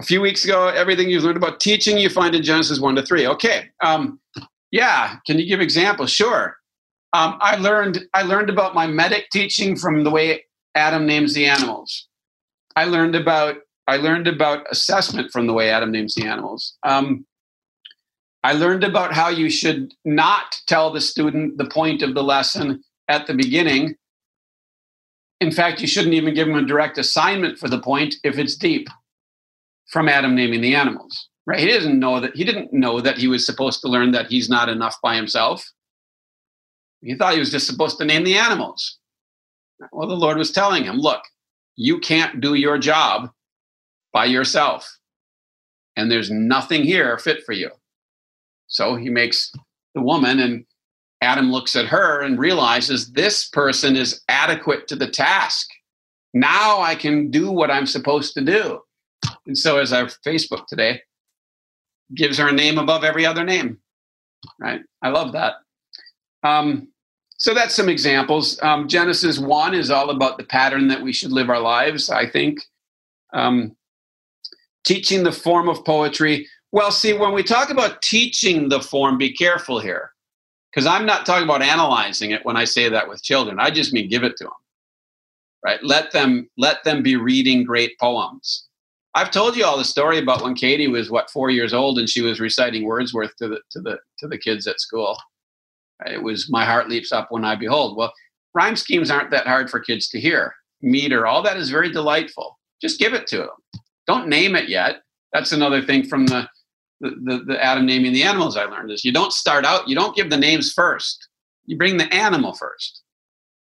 a 0.00 0.02
few 0.04 0.20
weeks 0.20 0.44
ago, 0.44 0.68
everything 0.68 1.08
you've 1.08 1.24
learned 1.24 1.36
about 1.36 1.60
teaching 1.60 1.98
you 1.98 2.08
find 2.08 2.34
in 2.34 2.42
Genesis 2.42 2.80
1 2.80 2.96
to 2.96 3.02
3. 3.02 3.26
Okay. 3.28 3.70
Um, 3.82 4.20
yeah. 4.70 5.16
Can 5.26 5.38
you 5.38 5.46
give 5.46 5.60
examples? 5.60 6.10
Sure. 6.10 6.56
Um, 7.14 7.38
I 7.40 7.54
learned 7.56 8.06
I 8.12 8.22
learned 8.22 8.50
about 8.50 8.74
mimetic 8.74 9.30
teaching 9.30 9.76
from 9.76 10.02
the 10.02 10.10
way 10.10 10.44
Adam 10.74 11.06
names 11.06 11.32
the 11.32 11.46
animals. 11.46 12.08
I 12.74 12.86
learned 12.86 13.14
about 13.14 13.58
I 13.86 13.98
learned 13.98 14.26
about 14.26 14.66
assessment 14.68 15.30
from 15.30 15.46
the 15.46 15.52
way 15.52 15.70
Adam 15.70 15.92
names 15.92 16.16
the 16.16 16.26
animals. 16.26 16.76
Um, 16.82 17.24
I 18.42 18.52
learned 18.52 18.82
about 18.82 19.14
how 19.14 19.28
you 19.28 19.48
should 19.48 19.94
not 20.04 20.56
tell 20.66 20.92
the 20.92 21.00
student 21.00 21.56
the 21.56 21.66
point 21.66 22.02
of 22.02 22.14
the 22.14 22.22
lesson 22.22 22.82
at 23.08 23.28
the 23.28 23.34
beginning. 23.34 23.94
In 25.40 25.52
fact, 25.52 25.80
you 25.80 25.86
shouldn't 25.86 26.14
even 26.14 26.34
give 26.34 26.48
them 26.48 26.56
a 26.56 26.66
direct 26.66 26.98
assignment 26.98 27.58
for 27.58 27.68
the 27.68 27.80
point 27.80 28.16
if 28.24 28.38
it's 28.38 28.56
deep 28.56 28.88
from 29.86 30.08
Adam 30.08 30.34
naming 30.34 30.62
the 30.62 30.74
animals. 30.74 31.28
Right? 31.46 31.60
He 31.60 31.66
didn't 31.66 32.00
know 32.00 32.18
that 32.18 32.34
he 32.34 32.42
didn't 32.42 32.72
know 32.72 33.00
that 33.00 33.18
he 33.18 33.28
was 33.28 33.46
supposed 33.46 33.82
to 33.82 33.88
learn 33.88 34.10
that 34.10 34.26
he's 34.26 34.48
not 34.48 34.68
enough 34.68 34.96
by 35.00 35.14
himself. 35.14 35.64
He 37.04 37.14
thought 37.14 37.34
he 37.34 37.40
was 37.40 37.50
just 37.50 37.66
supposed 37.66 37.98
to 37.98 38.04
name 38.04 38.24
the 38.24 38.36
animals. 38.36 38.98
Well, 39.92 40.08
the 40.08 40.16
Lord 40.16 40.38
was 40.38 40.50
telling 40.50 40.84
him, 40.84 40.96
look, 40.96 41.22
you 41.76 41.98
can't 41.98 42.40
do 42.40 42.54
your 42.54 42.78
job 42.78 43.30
by 44.12 44.24
yourself. 44.24 44.98
And 45.96 46.10
there's 46.10 46.30
nothing 46.30 46.82
here 46.82 47.18
fit 47.18 47.44
for 47.44 47.52
you. 47.52 47.70
So 48.68 48.96
he 48.96 49.10
makes 49.10 49.52
the 49.94 50.00
woman, 50.00 50.40
and 50.40 50.64
Adam 51.20 51.52
looks 51.52 51.76
at 51.76 51.86
her 51.86 52.22
and 52.22 52.38
realizes 52.38 53.12
this 53.12 53.48
person 53.48 53.96
is 53.96 54.22
adequate 54.28 54.88
to 54.88 54.96
the 54.96 55.08
task. 55.08 55.68
Now 56.32 56.80
I 56.80 56.94
can 56.94 57.30
do 57.30 57.50
what 57.50 57.70
I'm 57.70 57.86
supposed 57.86 58.34
to 58.34 58.40
do. 58.40 58.80
And 59.46 59.56
so, 59.56 59.78
as 59.78 59.92
our 59.92 60.06
Facebook 60.26 60.66
today 60.66 61.02
gives 62.14 62.38
her 62.38 62.48
a 62.48 62.52
name 62.52 62.78
above 62.78 63.04
every 63.04 63.24
other 63.24 63.44
name, 63.44 63.78
right? 64.58 64.80
I 65.02 65.10
love 65.10 65.32
that. 65.32 65.54
Um, 66.42 66.88
so 67.36 67.52
that's 67.52 67.74
some 67.74 67.88
examples. 67.88 68.60
Um, 68.62 68.88
Genesis 68.88 69.38
1 69.38 69.74
is 69.74 69.90
all 69.90 70.10
about 70.10 70.38
the 70.38 70.44
pattern 70.44 70.88
that 70.88 71.02
we 71.02 71.12
should 71.12 71.32
live 71.32 71.50
our 71.50 71.60
lives, 71.60 72.08
I 72.08 72.28
think. 72.28 72.60
Um, 73.32 73.76
teaching 74.84 75.24
the 75.24 75.32
form 75.32 75.68
of 75.68 75.84
poetry. 75.84 76.46
Well, 76.70 76.90
see, 76.90 77.12
when 77.12 77.32
we 77.32 77.42
talk 77.42 77.70
about 77.70 78.02
teaching 78.02 78.68
the 78.68 78.80
form, 78.80 79.18
be 79.18 79.32
careful 79.32 79.80
here. 79.80 80.12
Because 80.70 80.86
I'm 80.86 81.06
not 81.06 81.24
talking 81.24 81.44
about 81.44 81.62
analyzing 81.62 82.32
it 82.32 82.44
when 82.44 82.56
I 82.56 82.64
say 82.64 82.88
that 82.88 83.08
with 83.08 83.22
children. 83.22 83.60
I 83.60 83.70
just 83.70 83.92
mean 83.92 84.08
give 84.08 84.24
it 84.24 84.36
to 84.38 84.44
them. 84.44 84.52
Right? 85.64 85.82
Let 85.82 86.12
them 86.12 86.50
let 86.58 86.84
them 86.84 87.02
be 87.02 87.16
reading 87.16 87.64
great 87.64 87.98
poems. 87.98 88.66
I've 89.14 89.30
told 89.30 89.56
you 89.56 89.64
all 89.64 89.78
the 89.78 89.84
story 89.84 90.18
about 90.18 90.42
when 90.42 90.54
Katie 90.54 90.88
was 90.88 91.10
what 91.10 91.30
four 91.30 91.50
years 91.50 91.72
old 91.72 91.98
and 91.98 92.08
she 92.08 92.20
was 92.20 92.40
reciting 92.40 92.84
Wordsworth 92.84 93.36
to 93.36 93.48
the 93.48 93.60
to 93.70 93.80
the 93.80 93.98
to 94.18 94.28
the 94.28 94.36
kids 94.36 94.66
at 94.66 94.80
school. 94.80 95.16
It 96.06 96.22
was 96.22 96.50
my 96.50 96.64
heart 96.64 96.88
leaps 96.88 97.12
up 97.12 97.28
when 97.30 97.44
I 97.44 97.56
behold. 97.56 97.96
Well, 97.96 98.12
rhyme 98.54 98.76
schemes 98.76 99.10
aren't 99.10 99.30
that 99.30 99.46
hard 99.46 99.70
for 99.70 99.80
kids 99.80 100.08
to 100.08 100.20
hear. 100.20 100.54
Meter, 100.82 101.26
all 101.26 101.42
that 101.42 101.56
is 101.56 101.70
very 101.70 101.90
delightful. 101.90 102.58
Just 102.80 102.98
give 102.98 103.14
it 103.14 103.26
to 103.28 103.38
them. 103.38 103.80
Don't 104.06 104.28
name 104.28 104.54
it 104.54 104.68
yet. 104.68 105.02
That's 105.32 105.52
another 105.52 105.82
thing 105.82 106.06
from 106.06 106.26
the 106.26 106.48
the, 107.00 107.10
the, 107.24 107.44
the 107.46 107.64
Adam 107.64 107.84
naming 107.84 108.12
the 108.12 108.22
animals 108.22 108.56
I 108.56 108.64
learned 108.64 108.90
is 108.90 109.04
you 109.04 109.12
don't 109.12 109.32
start 109.32 109.66
out, 109.66 109.88
you 109.88 109.94
don't 109.94 110.16
give 110.16 110.30
the 110.30 110.36
names 110.36 110.72
first. 110.72 111.28
You 111.66 111.76
bring 111.76 111.96
the 111.96 112.12
animal 112.14 112.54
first 112.54 113.02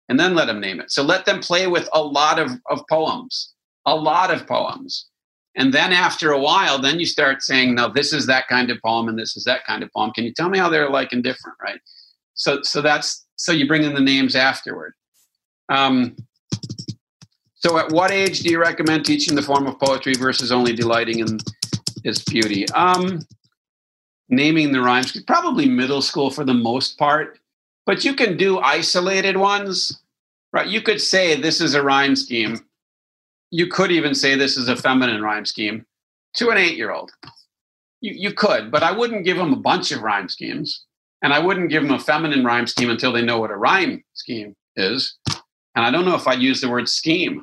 and 0.08 0.18
then 0.18 0.34
let 0.34 0.46
them 0.46 0.60
name 0.60 0.80
it. 0.80 0.90
So 0.90 1.02
let 1.02 1.24
them 1.24 1.40
play 1.40 1.66
with 1.66 1.88
a 1.92 2.02
lot 2.02 2.38
of, 2.38 2.50
of 2.68 2.82
poems, 2.90 3.54
a 3.86 3.94
lot 3.94 4.34
of 4.34 4.46
poems 4.46 5.06
and 5.54 5.72
then 5.72 5.92
after 5.92 6.30
a 6.30 6.38
while, 6.38 6.80
then 6.80 6.98
you 6.98 7.06
start 7.06 7.42
saying, 7.42 7.74
no, 7.74 7.88
this 7.88 8.12
is 8.12 8.26
that 8.26 8.48
kind 8.48 8.70
of 8.70 8.78
poem 8.82 9.08
and 9.08 9.18
this 9.18 9.36
is 9.36 9.44
that 9.44 9.64
kind 9.66 9.82
of 9.82 9.90
poem. 9.94 10.10
Can 10.12 10.24
you 10.24 10.32
tell 10.32 10.48
me 10.48 10.58
how 10.58 10.68
they're 10.68 10.88
like 10.88 11.12
and 11.12 11.22
different, 11.22 11.58
right? 11.62 11.80
So, 12.34 12.62
so 12.62 12.80
that's 12.80 13.26
so 13.36 13.52
you 13.52 13.66
bring 13.66 13.84
in 13.84 13.94
the 13.94 14.00
names 14.00 14.34
afterward. 14.34 14.94
Um, 15.68 16.16
so, 17.54 17.78
at 17.78 17.90
what 17.92 18.10
age 18.10 18.40
do 18.40 18.50
you 18.50 18.60
recommend 18.60 19.04
teaching 19.04 19.34
the 19.34 19.42
form 19.42 19.66
of 19.66 19.78
poetry 19.78 20.14
versus 20.14 20.50
only 20.50 20.74
delighting 20.74 21.20
in 21.20 21.38
its 22.04 22.22
beauty? 22.24 22.68
Um, 22.70 23.20
naming 24.28 24.72
the 24.72 24.80
rhymes, 24.80 25.20
probably 25.22 25.68
middle 25.68 26.02
school 26.02 26.30
for 26.30 26.44
the 26.44 26.54
most 26.54 26.98
part, 26.98 27.38
but 27.86 28.04
you 28.04 28.14
can 28.14 28.36
do 28.36 28.58
isolated 28.58 29.36
ones, 29.36 30.00
right? 30.52 30.66
You 30.66 30.80
could 30.80 31.00
say 31.00 31.40
this 31.40 31.60
is 31.60 31.74
a 31.74 31.82
rhyme 31.82 32.16
scheme 32.16 32.58
you 33.52 33.66
could 33.66 33.92
even 33.92 34.14
say 34.14 34.34
this 34.34 34.56
is 34.56 34.68
a 34.68 34.74
feminine 34.74 35.22
rhyme 35.22 35.44
scheme 35.44 35.84
to 36.34 36.48
an 36.48 36.56
eight 36.56 36.76
year 36.76 36.90
old. 36.90 37.12
You, 38.00 38.14
you 38.14 38.32
could, 38.32 38.72
but 38.72 38.82
I 38.82 38.90
wouldn't 38.90 39.26
give 39.26 39.36
them 39.36 39.52
a 39.52 39.56
bunch 39.56 39.92
of 39.92 40.02
rhyme 40.02 40.28
schemes. 40.28 40.84
And 41.22 41.32
I 41.32 41.38
wouldn't 41.38 41.70
give 41.70 41.82
them 41.82 41.92
a 41.92 41.98
feminine 41.98 42.44
rhyme 42.44 42.66
scheme 42.66 42.90
until 42.90 43.12
they 43.12 43.22
know 43.22 43.38
what 43.38 43.50
a 43.50 43.56
rhyme 43.56 44.02
scheme 44.14 44.56
is. 44.76 45.16
And 45.74 45.84
I 45.84 45.90
don't 45.90 46.04
know 46.04 46.16
if 46.16 46.26
I'd 46.26 46.40
use 46.40 46.60
the 46.60 46.68
word 46.68 46.88
scheme. 46.88 47.42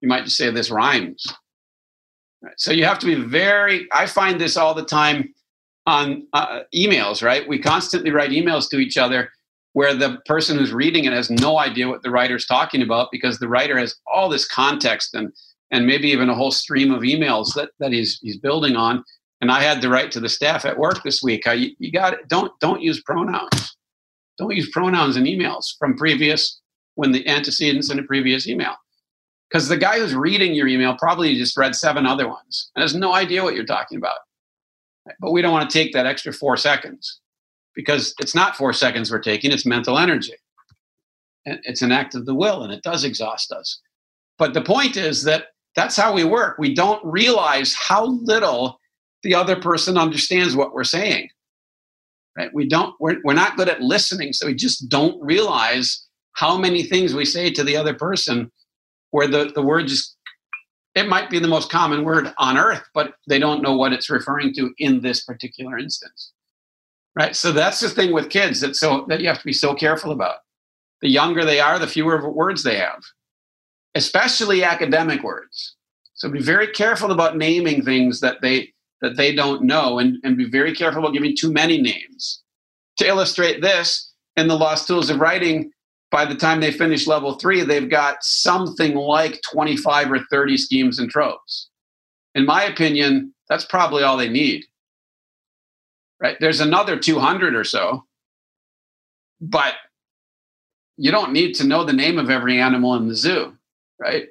You 0.00 0.08
might 0.08 0.24
just 0.24 0.36
say 0.36 0.50
this 0.50 0.70
rhymes. 0.70 1.26
Right. 2.42 2.54
So 2.56 2.70
you 2.70 2.84
have 2.84 3.00
to 3.00 3.06
be 3.06 3.16
very, 3.16 3.88
I 3.92 4.06
find 4.06 4.40
this 4.40 4.56
all 4.56 4.72
the 4.72 4.84
time 4.84 5.34
on 5.86 6.26
uh, 6.32 6.60
emails, 6.74 7.22
right? 7.22 7.48
We 7.48 7.58
constantly 7.58 8.10
write 8.10 8.30
emails 8.30 8.68
to 8.70 8.78
each 8.78 8.96
other 8.96 9.30
where 9.72 9.94
the 9.94 10.18
person 10.26 10.58
who's 10.58 10.72
reading 10.72 11.04
it 11.04 11.12
has 11.12 11.30
no 11.30 11.58
idea 11.58 11.88
what 11.88 12.02
the 12.02 12.10
writer's 12.10 12.46
talking 12.46 12.82
about 12.82 13.08
because 13.10 13.38
the 13.38 13.48
writer 13.48 13.78
has 13.78 13.96
all 14.12 14.28
this 14.28 14.46
context 14.46 15.14
and 15.14 15.32
and 15.70 15.86
maybe 15.86 16.08
even 16.08 16.30
a 16.30 16.34
whole 16.34 16.50
stream 16.50 16.92
of 16.92 17.02
emails 17.02 17.54
that, 17.54 17.70
that 17.78 17.92
he's 17.92 18.18
he's 18.20 18.38
building 18.38 18.76
on. 18.76 19.04
And 19.40 19.52
I 19.52 19.62
had 19.62 19.80
to 19.82 19.88
write 19.88 20.10
to 20.12 20.20
the 20.20 20.28
staff 20.28 20.64
at 20.64 20.78
work 20.78 21.02
this 21.04 21.22
week. 21.22 21.46
You, 21.46 21.70
you 21.78 21.92
got 21.92 22.14
it. 22.14 22.28
Don't 22.28 22.52
don't 22.60 22.82
use 22.82 23.00
pronouns. 23.02 23.76
Don't 24.36 24.54
use 24.54 24.70
pronouns 24.70 25.16
in 25.16 25.24
emails 25.24 25.66
from 25.78 25.96
previous 25.96 26.60
when 26.94 27.12
the 27.12 27.26
antecedents 27.28 27.90
in 27.90 27.98
a 27.98 28.02
previous 28.02 28.48
email. 28.48 28.74
Because 29.48 29.68
the 29.68 29.76
guy 29.76 29.98
who's 29.98 30.14
reading 30.14 30.54
your 30.54 30.68
email 30.68 30.96
probably 30.96 31.34
just 31.36 31.56
read 31.56 31.74
seven 31.74 32.06
other 32.06 32.28
ones 32.28 32.70
and 32.74 32.82
has 32.82 32.94
no 32.94 33.14
idea 33.14 33.42
what 33.42 33.54
you're 33.54 33.64
talking 33.64 33.96
about. 33.96 34.18
But 35.20 35.32
we 35.32 35.40
don't 35.40 35.52
want 35.52 35.68
to 35.68 35.78
take 35.78 35.92
that 35.92 36.06
extra 36.06 36.32
four 36.32 36.56
seconds 36.56 37.20
because 37.74 38.14
it's 38.18 38.34
not 38.34 38.56
four 38.56 38.72
seconds 38.72 39.10
we're 39.10 39.20
taking, 39.20 39.52
it's 39.52 39.64
mental 39.64 39.98
energy. 39.98 40.34
And 41.46 41.60
it's 41.62 41.82
an 41.82 41.92
act 41.92 42.14
of 42.14 42.26
the 42.26 42.34
will 42.34 42.62
and 42.62 42.72
it 42.72 42.82
does 42.82 43.04
exhaust 43.04 43.52
us. 43.52 43.80
But 44.36 44.52
the 44.52 44.62
point 44.62 44.96
is 44.96 45.22
that 45.24 45.46
that's 45.74 45.96
how 45.96 46.12
we 46.12 46.24
work. 46.24 46.58
We 46.58 46.74
don't 46.74 47.04
realize 47.04 47.74
how 47.74 48.06
little 48.22 48.80
the 49.28 49.34
other 49.34 49.56
person 49.56 49.98
understands 49.98 50.56
what 50.56 50.72
we're 50.72 50.84
saying. 50.84 51.28
Right? 52.36 52.50
We 52.54 52.66
don't, 52.66 52.94
we're, 52.98 53.18
we're 53.24 53.34
not 53.34 53.56
good 53.56 53.68
at 53.68 53.82
listening, 53.82 54.32
so 54.32 54.46
we 54.46 54.54
just 54.54 54.88
don't 54.88 55.20
realize 55.22 56.06
how 56.32 56.56
many 56.56 56.82
things 56.82 57.14
we 57.14 57.24
say 57.24 57.50
to 57.50 57.64
the 57.64 57.76
other 57.76 57.94
person 57.94 58.50
where 59.10 59.28
the, 59.28 59.50
the 59.54 59.62
word 59.62 59.88
just 59.88 60.16
it 60.94 61.08
might 61.08 61.30
be 61.30 61.38
the 61.38 61.46
most 61.46 61.70
common 61.70 62.04
word 62.04 62.32
on 62.38 62.58
earth, 62.58 62.82
but 62.92 63.14
they 63.28 63.38
don't 63.38 63.62
know 63.62 63.76
what 63.76 63.92
it's 63.92 64.10
referring 64.10 64.52
to 64.54 64.72
in 64.78 65.00
this 65.00 65.24
particular 65.24 65.78
instance 65.78 66.32
right 67.18 67.34
so 67.36 67.52
that's 67.52 67.80
the 67.80 67.88
thing 67.88 68.12
with 68.12 68.30
kids 68.30 68.60
that 68.60 68.76
so 68.76 69.04
that 69.08 69.20
you 69.20 69.28
have 69.28 69.38
to 69.38 69.44
be 69.44 69.52
so 69.52 69.74
careful 69.74 70.12
about 70.12 70.36
the 71.02 71.08
younger 71.08 71.44
they 71.44 71.60
are 71.60 71.78
the 71.78 71.86
fewer 71.86 72.30
words 72.30 72.62
they 72.62 72.76
have 72.76 73.02
especially 73.94 74.64
academic 74.64 75.22
words 75.22 75.76
so 76.14 76.30
be 76.30 76.40
very 76.40 76.68
careful 76.68 77.10
about 77.10 77.36
naming 77.36 77.82
things 77.84 78.20
that 78.20 78.40
they 78.40 78.72
that 79.00 79.16
they 79.16 79.34
don't 79.34 79.62
know 79.62 79.98
and, 79.98 80.18
and 80.24 80.36
be 80.36 80.48
very 80.48 80.74
careful 80.74 81.00
about 81.00 81.12
giving 81.12 81.36
too 81.36 81.52
many 81.52 81.80
names 81.80 82.42
to 82.98 83.06
illustrate 83.06 83.62
this, 83.62 84.12
in 84.36 84.48
the 84.48 84.56
Lost 84.56 84.86
Tools 84.86 85.10
of 85.10 85.20
Writing, 85.20 85.70
by 86.10 86.24
the 86.24 86.34
time 86.34 86.60
they 86.60 86.70
finish 86.70 87.06
level 87.06 87.34
three, 87.34 87.62
they've 87.62 87.90
got 87.90 88.22
something 88.22 88.94
like 88.94 89.40
25 89.52 90.12
or 90.12 90.20
30 90.30 90.56
schemes 90.56 90.98
and 90.98 91.10
tropes. 91.10 91.68
In 92.34 92.46
my 92.46 92.64
opinion, 92.64 93.34
that's 93.48 93.64
probably 93.64 94.02
all 94.02 94.16
they 94.16 94.28
need. 94.28 94.64
Right? 96.20 96.36
There's 96.40 96.60
another 96.60 96.98
200 96.98 97.54
or 97.54 97.64
so, 97.64 98.04
but 99.40 99.74
you 100.96 101.10
don't 101.10 101.32
need 101.32 101.54
to 101.54 101.66
know 101.66 101.84
the 101.84 101.92
name 101.92 102.18
of 102.18 102.30
every 102.30 102.60
animal 102.60 102.94
in 102.94 103.06
the 103.06 103.14
zoo, 103.14 103.56
right? 104.00 104.26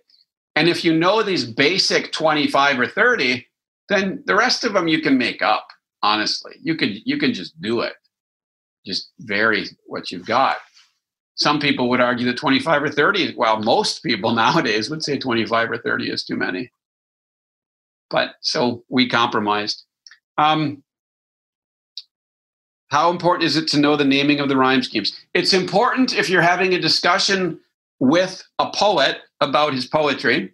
And 0.56 0.68
if 0.68 0.84
you 0.84 0.98
know 0.98 1.24
these 1.24 1.46
basic 1.46 2.12
25 2.12 2.80
or 2.80 2.88
30, 2.88 3.47
then 3.90 4.24
the 4.26 4.36
rest 4.36 4.64
of 4.64 4.74
them 4.74 4.88
you 4.88 5.02
can 5.02 5.18
make 5.18 5.42
up, 5.42 5.68
honestly. 6.04 6.54
You 6.62 6.76
could 6.76 6.98
you 7.06 7.18
can 7.18 7.34
just 7.34 7.60
do 7.62 7.82
it. 7.82 7.94
Just 8.86 9.12
vary 9.20 9.66
what 9.86 10.12
you've 10.12 10.26
got. 10.26 10.58
Some 11.36 11.60
people 11.60 11.90
would 11.90 12.02
argue 12.02 12.26
that 12.26 12.38
25 12.38 12.84
or 12.84 12.90
30, 12.90 13.36
well, 13.38 13.62
most 13.62 14.02
people 14.02 14.32
nowadays 14.34 14.90
would 14.90 15.04
say 15.04 15.18
25 15.18 15.72
or 15.72 15.78
30 15.78 16.10
is 16.10 16.24
too 16.24 16.36
many. 16.36 16.72
But 18.10 18.36
so 18.42 18.84
we 18.90 19.08
compromised. 19.08 19.84
Um, 20.38 20.84
how 22.90 23.12
important 23.12 23.44
is 23.44 23.58
it 23.58 23.68
to 23.70 23.80
know 23.80 23.96
the 23.96 24.06
naming 24.06 24.40
of 24.40 24.50
the 24.50 24.58
rhyme 24.58 24.82
schemes? 24.82 25.14
It's 25.34 25.54
important 25.54 26.16
if 26.16 26.30
you're 26.30 26.42
having 26.42 26.74
a 26.74 26.80
discussion 26.80 27.60
with 28.00 28.44
a 28.60 28.72
poet 28.72 29.18
about 29.42 29.74
his 29.74 29.86
poetry. 29.86 30.54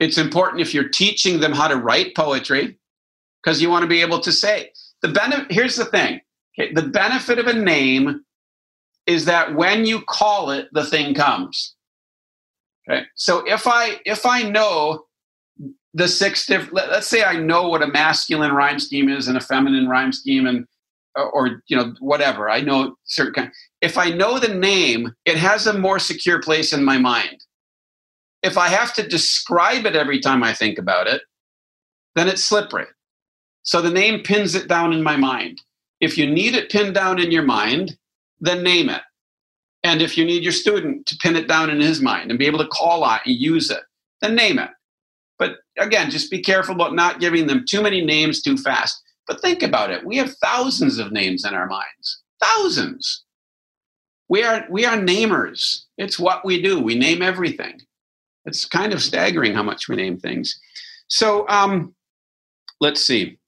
It's 0.00 0.18
important 0.18 0.62
if 0.62 0.72
you're 0.72 0.88
teaching 0.88 1.40
them 1.40 1.52
how 1.52 1.68
to 1.68 1.76
write 1.76 2.16
poetry 2.16 2.78
because 3.42 3.60
you 3.60 3.70
want 3.70 3.82
to 3.82 3.88
be 3.88 4.00
able 4.00 4.20
to 4.20 4.32
say 4.32 4.72
the 5.02 5.08
benefit. 5.08 5.52
Here's 5.52 5.76
the 5.76 5.84
thing: 5.84 6.20
okay, 6.58 6.72
the 6.72 6.82
benefit 6.82 7.38
of 7.38 7.46
a 7.46 7.52
name 7.52 8.24
is 9.06 9.26
that 9.26 9.54
when 9.54 9.84
you 9.84 10.00
call 10.02 10.50
it, 10.50 10.68
the 10.72 10.84
thing 10.84 11.14
comes. 11.14 11.74
Okay, 12.88 13.02
so 13.14 13.44
if 13.46 13.66
I 13.66 14.00
if 14.06 14.24
I 14.24 14.42
know 14.42 15.04
the 15.92 16.08
six 16.08 16.46
different, 16.46 16.72
let, 16.72 16.88
us 16.90 17.06
say 17.06 17.22
I 17.22 17.36
know 17.36 17.68
what 17.68 17.82
a 17.82 17.86
masculine 17.86 18.52
rhyme 18.52 18.78
scheme 18.78 19.08
is 19.08 19.28
and 19.28 19.36
a 19.36 19.40
feminine 19.40 19.88
rhyme 19.88 20.12
scheme, 20.12 20.46
and 20.46 20.66
or 21.14 21.62
you 21.66 21.76
know 21.76 21.94
whatever 22.00 22.48
I 22.48 22.62
know 22.62 22.96
certain 23.04 23.34
kind. 23.34 23.52
If 23.82 23.98
I 23.98 24.10
know 24.10 24.38
the 24.38 24.54
name, 24.54 25.12
it 25.26 25.36
has 25.36 25.66
a 25.66 25.78
more 25.78 25.98
secure 25.98 26.40
place 26.40 26.72
in 26.72 26.84
my 26.84 26.96
mind. 26.96 27.44
If 28.42 28.56
I 28.56 28.68
have 28.68 28.94
to 28.94 29.06
describe 29.06 29.86
it 29.86 29.96
every 29.96 30.20
time 30.20 30.42
I 30.42 30.54
think 30.54 30.78
about 30.78 31.06
it, 31.06 31.22
then 32.14 32.28
it's 32.28 32.44
slippery. 32.44 32.86
So 33.62 33.82
the 33.82 33.90
name 33.90 34.22
pins 34.22 34.54
it 34.54 34.68
down 34.68 34.92
in 34.92 35.02
my 35.02 35.16
mind. 35.16 35.60
If 36.00 36.16
you 36.16 36.28
need 36.28 36.54
it 36.54 36.70
pinned 36.70 36.94
down 36.94 37.20
in 37.20 37.30
your 37.30 37.42
mind, 37.42 37.96
then 38.40 38.62
name 38.62 38.88
it. 38.88 39.02
And 39.82 40.02
if 40.02 40.16
you 40.16 40.24
need 40.24 40.42
your 40.42 40.52
student 40.52 41.06
to 41.06 41.16
pin 41.16 41.36
it 41.36 41.48
down 41.48 41.70
in 41.70 41.80
his 41.80 42.00
mind 42.00 42.30
and 42.30 42.38
be 42.38 42.46
able 42.46 42.58
to 42.58 42.68
call 42.68 43.04
on 43.04 43.20
and 43.24 43.34
use 43.36 43.70
it, 43.70 43.82
then 44.20 44.34
name 44.34 44.58
it. 44.58 44.70
But 45.38 45.56
again, 45.78 46.10
just 46.10 46.30
be 46.30 46.42
careful 46.42 46.74
about 46.74 46.94
not 46.94 47.20
giving 47.20 47.46
them 47.46 47.64
too 47.66 47.82
many 47.82 48.04
names 48.04 48.42
too 48.42 48.56
fast. 48.56 49.02
But 49.26 49.40
think 49.40 49.62
about 49.62 49.90
it. 49.90 50.04
We 50.04 50.16
have 50.16 50.34
thousands 50.42 50.98
of 50.98 51.12
names 51.12 51.44
in 51.44 51.54
our 51.54 51.66
minds. 51.66 52.22
Thousands. 52.42 53.24
We 54.28 54.42
are 54.42 54.66
we 54.70 54.84
are 54.84 54.96
namers. 54.96 55.82
It's 55.98 56.18
what 56.18 56.44
we 56.44 56.60
do. 56.62 56.80
We 56.80 56.94
name 56.94 57.22
everything. 57.22 57.80
It's 58.50 58.64
kind 58.64 58.92
of 58.92 59.00
staggering 59.00 59.54
how 59.54 59.62
much 59.62 59.88
we 59.88 59.94
name 59.94 60.18
things. 60.18 60.60
So 61.06 61.48
um, 61.48 61.94
let's 62.80 63.00
see. 63.00 63.38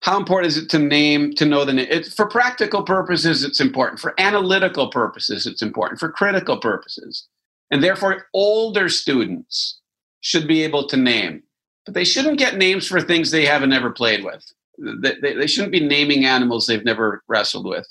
How 0.00 0.18
important 0.18 0.48
is 0.48 0.56
it 0.56 0.70
to 0.70 0.78
name 0.78 1.34
to 1.34 1.44
know 1.44 1.64
the 1.64 1.74
name? 1.74 1.86
It, 1.90 2.06
for 2.06 2.26
practical 2.26 2.82
purposes, 2.82 3.44
it's 3.44 3.60
important. 3.60 4.00
For 4.00 4.18
analytical 4.18 4.88
purposes, 4.88 5.46
it's 5.46 5.62
important. 5.62 6.00
For 6.00 6.10
critical 6.10 6.56
purposes, 6.56 7.28
and 7.70 7.84
therefore, 7.84 8.26
older 8.32 8.88
students 8.88 9.80
should 10.20 10.48
be 10.48 10.62
able 10.64 10.88
to 10.88 10.96
name, 10.96 11.42
but 11.84 11.94
they 11.94 12.04
shouldn't 12.04 12.38
get 12.38 12.56
names 12.56 12.86
for 12.86 13.00
things 13.00 13.30
they 13.30 13.44
haven't 13.44 13.74
ever 13.74 13.90
played 13.90 14.24
with. 14.24 14.42
They, 14.78 15.14
they, 15.20 15.34
they 15.34 15.46
shouldn't 15.46 15.72
be 15.72 15.86
naming 15.86 16.24
animals 16.24 16.66
they've 16.66 16.84
never 16.84 17.22
wrestled 17.28 17.66
with. 17.66 17.86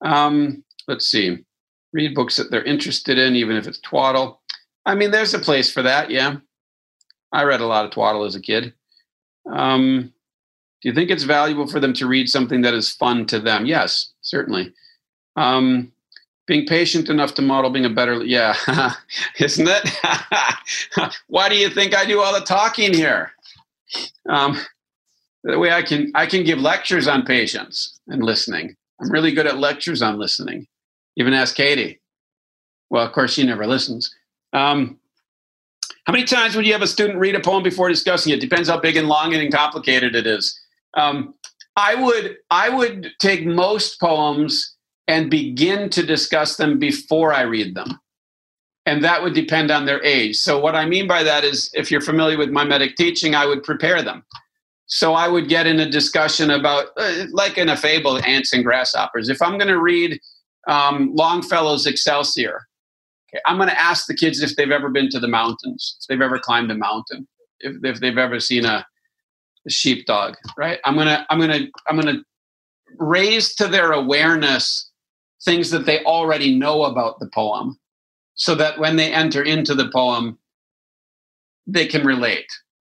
Um, 0.00 0.64
let's 0.86 1.08
see. 1.08 1.38
Read 1.92 2.14
books 2.14 2.36
that 2.36 2.50
they're 2.50 2.64
interested 2.64 3.18
in, 3.18 3.34
even 3.34 3.56
if 3.56 3.66
it's 3.66 3.80
twaddle. 3.80 4.40
I 4.86 4.94
mean, 4.94 5.10
there's 5.10 5.34
a 5.34 5.38
place 5.38 5.72
for 5.72 5.82
that. 5.82 6.10
Yeah, 6.10 6.36
I 7.32 7.44
read 7.44 7.60
a 7.60 7.66
lot 7.66 7.84
of 7.84 7.90
twaddle 7.90 8.24
as 8.24 8.34
a 8.34 8.40
kid. 8.40 8.74
Um, 9.50 10.12
do 10.82 10.88
you 10.88 10.94
think 10.94 11.10
it's 11.10 11.24
valuable 11.24 11.66
for 11.66 11.80
them 11.80 11.94
to 11.94 12.06
read 12.06 12.28
something 12.28 12.62
that 12.62 12.74
is 12.74 12.90
fun 12.90 13.26
to 13.26 13.40
them? 13.40 13.66
Yes, 13.66 14.12
certainly. 14.20 14.72
Um, 15.36 15.92
being 16.46 16.66
patient 16.66 17.08
enough 17.08 17.34
to 17.34 17.42
model 17.42 17.70
being 17.70 17.86
a 17.86 17.90
better, 17.90 18.22
yeah, 18.22 18.54
isn't 19.40 19.66
it? 19.68 19.90
Why 21.28 21.48
do 21.48 21.56
you 21.56 21.70
think 21.70 21.96
I 21.96 22.04
do 22.04 22.20
all 22.20 22.38
the 22.38 22.44
talking 22.44 22.92
here? 22.92 23.32
Um, 24.28 24.58
the 25.42 25.58
way 25.58 25.72
I 25.72 25.82
can 25.82 26.10
I 26.14 26.26
can 26.26 26.44
give 26.44 26.58
lectures 26.58 27.08
on 27.08 27.24
patience 27.24 27.98
and 28.08 28.22
listening. 28.22 28.76
I'm 29.00 29.10
really 29.10 29.32
good 29.32 29.46
at 29.46 29.58
lectures 29.58 30.02
on 30.02 30.18
listening. 30.18 30.66
Even 31.16 31.34
ask 31.34 31.54
Katie. 31.54 32.00
Well, 32.90 33.04
of 33.04 33.12
course, 33.12 33.32
she 33.32 33.44
never 33.44 33.66
listens. 33.66 34.14
Um, 34.54 34.98
how 36.06 36.12
many 36.12 36.24
times 36.24 36.54
would 36.54 36.66
you 36.66 36.72
have 36.72 36.82
a 36.82 36.86
student 36.86 37.18
read 37.18 37.34
a 37.34 37.40
poem 37.40 37.62
before 37.62 37.88
discussing 37.88 38.32
it? 38.32 38.40
Depends 38.40 38.68
how 38.68 38.78
big 38.78 38.96
and 38.96 39.08
long 39.08 39.34
and 39.34 39.52
complicated 39.52 40.14
it 40.14 40.26
is. 40.26 40.58
Um, 40.94 41.34
I 41.76 41.94
would 41.96 42.36
I 42.50 42.68
would 42.68 43.10
take 43.18 43.44
most 43.44 44.00
poems 44.00 44.76
and 45.08 45.30
begin 45.30 45.90
to 45.90 46.02
discuss 46.04 46.56
them 46.56 46.78
before 46.78 47.32
I 47.32 47.42
read 47.42 47.74
them, 47.74 47.98
and 48.86 49.02
that 49.02 49.22
would 49.22 49.34
depend 49.34 49.70
on 49.70 49.84
their 49.84 50.02
age. 50.04 50.36
So 50.36 50.58
what 50.58 50.76
I 50.76 50.86
mean 50.86 51.08
by 51.08 51.22
that 51.24 51.42
is, 51.42 51.70
if 51.74 51.90
you're 51.90 52.00
familiar 52.00 52.38
with 52.38 52.50
mimetic 52.50 52.96
teaching, 52.96 53.34
I 53.34 53.46
would 53.46 53.62
prepare 53.64 54.02
them. 54.02 54.24
So 54.86 55.14
I 55.14 55.28
would 55.28 55.48
get 55.48 55.66
in 55.66 55.80
a 55.80 55.90
discussion 55.90 56.50
about, 56.50 56.88
uh, 56.96 57.24
like 57.32 57.58
in 57.58 57.70
a 57.70 57.76
fable, 57.76 58.18
ants 58.24 58.52
and 58.52 58.62
grasshoppers. 58.62 59.28
If 59.28 59.40
I'm 59.40 59.56
going 59.58 59.68
to 59.68 59.80
read 59.80 60.20
um, 60.68 61.14
Longfellow's 61.14 61.86
Excelsior, 61.86 62.68
I'm 63.46 63.56
going 63.56 63.68
to 63.68 63.80
ask 63.80 64.06
the 64.06 64.14
kids 64.14 64.40
if 64.40 64.56
they've 64.56 64.70
ever 64.70 64.88
been 64.88 65.08
to 65.10 65.20
the 65.20 65.28
mountains, 65.28 65.96
if 66.00 66.06
they've 66.06 66.22
ever 66.22 66.38
climbed 66.38 66.70
a 66.70 66.74
mountain, 66.76 67.26
if, 67.60 67.76
if 67.82 68.00
they've 68.00 68.18
ever 68.18 68.40
seen 68.40 68.64
a, 68.64 68.86
a 69.66 69.70
sheepdog, 69.70 70.34
right? 70.56 70.78
I'm 70.84 70.94
going 70.94 71.08
to 71.08 71.26
I'm 71.30 71.38
going 71.38 71.50
to 71.50 71.70
I'm 71.88 71.98
going 71.98 72.14
to 72.14 72.22
raise 72.98 73.54
to 73.56 73.66
their 73.66 73.92
awareness 73.92 74.90
things 75.44 75.70
that 75.70 75.86
they 75.86 76.02
already 76.04 76.56
know 76.56 76.84
about 76.84 77.18
the 77.18 77.28
poem 77.34 77.78
so 78.34 78.54
that 78.54 78.78
when 78.78 78.96
they 78.96 79.12
enter 79.12 79.42
into 79.42 79.74
the 79.74 79.90
poem 79.90 80.38
they 81.66 81.86
can 81.86 82.06
relate 82.06 82.46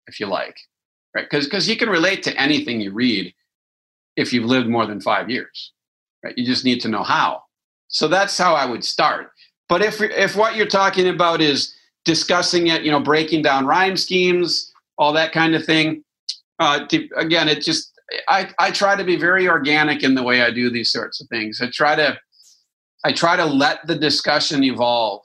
if 0.06 0.20
you 0.20 0.26
like 0.26 0.56
right? 1.14 1.26
Because 1.28 1.46
because 1.46 1.68
you 1.68 1.76
can 1.76 1.88
relate 1.88 2.22
to 2.24 2.40
anything 2.40 2.80
you 2.80 2.92
read 2.92 3.32
if 4.16 4.32
you've 4.32 4.44
lived 4.44 4.68
more 4.68 4.86
than 4.86 5.00
5 5.00 5.30
years 5.30 5.72
right? 6.22 6.36
You 6.36 6.44
just 6.44 6.64
need 6.64 6.80
to 6.80 6.88
know 6.88 7.02
how. 7.02 7.42
So 7.88 8.08
that's 8.08 8.36
how 8.36 8.54
i 8.54 8.66
would 8.66 8.84
start 8.84 9.30
but 9.68 9.82
if 9.82 10.00
if 10.00 10.36
what 10.36 10.56
you're 10.56 10.66
talking 10.66 11.08
about 11.08 11.40
is 11.40 11.74
discussing 12.04 12.66
it, 12.66 12.82
you 12.82 12.90
know, 12.90 13.00
breaking 13.00 13.42
down 13.42 13.66
rhyme 13.66 13.96
schemes, 13.96 14.72
all 14.98 15.12
that 15.12 15.32
kind 15.32 15.54
of 15.54 15.64
thing, 15.64 16.04
uh, 16.58 16.86
again, 17.16 17.48
it 17.48 17.62
just 17.62 17.92
I, 18.28 18.50
I 18.58 18.70
try 18.70 18.96
to 18.96 19.04
be 19.04 19.16
very 19.16 19.48
organic 19.48 20.02
in 20.02 20.14
the 20.14 20.22
way 20.22 20.42
I 20.42 20.50
do 20.50 20.70
these 20.70 20.92
sorts 20.92 21.20
of 21.20 21.28
things. 21.28 21.60
I 21.60 21.70
try 21.70 21.96
to 21.96 22.18
I 23.04 23.12
try 23.12 23.36
to 23.36 23.44
let 23.44 23.86
the 23.86 23.94
discussion 23.94 24.62
evolve. 24.64 25.22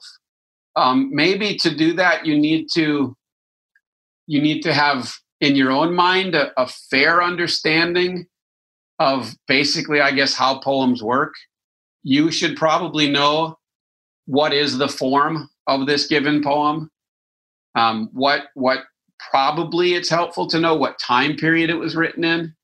Um, 0.76 1.10
maybe 1.12 1.56
to 1.56 1.74
do 1.74 1.92
that, 1.94 2.26
you 2.26 2.38
need 2.38 2.68
to 2.74 3.16
you 4.26 4.40
need 4.40 4.62
to 4.62 4.72
have 4.72 5.12
in 5.40 5.56
your 5.56 5.70
own 5.70 5.94
mind 5.94 6.34
a, 6.34 6.52
a 6.60 6.66
fair 6.66 7.22
understanding 7.22 8.26
of 8.98 9.34
basically, 9.48 10.00
I 10.00 10.12
guess, 10.12 10.34
how 10.34 10.60
poems 10.60 11.02
work. 11.02 11.32
You 12.02 12.30
should 12.30 12.56
probably 12.56 13.10
know 13.10 13.56
what 14.30 14.52
is 14.52 14.78
the 14.78 14.88
form 14.88 15.48
of 15.66 15.86
this 15.86 16.06
given 16.06 16.42
poem? 16.42 16.90
Um, 17.74 18.08
what 18.12 18.44
what 18.54 18.84
probably 19.30 19.94
it's 19.94 20.08
helpful 20.08 20.46
to 20.48 20.60
know 20.60 20.74
what 20.74 20.98
time 20.98 21.36
period 21.36 21.70
it 21.70 21.74
was 21.74 21.96
written 21.96 22.24
in. 22.24 22.54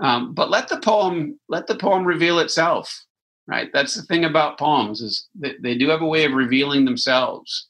Um, 0.00 0.34
but 0.34 0.50
let 0.50 0.68
the 0.68 0.80
poem 0.80 1.38
let 1.48 1.66
the 1.66 1.76
poem 1.76 2.04
reveal 2.04 2.38
itself 2.38 3.04
right? 3.48 3.70
That's 3.72 3.94
the 3.94 4.02
thing 4.02 4.24
about 4.24 4.58
poems 4.58 5.00
is 5.00 5.28
they 5.34 5.76
do 5.76 5.88
have 5.88 6.00
a 6.00 6.06
way 6.06 6.24
of 6.24 6.32
revealing 6.32 6.84
themselves. 6.84 7.66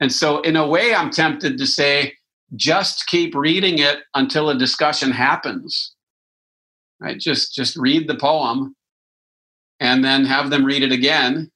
And 0.00 0.10
so 0.10 0.40
in 0.40 0.56
a 0.56 0.66
way 0.66 0.94
i'm 0.94 1.10
tempted 1.10 1.58
to 1.58 1.66
say 1.66 2.14
just 2.56 3.06
keep 3.06 3.34
reading 3.34 3.78
it 3.78 3.98
until 4.14 4.50
a 4.50 4.58
discussion 4.58 5.10
happens 5.10 5.94
right? 7.00 7.18
Just 7.18 7.54
just 7.54 7.76
read 7.76 8.08
the 8.08 8.16
poem 8.16 8.74
and 9.80 10.04
then 10.04 10.24
have 10.24 10.50
them 10.50 10.64
read 10.64 10.82
it 10.82 10.92
again 10.92 11.50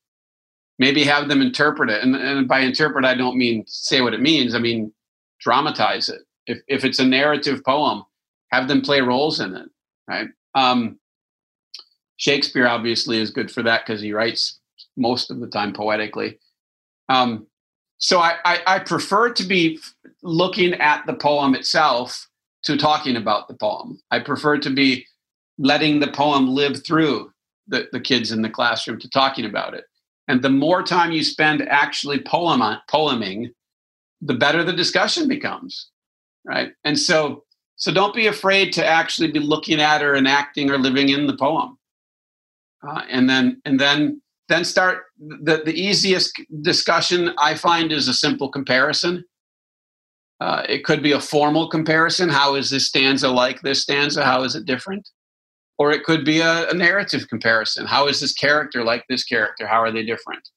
maybe 0.78 1.04
have 1.04 1.28
them 1.28 1.42
interpret 1.42 1.90
it. 1.90 2.02
And, 2.02 2.14
and 2.14 2.48
by 2.48 2.60
interpret, 2.60 3.04
I 3.04 3.14
don't 3.14 3.36
mean 3.36 3.64
say 3.66 4.00
what 4.00 4.14
it 4.14 4.20
means. 4.20 4.54
I 4.54 4.58
mean 4.58 4.92
dramatize 5.40 6.08
it. 6.08 6.22
If 6.46 6.58
if 6.68 6.84
it's 6.84 6.98
a 6.98 7.04
narrative 7.04 7.64
poem, 7.64 8.04
have 8.50 8.68
them 8.68 8.80
play 8.80 9.00
roles 9.00 9.40
in 9.40 9.54
it. 9.54 9.68
Right. 10.08 10.28
Um, 10.54 10.98
Shakespeare 12.16 12.66
obviously 12.66 13.18
is 13.18 13.30
good 13.30 13.50
for 13.50 13.62
that 13.62 13.86
because 13.86 14.00
he 14.00 14.12
writes 14.12 14.58
most 14.96 15.30
of 15.30 15.40
the 15.40 15.46
time 15.46 15.72
poetically. 15.72 16.38
Um, 17.08 17.46
so 17.98 18.20
I, 18.20 18.34
I, 18.44 18.60
I 18.66 18.78
prefer 18.80 19.32
to 19.32 19.44
be 19.44 19.78
looking 20.22 20.74
at 20.74 21.06
the 21.06 21.14
poem 21.14 21.54
itself 21.54 22.28
to 22.64 22.76
talking 22.76 23.16
about 23.16 23.48
the 23.48 23.54
poem. 23.54 24.00
I 24.10 24.20
prefer 24.20 24.58
to 24.58 24.70
be 24.70 25.06
letting 25.58 26.00
the 26.00 26.10
poem 26.10 26.48
live 26.48 26.84
through 26.84 27.32
the, 27.66 27.88
the 27.92 28.00
kids 28.00 28.32
in 28.32 28.42
the 28.42 28.50
classroom 28.50 28.98
to 29.00 29.10
talking 29.10 29.44
about 29.44 29.74
it. 29.74 29.84
And 30.28 30.42
the 30.42 30.50
more 30.50 30.82
time 30.82 31.10
you 31.12 31.24
spend 31.24 31.62
actually 31.62 32.20
poem, 32.20 32.62
poeming, 32.88 33.50
the 34.20 34.34
better 34.34 34.62
the 34.62 34.72
discussion 34.72 35.26
becomes. 35.26 35.90
Right. 36.44 36.72
And 36.84 36.98
so 36.98 37.44
so 37.76 37.92
don't 37.92 38.14
be 38.14 38.26
afraid 38.26 38.72
to 38.74 38.84
actually 38.84 39.30
be 39.30 39.38
looking 39.38 39.80
at 39.80 40.02
or 40.02 40.16
enacting 40.16 40.70
or 40.70 40.78
living 40.78 41.10
in 41.10 41.26
the 41.26 41.36
poem. 41.36 41.78
Uh, 42.86 43.02
and 43.08 43.28
then 43.28 43.60
and 43.64 43.78
then 43.78 44.20
then 44.48 44.64
start 44.64 45.04
the, 45.18 45.62
the 45.64 45.74
easiest 45.74 46.32
discussion 46.62 47.32
I 47.38 47.54
find 47.54 47.92
is 47.92 48.08
a 48.08 48.14
simple 48.14 48.50
comparison. 48.50 49.24
Uh, 50.40 50.62
it 50.68 50.84
could 50.84 51.02
be 51.02 51.12
a 51.12 51.20
formal 51.20 51.68
comparison. 51.68 52.28
How 52.28 52.54
is 52.54 52.70
this 52.70 52.86
stanza 52.86 53.28
like 53.28 53.60
this 53.62 53.82
stanza? 53.82 54.24
How 54.24 54.42
is 54.44 54.54
it 54.54 54.64
different? 54.64 55.08
Or 55.78 55.92
it 55.92 56.04
could 56.04 56.24
be 56.24 56.40
a, 56.40 56.68
a 56.68 56.74
narrative 56.74 57.28
comparison. 57.28 57.86
How 57.86 58.08
is 58.08 58.20
this 58.20 58.32
character 58.32 58.82
like 58.82 59.04
this 59.08 59.24
character? 59.24 59.66
How 59.66 59.80
are 59.80 59.92
they 59.92 60.04
different? 60.04 60.48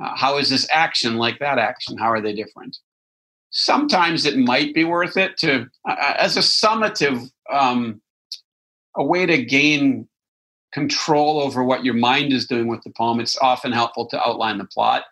Uh, 0.00 0.14
how 0.16 0.36
is 0.38 0.50
this 0.50 0.68
action 0.72 1.16
like 1.16 1.38
that 1.38 1.58
action? 1.58 1.96
How 1.96 2.10
are 2.10 2.20
they 2.20 2.34
different? 2.34 2.76
Sometimes 3.50 4.26
it 4.26 4.36
might 4.36 4.74
be 4.74 4.84
worth 4.84 5.16
it 5.16 5.36
to, 5.38 5.66
uh, 5.88 6.14
as 6.18 6.36
a 6.36 6.40
summative, 6.40 7.30
um, 7.50 8.02
a 8.96 9.04
way 9.04 9.26
to 9.26 9.44
gain 9.44 10.08
control 10.72 11.40
over 11.40 11.62
what 11.62 11.84
your 11.84 11.94
mind 11.94 12.32
is 12.32 12.46
doing 12.46 12.66
with 12.66 12.82
the 12.82 12.90
poem. 12.90 13.20
It's 13.20 13.38
often 13.38 13.72
helpful 13.72 14.06
to 14.06 14.20
outline 14.20 14.58
the 14.58 14.64
plot. 14.66 15.04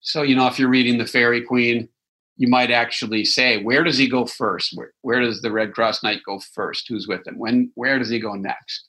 So, 0.00 0.22
you 0.22 0.36
know, 0.36 0.46
if 0.46 0.58
you're 0.58 0.68
reading 0.68 0.98
The 0.98 1.06
Faerie 1.06 1.44
Queene, 1.44 1.88
you 2.36 2.48
might 2.48 2.70
actually 2.70 3.24
say, 3.24 3.62
where 3.62 3.82
does 3.82 3.96
he 3.96 4.08
go 4.08 4.26
first? 4.26 4.72
Where, 4.74 4.92
where 5.02 5.20
does 5.20 5.40
the 5.40 5.50
Red 5.50 5.72
Cross 5.72 6.02
Knight 6.02 6.20
go 6.24 6.40
first? 6.54 6.86
Who's 6.88 7.08
with 7.08 7.26
him? 7.26 7.38
When 7.38 7.70
where 7.74 7.98
does 7.98 8.10
he 8.10 8.20
go 8.20 8.34
next? 8.34 8.88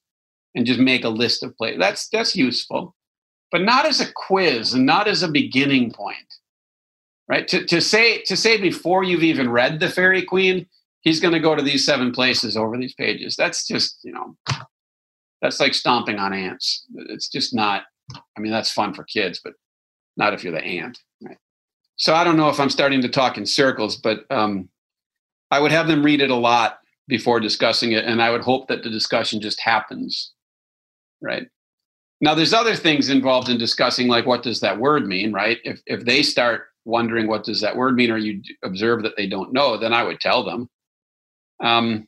And 0.55 0.65
just 0.65 0.79
make 0.79 1.03
a 1.03 1.09
list 1.09 1.43
of 1.43 1.55
places. 1.55 1.79
That's 1.79 2.09
that's 2.09 2.35
useful. 2.35 2.95
But 3.51 3.61
not 3.61 3.85
as 3.85 4.01
a 4.01 4.11
quiz 4.13 4.73
and 4.73 4.85
not 4.85 5.07
as 5.07 5.23
a 5.23 5.27
beginning 5.27 5.91
point. 5.91 6.17
Right? 7.29 7.47
To, 7.49 7.65
to 7.65 7.81
say 7.81 8.21
to 8.23 8.35
say 8.35 8.59
before 8.59 9.03
you've 9.03 9.23
even 9.23 9.49
read 9.49 9.79
the 9.79 9.89
Faerie 9.89 10.25
Queene, 10.25 10.67
he's 11.01 11.19
going 11.19 11.33
to 11.33 11.39
go 11.39 11.55
to 11.55 11.61
these 11.61 11.85
seven 11.85 12.11
places 12.11 12.57
over 12.57 12.77
these 12.77 12.93
pages. 12.93 13.35
That's 13.35 13.67
just, 13.67 13.99
you 14.03 14.13
know, 14.13 14.35
that's 15.41 15.59
like 15.59 15.73
stomping 15.73 16.17
on 16.19 16.33
ants. 16.33 16.85
It's 16.95 17.29
just 17.29 17.53
not 17.53 17.83
I 18.37 18.39
mean, 18.39 18.51
that's 18.51 18.71
fun 18.71 18.93
for 18.93 19.03
kids, 19.03 19.41
but 19.43 19.53
not 20.15 20.33
if 20.33 20.43
you're 20.43 20.53
the 20.53 20.63
ant. 20.63 20.99
Right? 21.21 21.37
So 21.97 22.13
I 22.13 22.23
don't 22.23 22.37
know 22.37 22.49
if 22.49 22.59
I'm 22.59 22.69
starting 22.69 23.01
to 23.01 23.09
talk 23.09 23.37
in 23.37 23.45
circles, 23.45 23.97
but 23.97 24.25
um, 24.29 24.69
I 25.51 25.59
would 25.59 25.71
have 25.71 25.87
them 25.87 26.03
read 26.03 26.21
it 26.21 26.29
a 26.29 26.35
lot 26.35 26.79
before 27.07 27.39
discussing 27.39 27.91
it, 27.93 28.05
and 28.05 28.21
I 28.21 28.29
would 28.29 28.41
hope 28.41 28.67
that 28.67 28.83
the 28.83 28.89
discussion 28.89 29.41
just 29.41 29.59
happens. 29.59 30.31
Right 31.21 31.47
now, 32.21 32.35
there's 32.35 32.53
other 32.53 32.75
things 32.75 33.09
involved 33.09 33.49
in 33.49 33.57
discussing, 33.57 34.07
like 34.07 34.25
what 34.25 34.43
does 34.43 34.59
that 34.59 34.79
word 34.79 35.07
mean? 35.07 35.33
Right? 35.33 35.57
If 35.63 35.81
if 35.87 36.05
they 36.05 36.21
start 36.21 36.67
wondering 36.85 37.27
what 37.27 37.43
does 37.43 37.61
that 37.61 37.75
word 37.75 37.95
mean, 37.95 38.11
or 38.11 38.17
you 38.17 38.41
observe 38.63 39.03
that 39.03 39.17
they 39.17 39.27
don't 39.27 39.51
know, 39.51 39.77
then 39.77 39.93
I 39.93 40.03
would 40.03 40.19
tell 40.19 40.43
them. 40.43 40.69
Um, 41.59 42.07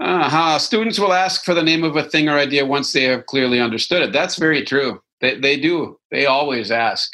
uh, 0.00 0.58
students 0.58 0.98
will 0.98 1.12
ask 1.12 1.44
for 1.44 1.54
the 1.54 1.62
name 1.62 1.84
of 1.84 1.96
a 1.96 2.02
thing 2.02 2.28
or 2.28 2.38
idea 2.38 2.66
once 2.66 2.92
they 2.92 3.04
have 3.04 3.26
clearly 3.26 3.60
understood 3.60 4.02
it. 4.02 4.12
That's 4.12 4.36
very 4.36 4.64
true. 4.64 5.02
They 5.20 5.38
they 5.38 5.60
do. 5.60 5.98
They 6.10 6.24
always 6.24 6.70
ask. 6.70 7.12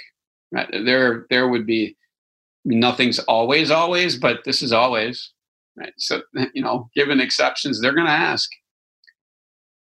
Right? 0.52 0.68
There, 0.84 1.26
there 1.30 1.48
would 1.48 1.66
be 1.66 1.96
nothing's 2.64 3.18
always 3.20 3.70
always, 3.70 4.16
but 4.16 4.44
this 4.44 4.62
is 4.62 4.72
always. 4.72 5.32
Right? 5.76 5.92
So 5.98 6.22
you 6.54 6.62
know, 6.62 6.90
given 6.94 7.20
exceptions, 7.20 7.80
they're 7.80 7.94
going 7.94 8.06
to 8.06 8.12
ask. 8.12 8.50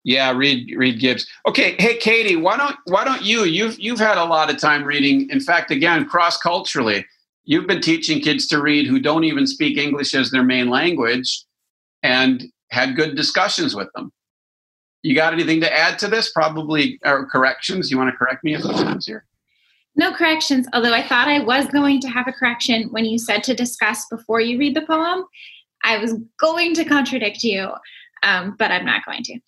Yeah, 0.07 0.33
read 0.33 0.71
read 0.77 1.01
Gibbs. 1.01 1.27
Okay, 1.49 1.77
hey 1.79 1.97
Katie, 1.97 2.37
why 2.37 2.59
don't 2.59 2.77
why 2.85 3.05
don't 3.05 3.23
you? 3.23 3.45
You've 3.45 3.81
you've 3.81 3.99
had 3.99 4.19
a 4.19 4.25
lot 4.25 4.51
of 4.51 4.59
time 4.59 4.85
reading. 4.85 5.31
In 5.31 5.41
fact, 5.41 5.71
again, 5.71 6.05
cross 6.05 6.37
culturally, 6.37 7.07
you've 7.45 7.67
been 7.67 7.81
teaching 7.81 8.21
kids 8.21 8.47
to 8.49 8.61
read 8.61 8.87
who 8.87 9.01
don't 9.01 9.25
even 9.25 9.47
speak 9.47 9.79
English 9.79 10.15
as 10.15 10.31
their 10.31 10.43
main 10.43 10.69
language, 10.69 11.45
and 12.03 12.45
had 12.71 12.97
good 12.97 13.17
discussions 13.17 13.75
with 13.75 13.89
them. 13.95 14.13
You 15.03 15.15
got 15.15 15.33
anything 15.33 15.63
to 15.63 15.73
add 15.73 15.99
to 16.01 16.09
this? 16.09 16.31
Probably 16.33 16.99
or 17.03 17.25
corrections. 17.25 17.91
You 17.91 17.97
want 17.97 18.11
to 18.11 18.17
correct 18.17 18.45
me 18.45 18.55
few 18.57 18.73
times 18.73 19.07
here? 19.07 19.25
No 19.97 20.13
corrections, 20.13 20.67
although 20.73 20.93
I 20.93 21.07
thought 21.07 21.29
I 21.29 21.41
was 21.41 21.67
going 21.67 22.01
to 22.01 22.09
have 22.09 22.27
a 22.27 22.33
correction 22.33 22.89
when 22.91 23.05
you 23.05 23.19
said 23.19 23.45
to 23.45 23.55
discuss 23.55 24.07
before 24.07 24.41
you 24.41 24.59
read 24.59 24.75
the 24.75 24.83
poem. 24.83 25.25
I 25.85 25.99
was 25.99 26.15
going 26.41 26.75
to 26.75 26.85
contradict 26.85 27.45
you, 27.45 27.71
um, 28.23 28.57
but 28.59 28.73
I'm 28.73 28.85
not 28.85 29.05
going 29.05 29.23
to. 29.23 29.39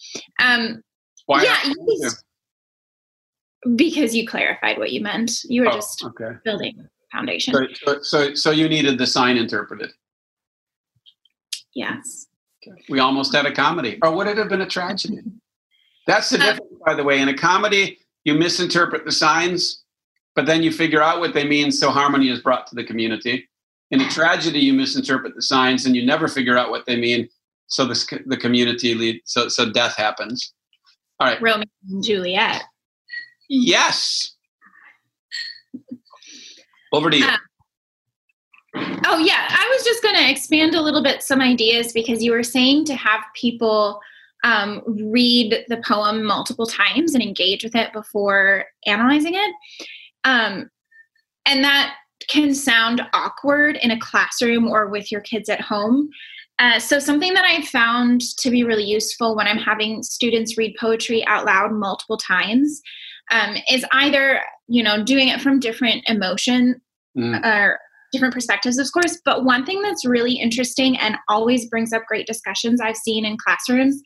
Um, 0.40 0.82
Why? 1.26 1.42
Yeah, 1.42 1.56
you 1.64 2.10
because 3.74 4.14
you 4.14 4.26
clarified 4.26 4.78
what 4.78 4.92
you 4.92 5.00
meant. 5.00 5.40
You 5.44 5.62
were 5.62 5.68
oh, 5.68 5.72
just 5.72 6.04
okay. 6.04 6.32
building 6.44 6.86
foundation. 7.10 7.54
So, 7.84 8.00
so, 8.02 8.34
so, 8.34 8.50
you 8.52 8.68
needed 8.68 8.98
the 8.98 9.06
sign 9.06 9.36
interpreted. 9.36 9.90
Yes. 11.74 12.28
Okay. 12.62 12.80
We 12.88 13.00
almost 13.00 13.34
had 13.34 13.46
a 13.46 13.52
comedy, 13.52 13.98
or 14.02 14.14
would 14.14 14.28
it 14.28 14.36
have 14.36 14.48
been 14.48 14.60
a 14.60 14.68
tragedy? 14.68 15.18
That's 16.06 16.30
the 16.30 16.38
uh, 16.38 16.44
difference, 16.44 16.72
by 16.84 16.94
the 16.94 17.02
way. 17.02 17.20
In 17.20 17.28
a 17.28 17.36
comedy, 17.36 17.98
you 18.24 18.34
misinterpret 18.34 19.04
the 19.04 19.10
signs 19.10 19.84
but 20.36 20.44
then 20.44 20.62
you 20.62 20.70
figure 20.70 21.02
out 21.02 21.18
what 21.18 21.34
they 21.34 21.44
mean 21.44 21.72
so 21.72 21.90
harmony 21.90 22.28
is 22.28 22.40
brought 22.40 22.66
to 22.68 22.74
the 22.76 22.84
community. 22.84 23.48
In 23.90 24.00
a 24.00 24.08
tragedy 24.08 24.60
you 24.60 24.74
misinterpret 24.74 25.34
the 25.34 25.42
signs 25.42 25.86
and 25.86 25.96
you 25.96 26.04
never 26.04 26.28
figure 26.28 26.56
out 26.56 26.70
what 26.70 26.86
they 26.86 26.96
mean 26.96 27.28
so 27.66 27.84
this, 27.84 28.06
the 28.26 28.36
community 28.36 28.94
lead 28.94 29.22
so, 29.24 29.48
so 29.48 29.72
death 29.72 29.96
happens. 29.96 30.52
All 31.18 31.26
right. 31.26 31.40
Romeo 31.40 31.64
and 31.88 32.04
juliet. 32.04 32.62
Yes. 33.48 34.34
Over 36.92 37.10
to 37.10 37.16
you. 37.16 37.26
Uh, 37.26 37.36
oh 39.06 39.18
yeah. 39.18 39.48
I 39.48 39.72
was 39.74 39.84
just 39.84 40.02
going 40.02 40.16
to 40.16 40.30
expand 40.30 40.74
a 40.74 40.82
little 40.82 41.02
bit 41.02 41.22
some 41.22 41.40
ideas 41.40 41.92
because 41.92 42.22
you 42.22 42.32
were 42.32 42.42
saying 42.42 42.84
to 42.86 42.94
have 42.94 43.22
people 43.34 44.00
um, 44.44 44.82
read 44.86 45.64
the 45.68 45.78
poem 45.78 46.22
multiple 46.22 46.66
times 46.66 47.14
and 47.14 47.22
engage 47.22 47.64
with 47.64 47.74
it 47.74 47.92
before 47.92 48.66
analyzing 48.86 49.34
it 49.34 49.54
um, 50.26 50.68
and 51.46 51.64
that 51.64 51.94
can 52.28 52.54
sound 52.54 53.02
awkward 53.14 53.76
in 53.76 53.90
a 53.90 54.00
classroom 54.00 54.66
or 54.68 54.88
with 54.88 55.10
your 55.10 55.20
kids 55.20 55.48
at 55.48 55.60
home. 55.60 56.08
Uh, 56.58 56.78
so, 56.78 56.98
something 56.98 57.34
that 57.34 57.44
I've 57.44 57.68
found 57.68 58.22
to 58.38 58.50
be 58.50 58.64
really 58.64 58.84
useful 58.84 59.36
when 59.36 59.46
I'm 59.46 59.58
having 59.58 60.02
students 60.02 60.58
read 60.58 60.74
poetry 60.80 61.24
out 61.26 61.44
loud 61.44 61.72
multiple 61.72 62.16
times 62.16 62.80
um, 63.30 63.56
is 63.70 63.84
either, 63.92 64.40
you 64.66 64.82
know, 64.82 65.02
doing 65.04 65.28
it 65.28 65.40
from 65.40 65.60
different 65.60 66.02
emotion 66.08 66.80
mm. 67.16 67.44
or 67.44 67.78
different 68.10 68.32
perspectives, 68.32 68.78
of 68.78 68.90
course. 68.92 69.20
But 69.24 69.44
one 69.44 69.66
thing 69.66 69.82
that's 69.82 70.06
really 70.06 70.34
interesting 70.34 70.96
and 70.96 71.16
always 71.28 71.68
brings 71.68 71.92
up 71.92 72.04
great 72.08 72.26
discussions 72.26 72.80
I've 72.80 72.96
seen 72.96 73.26
in 73.26 73.36
classrooms 73.36 74.00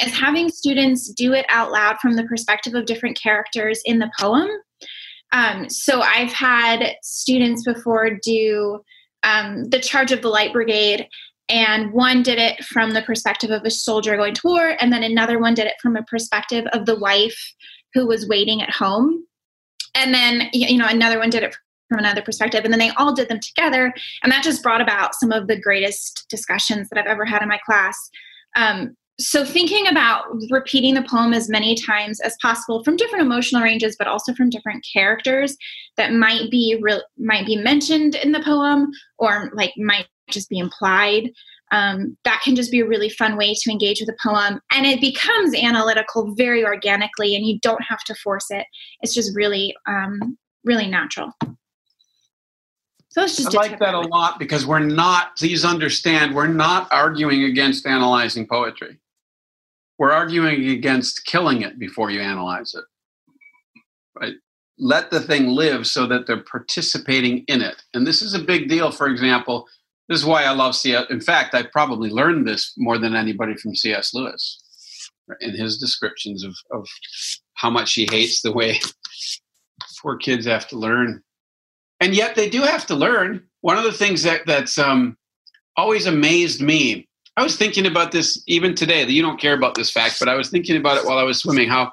is 0.00 0.12
having 0.12 0.48
students 0.48 1.12
do 1.12 1.32
it 1.32 1.46
out 1.48 1.70
loud 1.70 1.98
from 2.00 2.16
the 2.16 2.24
perspective 2.24 2.74
of 2.74 2.86
different 2.86 3.20
characters 3.20 3.80
in 3.84 4.00
the 4.00 4.10
poem. 4.18 4.48
Um, 5.32 5.68
so 5.68 6.02
I've 6.02 6.32
had 6.32 6.96
students 7.02 7.64
before 7.64 8.10
do 8.22 8.80
um, 9.22 9.64
the 9.64 9.80
charge 9.80 10.12
of 10.12 10.22
the 10.22 10.28
light 10.28 10.52
brigade, 10.52 11.08
and 11.48 11.92
one 11.92 12.22
did 12.22 12.38
it 12.38 12.64
from 12.64 12.90
the 12.90 13.02
perspective 13.02 13.50
of 13.50 13.64
a 13.64 13.70
soldier 13.70 14.16
going 14.16 14.34
to 14.34 14.46
war, 14.46 14.76
and 14.80 14.92
then 14.92 15.02
another 15.02 15.38
one 15.38 15.54
did 15.54 15.66
it 15.66 15.74
from 15.80 15.96
a 15.96 16.02
perspective 16.04 16.66
of 16.72 16.86
the 16.86 16.98
wife 16.98 17.54
who 17.94 18.06
was 18.06 18.28
waiting 18.28 18.62
at 18.62 18.70
home, 18.70 19.24
and 19.94 20.12
then 20.12 20.48
you 20.52 20.78
know 20.78 20.88
another 20.88 21.18
one 21.18 21.30
did 21.30 21.42
it 21.42 21.56
from 21.88 21.98
another 21.98 22.22
perspective, 22.22 22.64
and 22.64 22.72
then 22.72 22.80
they 22.80 22.90
all 22.90 23.14
did 23.14 23.28
them 23.28 23.40
together, 23.40 23.92
and 24.22 24.32
that 24.32 24.44
just 24.44 24.62
brought 24.62 24.80
about 24.80 25.14
some 25.14 25.32
of 25.32 25.46
the 25.46 25.60
greatest 25.60 26.26
discussions 26.28 26.88
that 26.88 26.98
I've 26.98 27.06
ever 27.06 27.24
had 27.24 27.42
in 27.42 27.48
my 27.48 27.58
class. 27.64 27.96
Um, 28.56 28.96
so 29.18 29.44
thinking 29.44 29.86
about 29.86 30.24
repeating 30.50 30.94
the 30.94 31.02
poem 31.02 31.32
as 31.32 31.48
many 31.48 31.74
times 31.74 32.18
as 32.20 32.36
possible 32.40 32.82
from 32.82 32.96
different 32.96 33.24
emotional 33.24 33.62
ranges 33.62 33.94
but 33.98 34.06
also 34.06 34.32
from 34.34 34.50
different 34.50 34.84
characters 34.92 35.56
that 35.96 36.12
might 36.12 36.50
be 36.50 36.78
real 36.80 37.02
might 37.18 37.46
be 37.46 37.56
mentioned 37.56 38.14
in 38.16 38.32
the 38.32 38.42
poem 38.42 38.90
or 39.18 39.50
like 39.54 39.72
might 39.76 40.06
just 40.30 40.48
be 40.48 40.58
implied 40.58 41.30
um, 41.72 42.18
that 42.24 42.40
can 42.44 42.54
just 42.54 42.70
be 42.70 42.80
a 42.80 42.86
really 42.86 43.08
fun 43.08 43.36
way 43.36 43.54
to 43.54 43.70
engage 43.70 44.00
with 44.00 44.10
a 44.10 44.16
poem. 44.22 44.60
And 44.72 44.84
it 44.84 45.00
becomes 45.00 45.54
analytical 45.54 46.34
very 46.34 46.64
organically 46.64 47.34
and 47.34 47.46
you 47.46 47.58
don't 47.60 47.82
have 47.82 48.00
to 48.04 48.14
force 48.14 48.46
it. 48.50 48.66
It's 49.00 49.14
just 49.14 49.34
really 49.34 49.74
um, 49.88 50.36
really 50.64 50.86
natural. 50.86 51.32
So 53.08 53.24
it's 53.24 53.36
just 53.36 53.56
I 53.56 53.60
like 53.60 53.78
that 53.78 53.94
a 53.94 54.00
lot 54.00 54.38
because 54.38 54.66
we're 54.66 54.80
not, 54.80 55.36
please 55.36 55.64
understand, 55.64 56.34
we're 56.34 56.46
not 56.46 56.88
arguing 56.92 57.44
against 57.44 57.86
analyzing 57.86 58.46
poetry 58.46 58.98
we're 60.02 60.10
arguing 60.10 60.68
against 60.70 61.24
killing 61.26 61.62
it 61.62 61.78
before 61.78 62.10
you 62.10 62.20
analyze 62.20 62.74
it. 62.74 62.82
Right? 64.20 64.34
Let 64.76 65.12
the 65.12 65.20
thing 65.20 65.46
live 65.46 65.86
so 65.86 66.08
that 66.08 66.26
they're 66.26 66.42
participating 66.42 67.44
in 67.46 67.62
it. 67.62 67.80
And 67.94 68.04
this 68.04 68.20
is 68.20 68.34
a 68.34 68.40
big 68.40 68.68
deal. 68.68 68.90
For 68.90 69.06
example, 69.06 69.68
this 70.08 70.18
is 70.18 70.26
why 70.26 70.42
I 70.42 70.50
love 70.50 70.74
C.S. 70.74 71.04
In 71.10 71.20
fact, 71.20 71.54
I 71.54 71.62
probably 71.62 72.10
learned 72.10 72.48
this 72.48 72.74
more 72.76 72.98
than 72.98 73.14
anybody 73.14 73.54
from 73.54 73.76
C.S. 73.76 74.12
Lewis 74.12 74.60
in 75.40 75.54
his 75.54 75.78
descriptions 75.78 76.42
of, 76.42 76.56
of 76.72 76.84
how 77.54 77.70
much 77.70 77.94
he 77.94 78.08
hates 78.10 78.42
the 78.42 78.50
way 78.50 78.80
poor 80.02 80.16
kids 80.16 80.46
have 80.46 80.66
to 80.70 80.76
learn. 80.76 81.22
And 82.00 82.12
yet 82.12 82.34
they 82.34 82.50
do 82.50 82.62
have 82.62 82.86
to 82.86 82.96
learn. 82.96 83.44
One 83.60 83.78
of 83.78 83.84
the 83.84 83.92
things 83.92 84.24
that, 84.24 84.46
that's 84.46 84.78
um, 84.78 85.16
always 85.76 86.06
amazed 86.06 86.60
me, 86.60 87.08
I 87.36 87.42
was 87.42 87.56
thinking 87.56 87.86
about 87.86 88.12
this 88.12 88.42
even 88.46 88.74
today, 88.74 89.04
that 89.04 89.12
you 89.12 89.22
don't 89.22 89.40
care 89.40 89.54
about 89.54 89.74
this 89.74 89.90
fact, 89.90 90.16
but 90.18 90.28
I 90.28 90.34
was 90.34 90.50
thinking 90.50 90.76
about 90.76 90.98
it 90.98 91.06
while 91.06 91.18
I 91.18 91.22
was 91.22 91.38
swimming, 91.38 91.68
how 91.68 91.92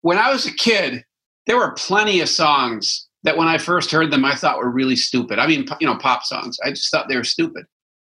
when 0.00 0.18
I 0.18 0.32
was 0.32 0.46
a 0.46 0.54
kid, 0.54 1.04
there 1.46 1.56
were 1.56 1.72
plenty 1.72 2.20
of 2.20 2.28
songs 2.28 3.06
that 3.24 3.36
when 3.36 3.48
I 3.48 3.58
first 3.58 3.90
heard 3.90 4.10
them, 4.10 4.24
I 4.24 4.34
thought 4.34 4.58
were 4.58 4.70
really 4.70 4.96
stupid. 4.96 5.38
I 5.38 5.46
mean, 5.46 5.66
you 5.80 5.86
know, 5.86 5.96
pop 5.96 6.22
songs. 6.22 6.56
I 6.64 6.70
just 6.70 6.90
thought 6.90 7.08
they 7.08 7.16
were 7.16 7.24
stupid. 7.24 7.64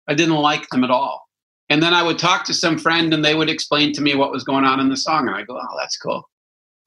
I 0.08 0.14
didn't 0.14 0.36
like 0.36 0.68
them 0.70 0.84
at 0.84 0.90
all. 0.90 1.28
And 1.70 1.82
then 1.82 1.94
I 1.94 2.04
would 2.04 2.18
talk 2.18 2.44
to 2.46 2.54
some 2.54 2.78
friend 2.78 3.14
and 3.14 3.24
they 3.24 3.36
would 3.36 3.50
explain 3.50 3.94
to 3.94 4.02
me 4.02 4.16
what 4.16 4.32
was 4.32 4.44
going 4.44 4.66
on 4.66 4.80
in 4.80 4.90
the 4.90 4.98
song. 4.98 5.28
And 5.28 5.36
I 5.36 5.44
go, 5.44 5.58
oh, 5.58 5.78
that's 5.78 5.98
cool. 5.98 6.28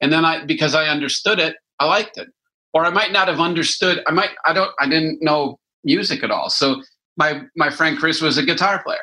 And 0.01 0.11
then 0.11 0.25
I, 0.25 0.43
because 0.43 0.75
I 0.75 0.87
understood 0.87 1.39
it, 1.39 1.55
I 1.79 1.85
liked 1.85 2.17
it. 2.17 2.27
Or 2.73 2.85
I 2.85 2.89
might 2.89 3.11
not 3.11 3.27
have 3.27 3.39
understood. 3.39 4.03
I 4.05 4.11
might, 4.11 4.31
I 4.45 4.53
don't, 4.53 4.71
I 4.79 4.87
didn't 4.87 5.21
know 5.21 5.57
music 5.83 6.23
at 6.23 6.31
all. 6.31 6.49
So 6.49 6.81
my, 7.17 7.43
my 7.55 7.69
friend 7.69 7.97
Chris 7.97 8.21
was 8.21 8.37
a 8.37 8.43
guitar 8.43 8.83
player. 8.83 8.99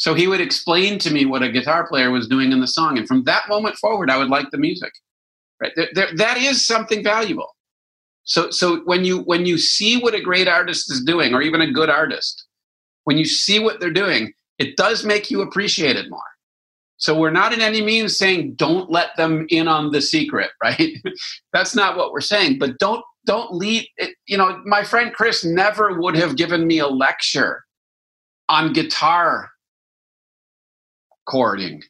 So 0.00 0.14
he 0.14 0.26
would 0.26 0.40
explain 0.40 0.98
to 1.00 1.10
me 1.10 1.26
what 1.26 1.42
a 1.42 1.52
guitar 1.52 1.86
player 1.86 2.10
was 2.10 2.26
doing 2.26 2.52
in 2.52 2.60
the 2.60 2.66
song. 2.66 2.96
And 2.96 3.06
from 3.06 3.24
that 3.24 3.50
moment 3.50 3.76
forward, 3.76 4.10
I 4.10 4.16
would 4.16 4.30
like 4.30 4.50
the 4.50 4.56
music. 4.56 4.92
Right. 5.60 5.72
There, 5.76 5.88
there, 5.92 6.08
that 6.16 6.38
is 6.38 6.66
something 6.66 7.04
valuable. 7.04 7.54
So, 8.24 8.50
so 8.50 8.78
when 8.86 9.04
you 9.04 9.18
when 9.18 9.44
you 9.44 9.58
see 9.58 10.00
what 10.00 10.14
a 10.14 10.20
great 10.22 10.48
artist 10.48 10.90
is 10.90 11.04
doing, 11.04 11.34
or 11.34 11.42
even 11.42 11.60
a 11.60 11.70
good 11.70 11.90
artist, 11.90 12.46
when 13.04 13.18
you 13.18 13.26
see 13.26 13.58
what 13.58 13.78
they're 13.78 13.90
doing, 13.90 14.32
it 14.58 14.78
does 14.78 15.04
make 15.04 15.30
you 15.30 15.42
appreciate 15.42 15.96
it 15.96 16.08
more. 16.08 16.20
So 16.96 17.18
we're 17.18 17.30
not 17.30 17.52
in 17.52 17.60
any 17.60 17.82
means 17.82 18.16
saying 18.16 18.54
don't 18.54 18.90
let 18.90 19.14
them 19.18 19.46
in 19.50 19.68
on 19.68 19.90
the 19.90 20.00
secret, 20.00 20.50
right? 20.62 20.94
That's 21.52 21.74
not 21.74 21.98
what 21.98 22.10
we're 22.10 22.22
saying. 22.22 22.58
But 22.58 22.78
don't 22.78 23.04
don't 23.26 23.52
leave. 23.52 23.84
It, 23.98 24.14
you 24.26 24.38
know, 24.38 24.62
my 24.64 24.82
friend 24.82 25.12
Chris 25.12 25.44
never 25.44 26.00
would 26.00 26.16
have 26.16 26.38
given 26.38 26.66
me 26.66 26.78
a 26.78 26.88
lecture 26.88 27.64
on 28.48 28.72
guitar 28.72 29.50
chording. 31.30 31.82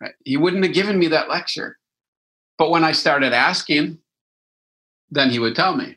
Right? 0.00 0.14
He 0.24 0.36
wouldn't 0.36 0.64
have 0.64 0.74
given 0.74 0.98
me 0.98 1.08
that 1.08 1.28
lecture. 1.28 1.78
But 2.58 2.70
when 2.70 2.84
I 2.84 2.92
started 2.92 3.32
asking, 3.32 3.98
then 5.10 5.30
he 5.30 5.38
would 5.38 5.54
tell 5.54 5.76
me. 5.76 5.96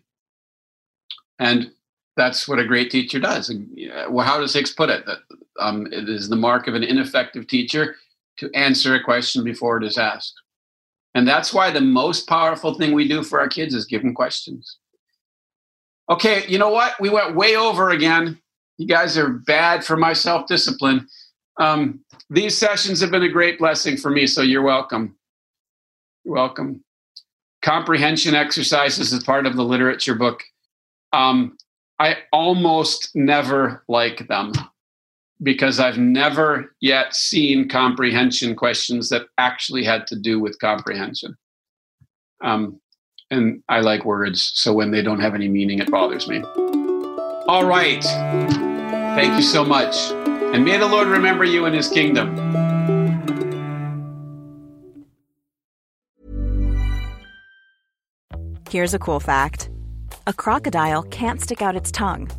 And 1.40 1.72
that's 2.16 2.48
what 2.48 2.60
a 2.60 2.66
great 2.66 2.92
teacher 2.92 3.20
does. 3.20 3.52
Well, 4.10 4.26
how 4.26 4.40
does 4.40 4.54
Hicks 4.54 4.72
put 4.72 4.90
it? 4.90 5.06
That 5.06 5.20
um, 5.60 5.88
it 5.88 6.08
is 6.10 6.30
the 6.30 6.36
mark 6.36 6.68
of 6.68 6.76
an 6.76 6.84
ineffective 6.84 7.48
teacher 7.48 7.96
to 8.38 8.50
answer 8.54 8.96
a 8.96 9.04
question 9.04 9.44
before 9.44 9.78
it 9.78 9.84
is 9.84 9.98
asked. 9.98 10.34
And 11.16 11.28
that's 11.28 11.54
why 11.54 11.70
the 11.70 11.82
most 11.82 12.28
powerful 12.28 12.74
thing 12.74 12.94
we 12.94 13.08
do 13.08 13.24
for 13.24 13.40
our 13.40 13.48
kids 13.48 13.74
is 13.74 13.86
give 13.86 14.02
them 14.02 14.16
questions. 14.16 14.78
Okay, 16.10 16.46
you 16.48 16.58
know 16.58 16.70
what? 16.70 17.00
We 17.00 17.10
went 17.10 17.36
way 17.36 17.56
over 17.56 17.92
again. 17.92 18.40
You 18.78 18.88
guys 18.88 19.18
are 19.18 19.30
bad 19.30 19.86
for 19.86 19.96
my 19.96 20.14
self 20.14 20.48
discipline. 20.48 21.08
Um, 21.60 22.00
these 22.30 22.58
sessions 22.58 23.00
have 23.02 23.12
been 23.12 23.24
a 23.24 23.30
great 23.30 23.60
blessing 23.60 23.98
for 23.98 24.10
me, 24.10 24.28
so 24.28 24.42
you're 24.42 24.64
welcome. 24.64 25.16
You're 26.24 26.36
welcome 26.36 26.84
comprehension 27.64 28.36
exercises 28.36 29.12
as 29.12 29.24
part 29.24 29.48
of 29.48 29.56
the 29.56 29.64
literature 29.64 30.14
book. 30.14 30.44
Um, 31.14 31.58
I 31.98 32.18
almost 32.32 33.12
never 33.16 33.84
like 33.88 34.28
them 34.28 34.52
because 35.42 35.80
I've 35.80 35.98
never 35.98 36.76
yet 36.82 37.16
seen 37.16 37.70
comprehension 37.70 38.56
questions 38.56 39.10
that 39.10 39.24
actually 39.38 39.84
had 39.84 40.06
to 40.08 40.20
do 40.20 40.40
with 40.40 40.60
comprehension. 40.60 41.36
Um, 42.44 42.80
and 43.32 43.64
I 43.70 43.80
like 43.80 44.06
words, 44.06 44.52
so 44.54 44.74
when 44.74 44.92
they 44.92 45.02
don't 45.02 45.22
have 45.22 45.34
any 45.34 45.48
meaning, 45.48 45.80
it 45.80 45.90
bothers 45.90 46.28
me. 46.28 46.44
All 47.48 47.66
right. 47.66 48.04
Thank 49.16 49.36
you 49.36 49.42
so 49.42 49.64
much. 49.64 49.96
And 50.54 50.64
may 50.64 50.78
the 50.78 50.88
Lord 50.88 51.08
remember 51.08 51.44
you 51.44 51.66
in 51.66 51.74
his 51.74 51.90
kingdom. 51.90 52.38
Here's 58.70 58.94
a 58.94 59.00
cool 59.00 59.20
fact 59.20 59.70
a 60.28 60.34
crocodile 60.34 61.04
can't 61.04 61.42
stick 61.42 61.62
out 61.62 61.76
its 61.76 61.92
tongue. 61.92 62.30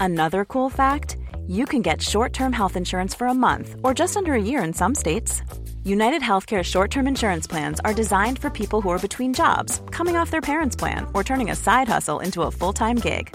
Another 0.00 0.44
cool 0.46 0.70
fact 0.70 1.18
you 1.46 1.66
can 1.66 1.82
get 1.82 2.00
short 2.00 2.32
term 2.32 2.54
health 2.54 2.74
insurance 2.76 3.14
for 3.14 3.26
a 3.26 3.34
month 3.34 3.76
or 3.84 3.92
just 3.92 4.16
under 4.16 4.32
a 4.32 4.42
year 4.42 4.62
in 4.62 4.72
some 4.72 4.94
states. 4.94 5.42
United 5.84 6.22
Healthcare 6.22 6.62
short 6.62 6.90
term 6.90 7.06
insurance 7.06 7.46
plans 7.46 7.80
are 7.84 7.94
designed 7.94 8.38
for 8.38 8.50
people 8.50 8.80
who 8.80 8.88
are 8.90 8.98
between 8.98 9.34
jobs, 9.34 9.82
coming 9.90 10.16
off 10.16 10.30
their 10.30 10.40
parents' 10.40 10.76
plan, 10.76 11.06
or 11.14 11.24
turning 11.24 11.50
a 11.50 11.56
side 11.56 11.88
hustle 11.88 12.20
into 12.20 12.42
a 12.42 12.50
full 12.50 12.72
time 12.72 12.96
gig. 12.96 13.34